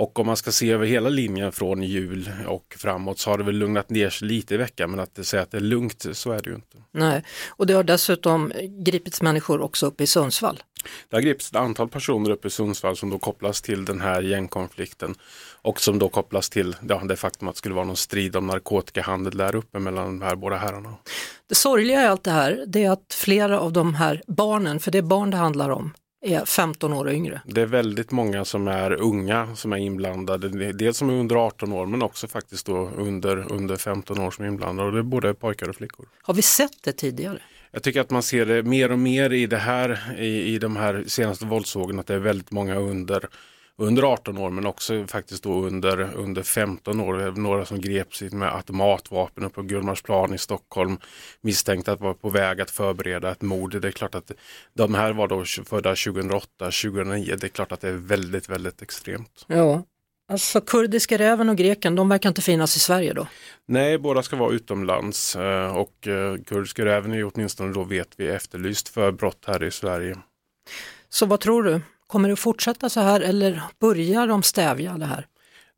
Och 0.01 0.19
om 0.19 0.27
man 0.27 0.37
ska 0.37 0.53
se 0.53 0.71
över 0.71 0.87
hela 0.87 1.09
linjen 1.09 1.53
från 1.53 1.83
jul 1.83 2.31
och 2.47 2.77
framåt 2.79 3.19
så 3.19 3.31
har 3.31 3.39
det 3.39 3.45
väl 3.45 3.55
lugnat 3.55 3.91
ner 3.91 4.11
sig 4.11 4.29
lite 4.29 4.55
i 4.55 4.57
veckan 4.57 4.91
men 4.91 5.01
att 5.01 5.27
säga 5.27 5.43
att 5.43 5.51
det 5.51 5.57
är 5.57 5.61
lugnt 5.61 6.07
så 6.13 6.33
är 6.33 6.43
det 6.43 6.51
ju 6.51 6.57
inte. 6.57 6.77
Nej, 6.93 7.25
och 7.49 7.67
det 7.67 7.75
har 7.75 7.83
dessutom 7.83 8.53
gripits 8.85 9.23
människor 9.23 9.61
också 9.61 9.87
uppe 9.87 10.05
i 10.05 10.07
Sundsvall. 10.07 10.63
Det 11.09 11.17
har 11.17 11.23
gripits 11.23 11.51
ett 11.51 11.57
antal 11.57 11.89
personer 11.89 12.31
uppe 12.31 12.49
i 12.49 12.51
Sundsvall 12.51 12.97
som 12.97 13.11
då 13.11 13.19
kopplas 13.19 13.63
till 13.63 13.85
den 13.85 14.01
här 14.01 14.23
gängkonflikten 14.23 15.15
och 15.63 15.81
som 15.81 15.99
då 15.99 16.09
kopplas 16.09 16.51
till 16.51 16.77
ja, 16.89 17.03
det 17.05 17.17
faktum 17.17 17.49
att 17.49 17.55
det 17.55 17.59
skulle 17.59 17.75
vara 17.75 17.87
någon 17.87 17.97
strid 17.97 18.37
om 18.37 18.47
narkotikahandel 18.47 19.37
där 19.37 19.55
uppe 19.55 19.79
mellan 19.79 20.19
de 20.19 20.23
här 20.23 20.37
båda 20.37 20.57
herrarna. 20.57 20.95
Det 21.49 21.55
sorgliga 21.55 22.03
i 22.03 22.07
allt 22.07 22.25
det 22.25 22.31
här 22.31 22.65
det 22.67 22.85
är 22.85 22.91
att 22.91 23.15
flera 23.15 23.61
av 23.61 23.73
de 23.73 23.95
här 23.95 24.23
barnen, 24.27 24.81
för 24.81 24.91
det 24.91 24.99
är 24.99 25.03
barn 25.03 25.31
det 25.31 25.37
handlar 25.37 25.71
om, 25.71 25.93
är 26.21 26.45
15 26.45 26.93
år 26.93 27.05
och 27.05 27.13
yngre. 27.13 27.43
Det 27.45 27.61
är 27.61 27.67
väldigt 27.67 28.11
många 28.11 28.45
som 28.45 28.69
är 28.69 28.93
unga 28.93 29.57
som 29.57 29.73
är 29.73 29.77
inblandade. 29.77 30.73
Dels 30.73 30.97
som 30.97 31.11
är 31.11 31.15
under 31.15 31.37
18 31.37 31.73
år 31.73 31.87
men 31.87 32.03
också 32.03 32.29
faktiskt 32.29 32.67
då 32.67 32.91
under, 32.97 33.53
under 33.53 33.77
15 33.77 34.21
år 34.21 34.31
som 34.31 34.45
är 34.45 34.49
inblandade. 34.49 34.89
Och 34.89 34.95
det 34.95 34.99
är 34.99 35.03
både 35.03 35.35
pojkar 35.35 35.69
och 35.69 35.77
flickor. 35.77 36.07
Har 36.23 36.35
vi 36.35 36.43
sett 36.43 36.83
det 36.83 36.93
tidigare? 36.93 37.39
Jag 37.73 37.83
tycker 37.83 38.01
att 38.01 38.11
man 38.11 38.23
ser 38.23 38.47
det 38.47 38.63
mer 38.63 38.93
och 38.93 38.99
mer 38.99 39.33
i 39.33 39.47
det 39.47 39.57
här, 39.57 40.15
i, 40.19 40.55
i 40.55 40.59
de 40.59 40.77
här 40.77 41.05
senaste 41.07 41.47
våldsvågorna, 41.47 42.01
att 42.01 42.07
det 42.07 42.15
är 42.15 42.19
väldigt 42.19 42.51
många 42.51 42.77
under 42.77 43.29
under 43.81 44.03
18 44.03 44.39
år 44.39 44.51
men 44.51 44.67
också 44.67 45.07
faktiskt 45.07 45.43
då 45.43 45.53
under, 45.53 46.15
under 46.15 46.43
15 46.43 47.01
år. 47.01 47.33
Några 47.37 47.65
som 47.65 47.81
greps 47.81 48.23
med 48.23 48.55
automatvapen 48.55 49.45
uppe 49.45 49.55
på 49.55 49.63
Gullmarsplan 49.63 50.35
i 50.35 50.39
Stockholm 50.39 50.99
misstänkta 51.41 51.93
att 51.93 52.01
vara 52.01 52.15
på 52.15 52.31
väg 52.31 52.61
att 52.61 52.71
förbereda 52.71 53.31
ett 53.31 53.43
mord. 53.43 53.81
Det 53.81 53.89
är 53.89 53.93
klart 53.93 54.15
att 54.15 54.33
de 54.75 54.95
här 54.95 55.13
var 55.13 55.29
då 55.29 55.45
födda 55.45 55.91
2008, 55.91 56.47
2009. 56.59 57.37
Det 57.41 57.47
är 57.47 57.49
klart 57.49 57.73
att 57.73 57.81
det 57.81 57.89
är 57.89 57.93
väldigt, 57.93 58.49
väldigt 58.49 58.83
extremt. 58.83 59.45
Ja, 59.47 59.83
Alltså 60.31 60.61
kurdiska 60.61 61.19
räven 61.19 61.49
och 61.49 61.57
greken, 61.57 61.95
de 61.95 62.09
verkar 62.09 62.29
inte 62.29 62.43
finnas 62.43 62.77
i 62.77 62.81
Sverige 62.81 63.13
då? 63.13 63.27
Nej, 63.67 63.99
båda 63.99 64.23
ska 64.23 64.37
vara 64.37 64.53
utomlands 64.53 65.37
eh, 65.37 65.77
och 65.77 66.09
eh, 66.09 66.37
kurdiska 66.47 66.85
räven 66.85 67.13
är 67.13 67.31
åtminstone 67.35 67.73
då 67.73 67.85
vet 67.85 68.09
vi 68.17 68.29
efterlyst 68.29 68.89
för 68.89 69.13
brott 69.13 69.45
här 69.47 69.63
i 69.65 69.71
Sverige. 69.71 70.17
Så 71.09 71.27
vad 71.27 71.41
tror 71.41 71.63
du? 71.63 71.81
Kommer 72.11 72.29
det 72.29 72.33
att 72.33 72.39
fortsätta 72.39 72.89
så 72.89 73.01
här 73.01 73.21
eller 73.21 73.63
börjar 73.81 74.27
de 74.27 74.43
stävja 74.43 74.99
det 74.99 75.07
här? 75.07 75.27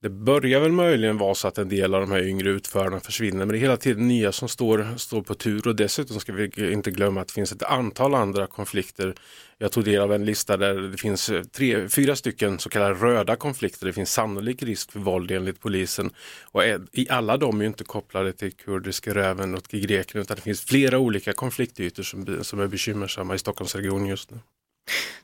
Det 0.02 0.10
börjar 0.10 0.60
väl 0.60 0.72
möjligen 0.72 1.18
vara 1.18 1.34
så 1.34 1.48
att 1.48 1.58
en 1.58 1.68
del 1.68 1.94
av 1.94 2.00
de 2.00 2.10
här 2.10 2.22
yngre 2.28 2.50
utförarna 2.50 3.00
försvinner 3.00 3.38
men 3.38 3.48
det 3.48 3.56
är 3.56 3.60
hela 3.60 3.76
tiden 3.76 4.08
nya 4.08 4.32
som 4.32 4.48
står, 4.48 4.94
står 4.96 5.22
på 5.22 5.34
tur 5.34 5.68
och 5.68 5.76
dessutom 5.76 6.20
ska 6.20 6.32
vi 6.32 6.72
inte 6.72 6.90
glömma 6.90 7.20
att 7.20 7.28
det 7.28 7.32
finns 7.34 7.52
ett 7.52 7.62
antal 7.62 8.14
andra 8.14 8.46
konflikter. 8.46 9.14
Jag 9.58 9.72
tog 9.72 9.84
del 9.84 10.00
av 10.00 10.12
en 10.12 10.24
lista 10.24 10.56
där 10.56 10.74
det 10.74 10.98
finns 10.98 11.30
tre, 11.52 11.88
fyra 11.88 12.16
stycken 12.16 12.58
så 12.58 12.68
kallade 12.68 12.94
röda 12.94 13.36
konflikter. 13.36 13.86
Det 13.86 13.92
finns 13.92 14.12
sannolik 14.12 14.62
risk 14.62 14.92
för 14.92 15.00
våld 15.00 15.30
enligt 15.30 15.60
polisen 15.60 16.10
och 16.42 16.62
i 16.92 17.08
alla 17.10 17.36
de 17.36 17.60
är 17.60 17.64
inte 17.64 17.84
kopplade 17.84 18.32
till 18.32 18.52
kurdiska 18.52 19.14
räven 19.14 19.54
och 19.54 19.64
till 19.64 19.86
Grekland 19.86 20.24
utan 20.24 20.34
det 20.36 20.42
finns 20.42 20.60
flera 20.60 20.98
olika 20.98 21.32
konfliktytor 21.32 22.02
som, 22.02 22.44
som 22.44 22.60
är 22.60 22.66
bekymmersamma 22.66 23.34
i 23.34 23.38
Stockholmsregionen 23.38 24.06
just 24.06 24.30
nu. 24.30 24.38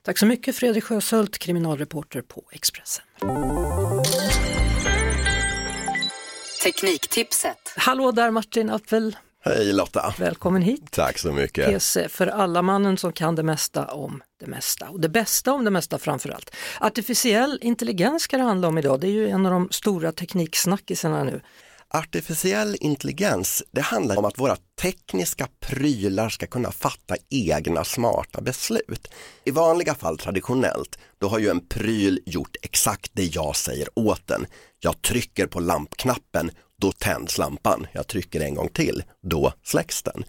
Tack 0.02 0.18
så 0.18 0.26
mycket 0.26 0.56
Fredrik 0.56 0.84
Sjöshult, 0.84 1.38
kriminalreporter 1.38 2.22
på 2.22 2.44
Expressen. 2.52 3.04
Tekniktipset. 6.62 7.56
Hallå 7.76 8.12
där 8.12 8.30
Martin 8.30 8.70
Appel. 8.70 9.16
Hej 9.44 9.72
Lotta! 9.72 10.14
Välkommen 10.18 10.62
hit. 10.62 10.90
Tack 10.90 11.18
så 11.18 11.32
mycket. 11.32 11.66
PC 11.66 12.08
för 12.08 12.26
alla 12.26 12.62
mannen 12.62 12.96
som 12.96 13.12
kan 13.12 13.34
det 13.34 13.42
mesta 13.42 13.86
om 13.86 14.22
det 14.40 14.46
mesta 14.46 14.88
och 14.88 15.00
det 15.00 15.08
bästa 15.08 15.52
om 15.52 15.64
det 15.64 15.70
mesta 15.70 15.98
framförallt. 15.98 16.54
Artificiell 16.80 17.58
intelligens 17.62 18.22
ska 18.22 18.36
det 18.36 18.42
handla 18.42 18.68
om 18.68 18.78
idag, 18.78 19.00
det 19.00 19.06
är 19.06 19.12
ju 19.12 19.28
en 19.28 19.46
av 19.46 19.52
de 19.52 19.68
stora 19.70 20.12
tekniksnackisarna 20.12 21.24
nu. 21.24 21.40
Artificiell 21.94 22.77
intelligens, 22.81 23.62
det 23.70 23.81
handlar 23.81 24.16
om 24.16 24.24
att 24.24 24.38
våra 24.38 24.57
tekniska 24.81 25.48
prylar 25.61 26.29
ska 26.29 26.46
kunna 26.46 26.72
fatta 26.72 27.16
egna 27.31 27.85
smarta 27.85 28.40
beslut. 28.40 29.09
I 29.44 29.51
vanliga 29.51 29.94
fall 29.94 30.18
traditionellt, 30.18 30.98
då 31.18 31.29
har 31.29 31.38
ju 31.38 31.48
en 31.48 31.66
pryl 31.66 32.20
gjort 32.27 32.57
exakt 32.62 33.11
det 33.14 33.35
jag 33.35 33.57
säger 33.57 33.88
åt 33.94 34.27
den. 34.27 34.46
Jag 34.81 35.03
trycker 35.03 35.46
på 35.46 35.61
lampknappen, 35.61 36.51
då 36.81 36.92
tänds 36.92 37.38
lampan. 37.38 37.87
Jag 37.92 38.07
trycker 38.07 38.40
en 38.40 38.55
gång 38.55 38.68
till, 38.68 39.03
då 39.22 39.53
släcks 39.62 40.03
den. 40.03 40.24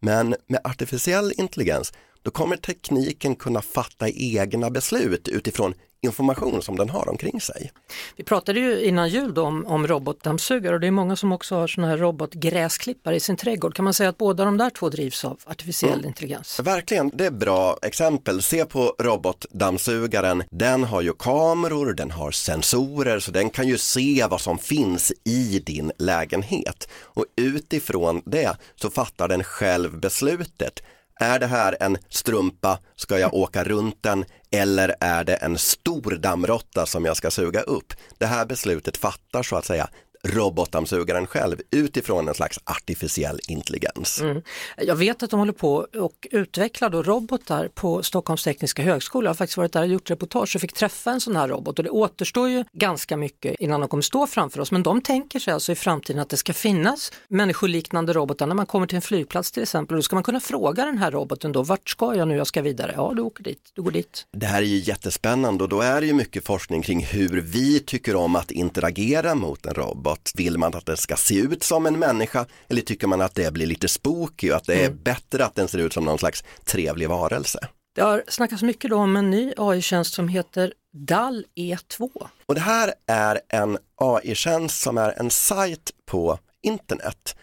Men 0.00 0.36
med 0.48 0.60
artificiell 0.64 1.32
intelligens, 1.36 1.92
då 2.22 2.30
kommer 2.30 2.56
tekniken 2.56 3.36
kunna 3.36 3.62
fatta 3.62 4.08
egna 4.08 4.70
beslut 4.70 5.28
utifrån 5.28 5.74
information 6.02 6.62
som 6.62 6.76
den 6.76 6.90
har 6.90 7.08
omkring 7.08 7.40
sig. 7.40 7.72
Vi 8.16 8.24
pratade 8.24 8.60
ju 8.60 8.84
innan 8.84 9.08
jul 9.08 9.38
om, 9.38 9.66
om 9.66 9.86
robotdammsugare 9.86 10.74
och 10.74 10.80
det 10.80 10.86
är 10.86 10.90
många 10.90 11.16
som 11.16 11.32
också 11.32 11.54
har 11.54 11.66
sådana 11.66 11.90
här 11.90 11.98
robotgräsklippare 11.98 13.16
i 13.16 13.20
sin 13.20 13.36
trädgård. 13.36 13.74
Kan 13.74 13.84
man 13.84 13.94
säga 13.94 14.08
att 14.08 14.18
båda 14.18 14.44
de 14.44 14.56
där 14.56 14.70
två 14.70 14.88
drivs 14.88 15.24
av 15.24 15.40
artificiell 15.44 15.92
mm. 15.92 16.06
intelligens? 16.06 16.60
Verkligen, 16.60 17.10
det 17.14 17.26
är 17.26 17.30
bra 17.30 17.78
exempel. 17.82 18.42
Se 18.42 18.64
på 18.64 18.94
robotdammsugaren. 18.98 20.42
Den 20.50 20.84
har 20.84 21.02
ju 21.02 21.12
kameror, 21.12 21.92
den 21.92 22.10
har 22.10 22.30
sensorer 22.30 23.20
så 23.20 23.30
den 23.30 23.50
kan 23.50 23.68
ju 23.68 23.78
se 23.78 24.26
vad 24.30 24.40
som 24.40 24.58
finns 24.58 25.12
i 25.24 25.58
din 25.66 25.92
lägenhet 25.98 26.88
och 26.94 27.24
utifrån 27.36 28.22
det 28.24 28.56
så 28.74 28.90
fattar 28.90 29.28
den 29.28 29.44
själv 29.44 30.00
beslutet 30.00 30.82
är 31.22 31.38
det 31.38 31.46
här 31.46 31.76
en 31.80 31.98
strumpa, 32.08 32.78
ska 32.96 33.18
jag 33.18 33.34
åka 33.34 33.64
runt 33.64 34.02
den 34.02 34.24
eller 34.50 34.94
är 35.00 35.24
det 35.24 35.34
en 35.34 35.58
stor 35.58 36.16
dammråtta 36.16 36.86
som 36.86 37.04
jag 37.04 37.16
ska 37.16 37.30
suga 37.30 37.60
upp? 37.60 37.92
Det 38.18 38.26
här 38.26 38.46
beslutet 38.46 38.96
fattar 38.96 39.42
så 39.42 39.56
att 39.56 39.64
säga 39.64 39.88
robotdammsugaren 40.28 41.26
själv 41.26 41.56
utifrån 41.70 42.28
en 42.28 42.34
slags 42.34 42.58
artificiell 42.64 43.40
intelligens. 43.48 44.20
Mm. 44.20 44.42
Jag 44.76 44.96
vet 44.96 45.22
att 45.22 45.30
de 45.30 45.40
håller 45.40 45.52
på 45.52 45.86
och 45.98 46.28
utvecklar 46.30 46.90
då 46.90 47.02
robotar 47.02 47.68
på 47.68 48.02
Stockholms 48.02 48.44
tekniska 48.44 48.82
högskola. 48.82 49.24
Jag 49.24 49.30
har 49.30 49.34
faktiskt 49.34 49.56
varit 49.56 49.72
där 49.72 49.80
och 49.80 49.88
gjort 49.88 50.10
reportage 50.10 50.56
och 50.56 50.60
fick 50.60 50.72
träffa 50.72 51.10
en 51.10 51.20
sån 51.20 51.36
här 51.36 51.48
robot 51.48 51.78
och 51.78 51.84
det 51.84 51.90
återstår 51.90 52.48
ju 52.48 52.64
ganska 52.72 53.16
mycket 53.16 53.54
innan 53.60 53.80
de 53.80 53.88
kommer 53.88 54.02
stå 54.02 54.26
framför 54.26 54.60
oss. 54.60 54.72
Men 54.72 54.82
de 54.82 55.00
tänker 55.00 55.38
sig 55.38 55.54
alltså 55.54 55.72
i 55.72 55.74
framtiden 55.74 56.22
att 56.22 56.28
det 56.28 56.36
ska 56.36 56.52
finnas 56.52 57.12
människoliknande 57.28 58.12
robotar 58.12 58.46
när 58.46 58.54
man 58.54 58.66
kommer 58.66 58.86
till 58.86 58.96
en 58.96 59.02
flygplats 59.02 59.52
till 59.52 59.62
exempel. 59.62 59.96
Då 59.96 60.02
ska 60.02 60.16
man 60.16 60.22
kunna 60.22 60.40
fråga 60.40 60.84
den 60.84 60.98
här 60.98 61.10
roboten 61.10 61.52
då, 61.52 61.62
vart 61.62 61.90
ska 61.90 62.14
jag 62.14 62.28
nu, 62.28 62.36
jag 62.36 62.46
ska 62.46 62.62
vidare? 62.62 62.92
Ja, 62.96 63.12
du 63.16 63.22
åker 63.22 63.44
dit, 63.44 63.70
du 63.74 63.82
går 63.82 63.90
dit. 63.90 64.26
Det 64.32 64.46
här 64.46 64.62
är 64.62 64.66
ju 64.66 64.78
jättespännande 64.78 65.64
och 65.64 65.70
då 65.70 65.80
är 65.80 66.00
det 66.00 66.06
ju 66.06 66.12
mycket 66.12 66.46
forskning 66.46 66.82
kring 66.82 67.04
hur 67.04 67.40
vi 67.40 67.80
tycker 67.80 68.16
om 68.16 68.36
att 68.36 68.50
interagera 68.50 69.34
mot 69.34 69.66
en 69.66 69.74
robot 69.74 70.11
robot? 70.12 70.32
Vill 70.34 70.58
man 70.58 70.74
att 70.74 70.86
den 70.86 70.96
ska 70.96 71.16
se 71.16 71.38
ut 71.38 71.62
som 71.62 71.86
en 71.86 71.98
människa 71.98 72.46
eller 72.68 72.82
tycker 72.82 73.06
man 73.06 73.20
att 73.20 73.34
det 73.34 73.52
blir 73.52 73.66
lite 73.66 73.88
spooky 73.88 74.50
och 74.50 74.56
att 74.56 74.64
det 74.64 74.74
är 74.74 74.86
mm. 74.86 74.98
bättre 75.02 75.44
att 75.44 75.54
den 75.54 75.68
ser 75.68 75.78
ut 75.78 75.92
som 75.92 76.04
någon 76.04 76.18
slags 76.18 76.44
trevlig 76.64 77.08
varelse? 77.08 77.58
Det 77.94 78.02
har 78.02 78.24
snackats 78.28 78.62
mycket 78.62 78.90
då 78.90 78.96
om 78.96 79.16
en 79.16 79.30
ny 79.30 79.52
AI-tjänst 79.56 80.14
som 80.14 80.28
heter 80.28 80.72
DAL 80.94 81.44
E2. 81.56 82.10
Och 82.46 82.54
det 82.54 82.60
här 82.60 82.94
är 83.06 83.40
en 83.48 83.78
AI-tjänst 83.96 84.82
som 84.82 84.98
är 84.98 85.20
en 85.20 85.30
sajt 85.30 85.90
på 86.06 86.38
internet 86.62 87.36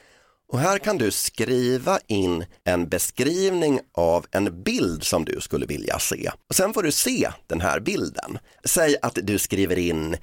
och 0.52 0.60
här 0.60 0.78
kan 0.78 0.98
du 0.98 1.12
skriva 1.12 2.00
in 2.08 2.46
en 2.64 2.90
beskrivning 2.90 3.80
av 3.94 4.26
en 4.32 4.64
bild 4.64 5.04
som 5.04 5.26
du 5.26 5.42
skulle 5.42 5.66
vilja 5.66 6.00
se. 6.00 6.32
Och 6.50 6.56
sen 6.56 6.74
får 6.74 6.84
du 6.84 6.92
se 6.92 7.30
den 7.48 7.62
här 7.62 7.80
bilden. 7.80 8.40
Säg 8.66 8.96
att 9.02 9.18
du 9.24 9.40
skriver 9.40 9.78
in 9.78 10.18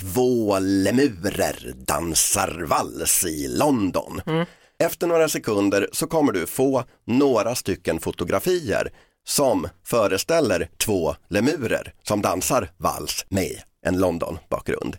två 0.00 0.58
lemurer 0.58 1.72
dansar 1.76 2.64
vals 2.68 3.24
i 3.24 3.48
London. 3.48 4.20
Mm. 4.26 4.46
Efter 4.78 5.06
några 5.06 5.28
sekunder 5.28 5.88
så 5.92 6.06
kommer 6.06 6.32
du 6.32 6.46
få 6.46 6.84
några 7.06 7.54
stycken 7.54 8.00
fotografier 8.00 8.92
som 9.24 9.68
föreställer 9.84 10.70
två 10.84 11.14
lemurer 11.28 11.94
som 12.02 12.22
dansar 12.22 12.70
vals 12.78 13.26
med 13.28 13.62
en 13.86 13.98
London-bakgrund. 13.98 14.96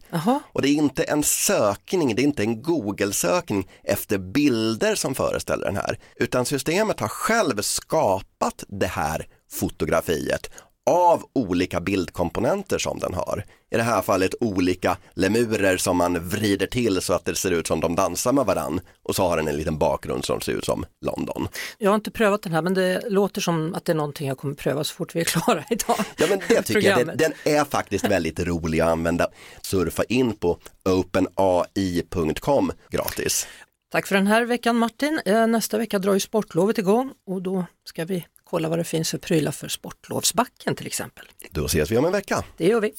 Och 0.53 0.61
det 0.61 0.69
är 0.69 0.73
inte 0.73 1.03
en 1.03 1.23
sökning, 1.23 2.15
det 2.15 2.21
är 2.21 2.23
inte 2.23 2.43
en 2.43 2.61
Google-sökning 2.61 3.69
efter 3.83 4.17
bilder 4.17 4.95
som 4.95 5.15
föreställer 5.15 5.65
den 5.65 5.75
här, 5.75 5.99
utan 6.15 6.45
systemet 6.45 6.99
har 6.99 7.07
själv 7.07 7.61
skapat 7.61 8.63
det 8.67 8.87
här 8.87 9.27
fotografiet 9.51 10.49
av 10.89 11.23
olika 11.33 11.81
bildkomponenter 11.81 12.77
som 12.77 12.99
den 12.99 13.13
har. 13.13 13.45
I 13.71 13.77
det 13.77 13.83
här 13.83 14.01
fallet 14.01 14.35
olika 14.39 14.97
lemurer 15.13 15.77
som 15.77 15.97
man 15.97 16.29
vrider 16.29 16.67
till 16.67 17.01
så 17.01 17.13
att 17.13 17.25
det 17.25 17.35
ser 17.35 17.51
ut 17.51 17.67
som 17.67 17.79
de 17.79 17.95
dansar 17.95 18.33
med 18.33 18.45
varann 18.45 18.81
och 19.03 19.15
så 19.15 19.23
har 19.23 19.37
den 19.37 19.47
en 19.47 19.57
liten 19.57 19.77
bakgrund 19.77 20.25
som 20.25 20.41
ser 20.41 20.51
ut 20.51 20.65
som 20.65 20.85
London. 21.05 21.47
Jag 21.77 21.91
har 21.91 21.95
inte 21.95 22.11
prövat 22.11 22.41
den 22.41 22.53
här 22.53 22.61
men 22.61 22.73
det 22.73 23.01
låter 23.09 23.41
som 23.41 23.75
att 23.75 23.85
det 23.85 23.91
är 23.91 23.95
någonting 23.95 24.27
jag 24.27 24.37
kommer 24.37 24.53
pröva 24.53 24.83
så 24.83 24.93
fort 24.95 25.15
vi 25.15 25.19
är 25.19 25.23
klara 25.23 25.63
idag. 25.69 25.97
Ja 26.17 26.25
men 26.29 26.39
det 26.47 26.61
tycker 26.61 26.89
jag, 26.89 27.07
den, 27.07 27.17
den 27.17 27.33
är 27.45 27.65
faktiskt 27.65 28.05
väldigt 28.05 28.39
rolig 28.39 28.79
att 28.79 28.89
använda. 28.89 29.27
Surfa 29.61 30.03
in 30.03 30.33
på 30.33 30.57
openai.com 30.89 32.71
gratis. 32.89 33.47
Tack 33.91 34.07
för 34.07 34.15
den 34.15 34.27
här 34.27 34.45
veckan 34.45 34.77
Martin. 34.77 35.21
Eh, 35.25 35.47
nästa 35.47 35.77
vecka 35.77 35.99
drar 35.99 36.13
ju 36.13 36.19
sportlovet 36.19 36.77
igång 36.77 37.11
och 37.27 37.41
då 37.41 37.65
ska 37.85 38.05
vi 38.05 38.25
kolla 38.43 38.69
vad 38.69 38.77
det 38.79 38.83
finns 38.83 39.11
för 39.11 39.17
prylar 39.17 39.51
för 39.51 39.67
sportlovsbacken 39.67 40.75
till 40.75 40.87
exempel. 40.87 41.25
Då 41.51 41.65
ses 41.65 41.91
vi 41.91 41.97
om 41.97 42.05
en 42.05 42.11
vecka. 42.11 42.43
Det 42.57 42.67
gör 42.67 42.81
vi. 42.81 42.93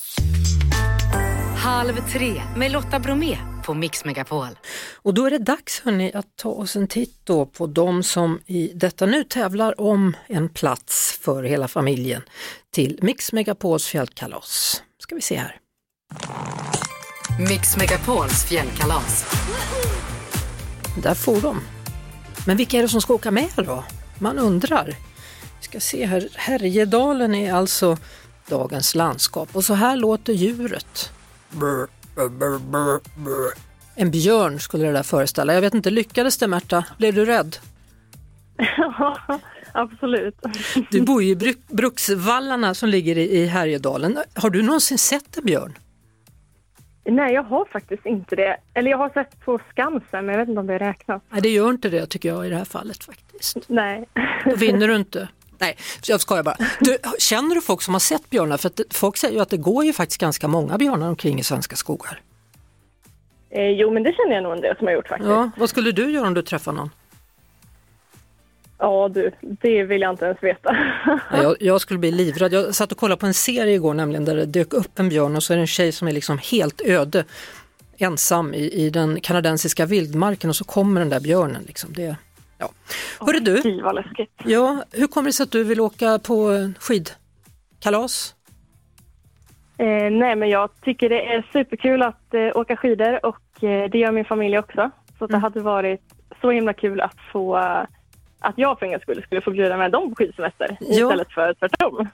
Halv 1.62 2.08
tre 2.12 2.42
med 2.56 2.72
Lotta 2.72 2.98
Bromé 2.98 3.38
på 3.64 3.74
Mix 3.74 4.04
Megapol. 4.04 4.58
Och 4.94 5.14
då 5.14 5.26
är 5.26 5.30
det 5.30 5.38
dags 5.38 5.80
hörni 5.80 6.12
att 6.14 6.36
ta 6.36 6.48
oss 6.48 6.76
en 6.76 6.88
titt 6.88 7.20
då 7.24 7.46
på 7.46 7.66
de 7.66 8.02
som 8.02 8.40
i 8.46 8.72
detta 8.74 9.06
nu 9.06 9.24
tävlar 9.24 9.80
om 9.80 10.16
en 10.26 10.48
plats 10.48 11.18
för 11.22 11.42
hela 11.42 11.68
familjen 11.68 12.22
till 12.70 12.98
Mix 13.02 13.32
Megapols 13.32 13.86
fjällkalas. 13.86 14.82
Ska 14.98 15.14
vi 15.14 15.20
se 15.20 15.36
här. 15.36 15.56
Mix 17.48 17.76
Megapols 17.76 18.44
fjällkalas. 18.44 19.26
Där 21.02 21.14
får 21.14 21.40
de. 21.40 21.60
Men 22.46 22.56
vilka 22.56 22.78
är 22.78 22.82
det 22.82 22.88
som 22.88 23.00
ska 23.00 23.14
åka 23.14 23.30
med 23.30 23.50
då? 23.56 23.84
Man 24.18 24.38
undrar 24.38 24.96
ska 25.60 25.80
se 25.80 26.06
här, 26.06 26.28
Härjedalen 26.34 27.34
är 27.34 27.52
alltså 27.52 27.96
dagens 28.48 28.94
landskap. 28.94 29.48
Och 29.52 29.64
så 29.64 29.74
här 29.74 29.96
låter 29.96 30.32
djuret. 30.32 31.12
Brr, 31.52 31.86
brr, 32.28 32.58
brr, 33.24 33.72
en 33.94 34.10
björn 34.10 34.60
skulle 34.60 34.86
det 34.86 34.92
där 34.92 35.02
föreställa. 35.02 35.54
Jag 35.54 35.60
vet 35.60 35.74
inte, 35.74 35.90
lyckades 35.90 36.38
det 36.38 36.46
Märta? 36.48 36.84
Blev 36.98 37.14
du 37.14 37.24
rädd? 37.24 37.56
Ja, 38.76 39.18
absolut. 39.72 40.36
Du 40.90 41.02
bor 41.02 41.22
ju 41.22 41.30
i 41.30 41.54
Bruksvallarna 41.68 42.74
som 42.74 42.88
ligger 42.88 43.18
i 43.18 43.46
Härjedalen. 43.46 44.18
Har 44.34 44.50
du 44.50 44.62
någonsin 44.62 44.98
sett 44.98 45.36
en 45.36 45.44
björn? 45.44 45.78
Nej, 47.04 47.34
jag 47.34 47.42
har 47.42 47.64
faktiskt 47.64 48.06
inte 48.06 48.36
det. 48.36 48.56
Eller 48.74 48.90
jag 48.90 48.98
har 48.98 49.08
sett 49.08 49.40
på 49.40 49.60
Skansen, 49.70 50.26
men 50.26 50.28
jag 50.28 50.38
vet 50.38 50.48
inte 50.48 50.60
om 50.60 50.66
det 50.66 50.78
räknas. 50.78 51.22
Nej, 51.30 51.42
det 51.42 51.48
gör 51.48 51.70
inte 51.70 51.88
det 51.88 52.06
tycker 52.06 52.28
jag 52.28 52.46
i 52.46 52.50
det 52.50 52.56
här 52.56 52.64
fallet 52.64 53.04
faktiskt. 53.04 53.56
Nej. 53.68 54.08
Då 54.44 54.56
vinner 54.56 54.88
du 54.88 54.96
inte. 54.96 55.28
Nej, 55.62 55.76
jag 56.06 56.20
skojar 56.20 56.42
bara. 56.42 56.56
Du, 56.80 56.98
känner 57.18 57.54
du 57.54 57.60
folk 57.60 57.82
som 57.82 57.94
har 57.94 58.00
sett 58.00 58.30
björnar? 58.30 58.56
För 58.56 58.70
folk 58.94 59.16
säger 59.16 59.34
ju 59.34 59.40
att 59.40 59.50
det 59.50 59.56
går 59.56 59.84
ju 59.84 59.92
faktiskt 59.92 60.20
ganska 60.20 60.48
många 60.48 60.78
björnar 60.78 61.08
omkring 61.08 61.38
i 61.38 61.44
svenska 61.44 61.76
skogar. 61.76 62.20
Eh, 63.50 63.68
jo, 63.68 63.90
men 63.90 64.02
det 64.02 64.12
känner 64.12 64.34
jag 64.34 64.42
nog 64.42 64.52
en 64.52 64.60
del 64.60 64.76
som 64.76 64.86
har 64.86 64.94
gjort 64.94 65.08
faktiskt. 65.08 65.30
Ja, 65.30 65.50
vad 65.56 65.68
skulle 65.68 65.92
du 65.92 66.10
göra 66.10 66.26
om 66.26 66.34
du 66.34 66.42
träffar 66.42 66.72
någon? 66.72 66.90
Ja 68.78 69.08
du, 69.08 69.30
det 69.40 69.82
vill 69.82 70.02
jag 70.02 70.10
inte 70.10 70.24
ens 70.24 70.42
veta. 70.42 70.76
jag, 71.32 71.56
jag, 71.60 71.80
skulle 71.80 71.98
bli 71.98 72.10
livrädd. 72.10 72.52
Jag 72.52 72.74
satt 72.74 72.92
och 72.92 72.98
kollade 72.98 73.20
på 73.20 73.26
en 73.26 73.34
serie 73.34 73.74
igår 73.74 73.94
nämligen 73.94 74.24
där 74.24 74.36
det 74.36 74.46
dök 74.46 74.72
upp 74.72 74.98
en 74.98 75.08
björn 75.08 75.36
och 75.36 75.42
så 75.42 75.52
är 75.52 75.56
det 75.56 75.62
en 75.62 75.66
tjej 75.66 75.92
som 75.92 76.08
är 76.08 76.12
liksom 76.12 76.38
helt 76.38 76.80
öde 76.80 77.24
ensam 77.98 78.54
i, 78.54 78.72
i 78.72 78.90
den 78.90 79.20
kanadensiska 79.20 79.86
vildmarken 79.86 80.50
och 80.50 80.56
så 80.56 80.64
kommer 80.64 81.00
den 81.00 81.08
där 81.08 81.20
björnen. 81.20 81.62
Liksom. 81.66 81.92
Det, 81.92 82.16
ja. 82.62 83.26
Hörru 83.26 83.40
du, 83.40 83.82
vad 83.82 83.94
läskigt. 83.94 84.32
Ja, 84.44 84.84
hur 84.92 85.06
kommer 85.06 85.28
det 85.28 85.32
sig 85.32 85.44
att 85.44 85.50
du 85.50 85.64
vill 85.64 85.80
åka 85.80 86.18
på 86.18 86.50
skidkalas? 86.78 88.34
Eh, 89.78 90.10
nej, 90.10 90.36
men 90.36 90.48
jag 90.48 90.70
tycker 90.80 91.08
det 91.08 91.34
är 91.34 91.46
superkul 91.52 92.02
att 92.02 92.34
eh, 92.34 92.56
åka 92.56 92.76
skidor 92.76 93.26
och 93.26 93.64
eh, 93.64 93.90
det 93.90 93.98
gör 93.98 94.12
min 94.12 94.24
familj 94.24 94.58
också. 94.58 94.90
Så 95.18 95.26
det 95.26 95.34
mm. 95.34 95.42
hade 95.42 95.60
varit 95.60 96.00
så 96.40 96.50
himla 96.50 96.72
kul 96.72 97.00
att 97.00 97.16
få 97.32 97.56
att 98.42 98.58
jag 98.58 98.78
för 98.78 98.86
en 98.86 99.00
skull 99.00 99.22
skulle 99.22 99.40
få 99.40 99.50
bjuda 99.50 99.76
med 99.76 99.90
dem 99.90 100.10
på 100.10 100.14
skidsemester 100.14 100.76
ja. 100.80 100.86
istället 100.88 101.32
för 101.32 101.54
tvärtom. 101.54 102.08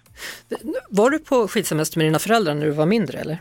Var 0.88 1.11
du 1.11 1.18
på 1.18 1.49
skidsemester 1.49 1.99
med 1.99 2.07
dina 2.07 2.18
föräldrar 2.18 2.55
när 2.55 2.66
du 2.66 2.70
var 2.70 2.86
mindre 2.86 3.18
eller? 3.18 3.38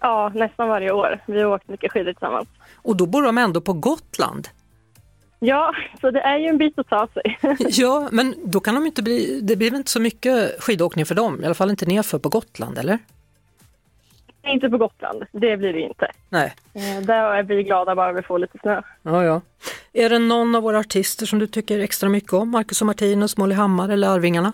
Ja, 0.00 0.32
nästan 0.34 0.68
varje 0.68 0.92
år. 0.92 1.20
Vi 1.26 1.42
har 1.42 1.54
åkt 1.54 1.68
mycket 1.68 1.92
skidor 1.92 2.12
tillsammans. 2.12 2.48
Och 2.76 2.96
då 2.96 3.06
bor 3.06 3.22
de 3.22 3.38
ändå 3.38 3.60
på 3.60 3.72
Gotland? 3.72 4.48
Ja, 5.44 5.74
så 6.00 6.10
det 6.10 6.20
är 6.20 6.38
ju 6.38 6.46
en 6.46 6.58
bit 6.58 6.78
att 6.78 6.88
ta 6.88 7.08
sig. 7.14 7.38
ja, 7.58 8.08
men 8.12 8.34
då 8.44 8.60
kan 8.60 8.74
de 8.74 8.86
inte 8.86 9.02
bli, 9.02 9.40
det 9.42 9.56
blir 9.56 9.70
väl 9.70 9.78
inte 9.78 9.90
så 9.90 10.00
mycket 10.00 10.62
skidåkning 10.62 11.06
för 11.06 11.14
dem, 11.14 11.42
i 11.42 11.44
alla 11.44 11.54
fall 11.54 11.70
inte 11.70 11.86
nerför 11.86 12.18
på 12.18 12.28
Gotland, 12.28 12.78
eller? 12.78 12.98
Inte 14.42 14.70
på 14.70 14.78
Gotland, 14.78 15.24
det 15.32 15.56
blir 15.56 15.72
det 15.72 15.80
inte. 15.80 16.10
Nej. 16.28 16.54
Eh, 16.74 17.06
där 17.06 17.34
är 17.34 17.42
vi 17.42 17.62
glada 17.62 17.94
bara 17.94 18.12
vi 18.12 18.22
får 18.22 18.38
lite 18.38 18.58
snö. 18.58 18.82
Ja, 19.02 19.24
ja. 19.24 19.40
Är 19.92 20.10
det 20.10 20.18
någon 20.18 20.54
av 20.54 20.62
våra 20.62 20.78
artister 20.78 21.26
som 21.26 21.38
du 21.38 21.46
tycker 21.46 21.78
extra 21.78 22.08
mycket 22.08 22.32
om? 22.32 22.50
Marcus 22.50 22.80
och 22.80 22.86
Martinus, 22.86 23.36
Molly 23.36 23.54
Hammar 23.54 23.88
eller 23.88 24.08
Arvingarna? 24.08 24.52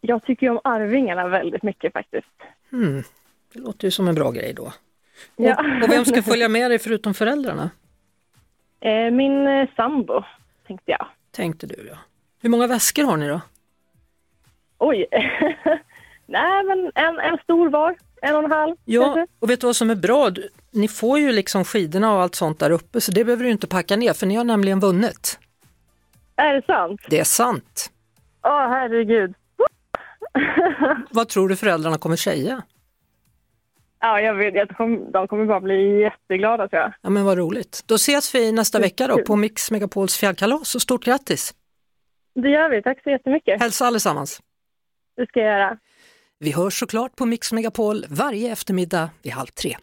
Jag 0.00 0.22
tycker 0.24 0.50
om 0.50 0.60
Arvingarna 0.64 1.28
väldigt 1.28 1.62
mycket 1.62 1.92
faktiskt. 1.92 2.26
Mm. 2.72 3.02
Det 3.52 3.60
låter 3.60 3.84
ju 3.84 3.90
som 3.90 4.08
en 4.08 4.14
bra 4.14 4.30
grej 4.30 4.52
då. 4.52 4.72
Ja. 5.36 5.54
Och, 5.54 5.82
och 5.82 5.90
vem 5.90 6.04
ska 6.04 6.22
följa 6.30 6.48
med 6.48 6.70
dig 6.70 6.78
förutom 6.78 7.14
föräldrarna? 7.14 7.70
Eh, 8.82 9.10
min 9.10 9.46
eh, 9.46 9.68
sambo, 9.76 10.24
tänkte 10.66 10.90
jag. 10.90 11.06
Tänkte 11.30 11.66
du 11.66 11.88
ja. 11.88 11.98
Hur 12.40 12.48
många 12.50 12.66
väskor 12.66 13.04
har 13.04 13.16
ni 13.16 13.28
då? 13.28 13.40
Oj, 14.78 15.06
nej 16.26 16.64
men 16.64 16.92
en, 16.94 17.18
en 17.18 17.38
stor 17.44 17.70
var 17.70 17.96
en 18.22 18.34
och 18.34 18.44
en 18.44 18.52
halv. 18.52 18.76
Ja, 18.84 19.26
och 19.38 19.50
vet 19.50 19.60
du 19.60 19.66
vad 19.66 19.76
som 19.76 19.90
är 19.90 19.94
bra? 19.94 20.30
Ni 20.70 20.88
får 20.88 21.18
ju 21.18 21.32
liksom 21.32 21.64
skidorna 21.64 22.14
och 22.14 22.20
allt 22.20 22.34
sånt 22.34 22.58
där 22.58 22.70
uppe 22.70 23.00
så 23.00 23.12
det 23.12 23.24
behöver 23.24 23.44
du 23.44 23.50
inte 23.50 23.66
packa 23.66 23.96
ner 23.96 24.12
för 24.12 24.26
ni 24.26 24.34
har 24.34 24.44
nämligen 24.44 24.80
vunnit. 24.80 25.38
Är 26.36 26.54
det 26.54 26.66
sant? 26.66 27.00
Det 27.10 27.20
är 27.20 27.24
sant. 27.24 27.90
Åh 28.42 28.68
herregud. 28.68 29.34
vad 31.10 31.28
tror 31.28 31.48
du 31.48 31.56
föräldrarna 31.56 31.98
kommer 31.98 32.16
säga? 32.16 32.62
Ja, 34.04 34.20
jag 34.20 34.34
vet. 34.34 34.54
De 35.12 35.28
kommer 35.28 35.46
bara 35.46 35.60
bli 35.60 36.00
jätteglada 36.00 36.68
tror 36.68 36.82
jag. 36.82 36.92
Ja, 37.02 37.10
men 37.10 37.24
vad 37.24 37.38
roligt. 37.38 37.82
Då 37.86 37.94
ses 37.94 38.34
vi 38.34 38.52
nästa 38.52 38.78
vecka 38.78 39.06
då 39.06 39.22
på 39.24 39.36
Mix 39.36 39.70
Megapols 39.70 40.16
fjällkalas 40.16 40.74
och 40.74 40.82
stort 40.82 41.04
grattis! 41.04 41.54
Det 42.34 42.48
gör 42.48 42.70
vi. 42.70 42.82
Tack 42.82 43.02
så 43.02 43.10
jättemycket. 43.10 43.60
Hälsa 43.60 43.86
allesammans. 43.86 44.40
Det 45.16 45.26
ska 45.26 45.40
jag 45.40 45.48
göra. 45.58 45.78
Vi 46.38 46.52
hörs 46.52 46.78
såklart 46.78 47.16
på 47.16 47.26
Mix 47.26 47.52
Megapol 47.52 48.04
varje 48.08 48.52
eftermiddag 48.52 49.10
vid 49.22 49.32
halv 49.32 49.46
tre. 49.46 49.76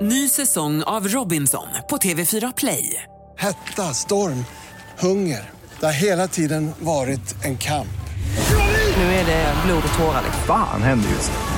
Ny 0.00 0.28
säsong 0.28 0.82
av 0.82 1.08
Robinson 1.08 1.68
på 1.90 1.96
TV4 1.96 2.52
Play. 2.56 3.02
Hetta, 3.36 3.82
storm, 3.82 4.44
hunger. 4.98 5.50
Det 5.80 5.86
har 5.86 5.92
hela 6.02 6.28
tiden 6.28 6.70
varit 6.78 7.44
en 7.44 7.58
kamp. 7.58 7.88
Nu 8.96 9.02
är 9.02 9.26
det 9.26 9.54
blod 9.66 9.82
och 9.92 9.98
tårar. 9.98 10.22
Fan 10.46 10.82
händer 10.82 11.08
just 11.08 11.32
det. 11.32 11.57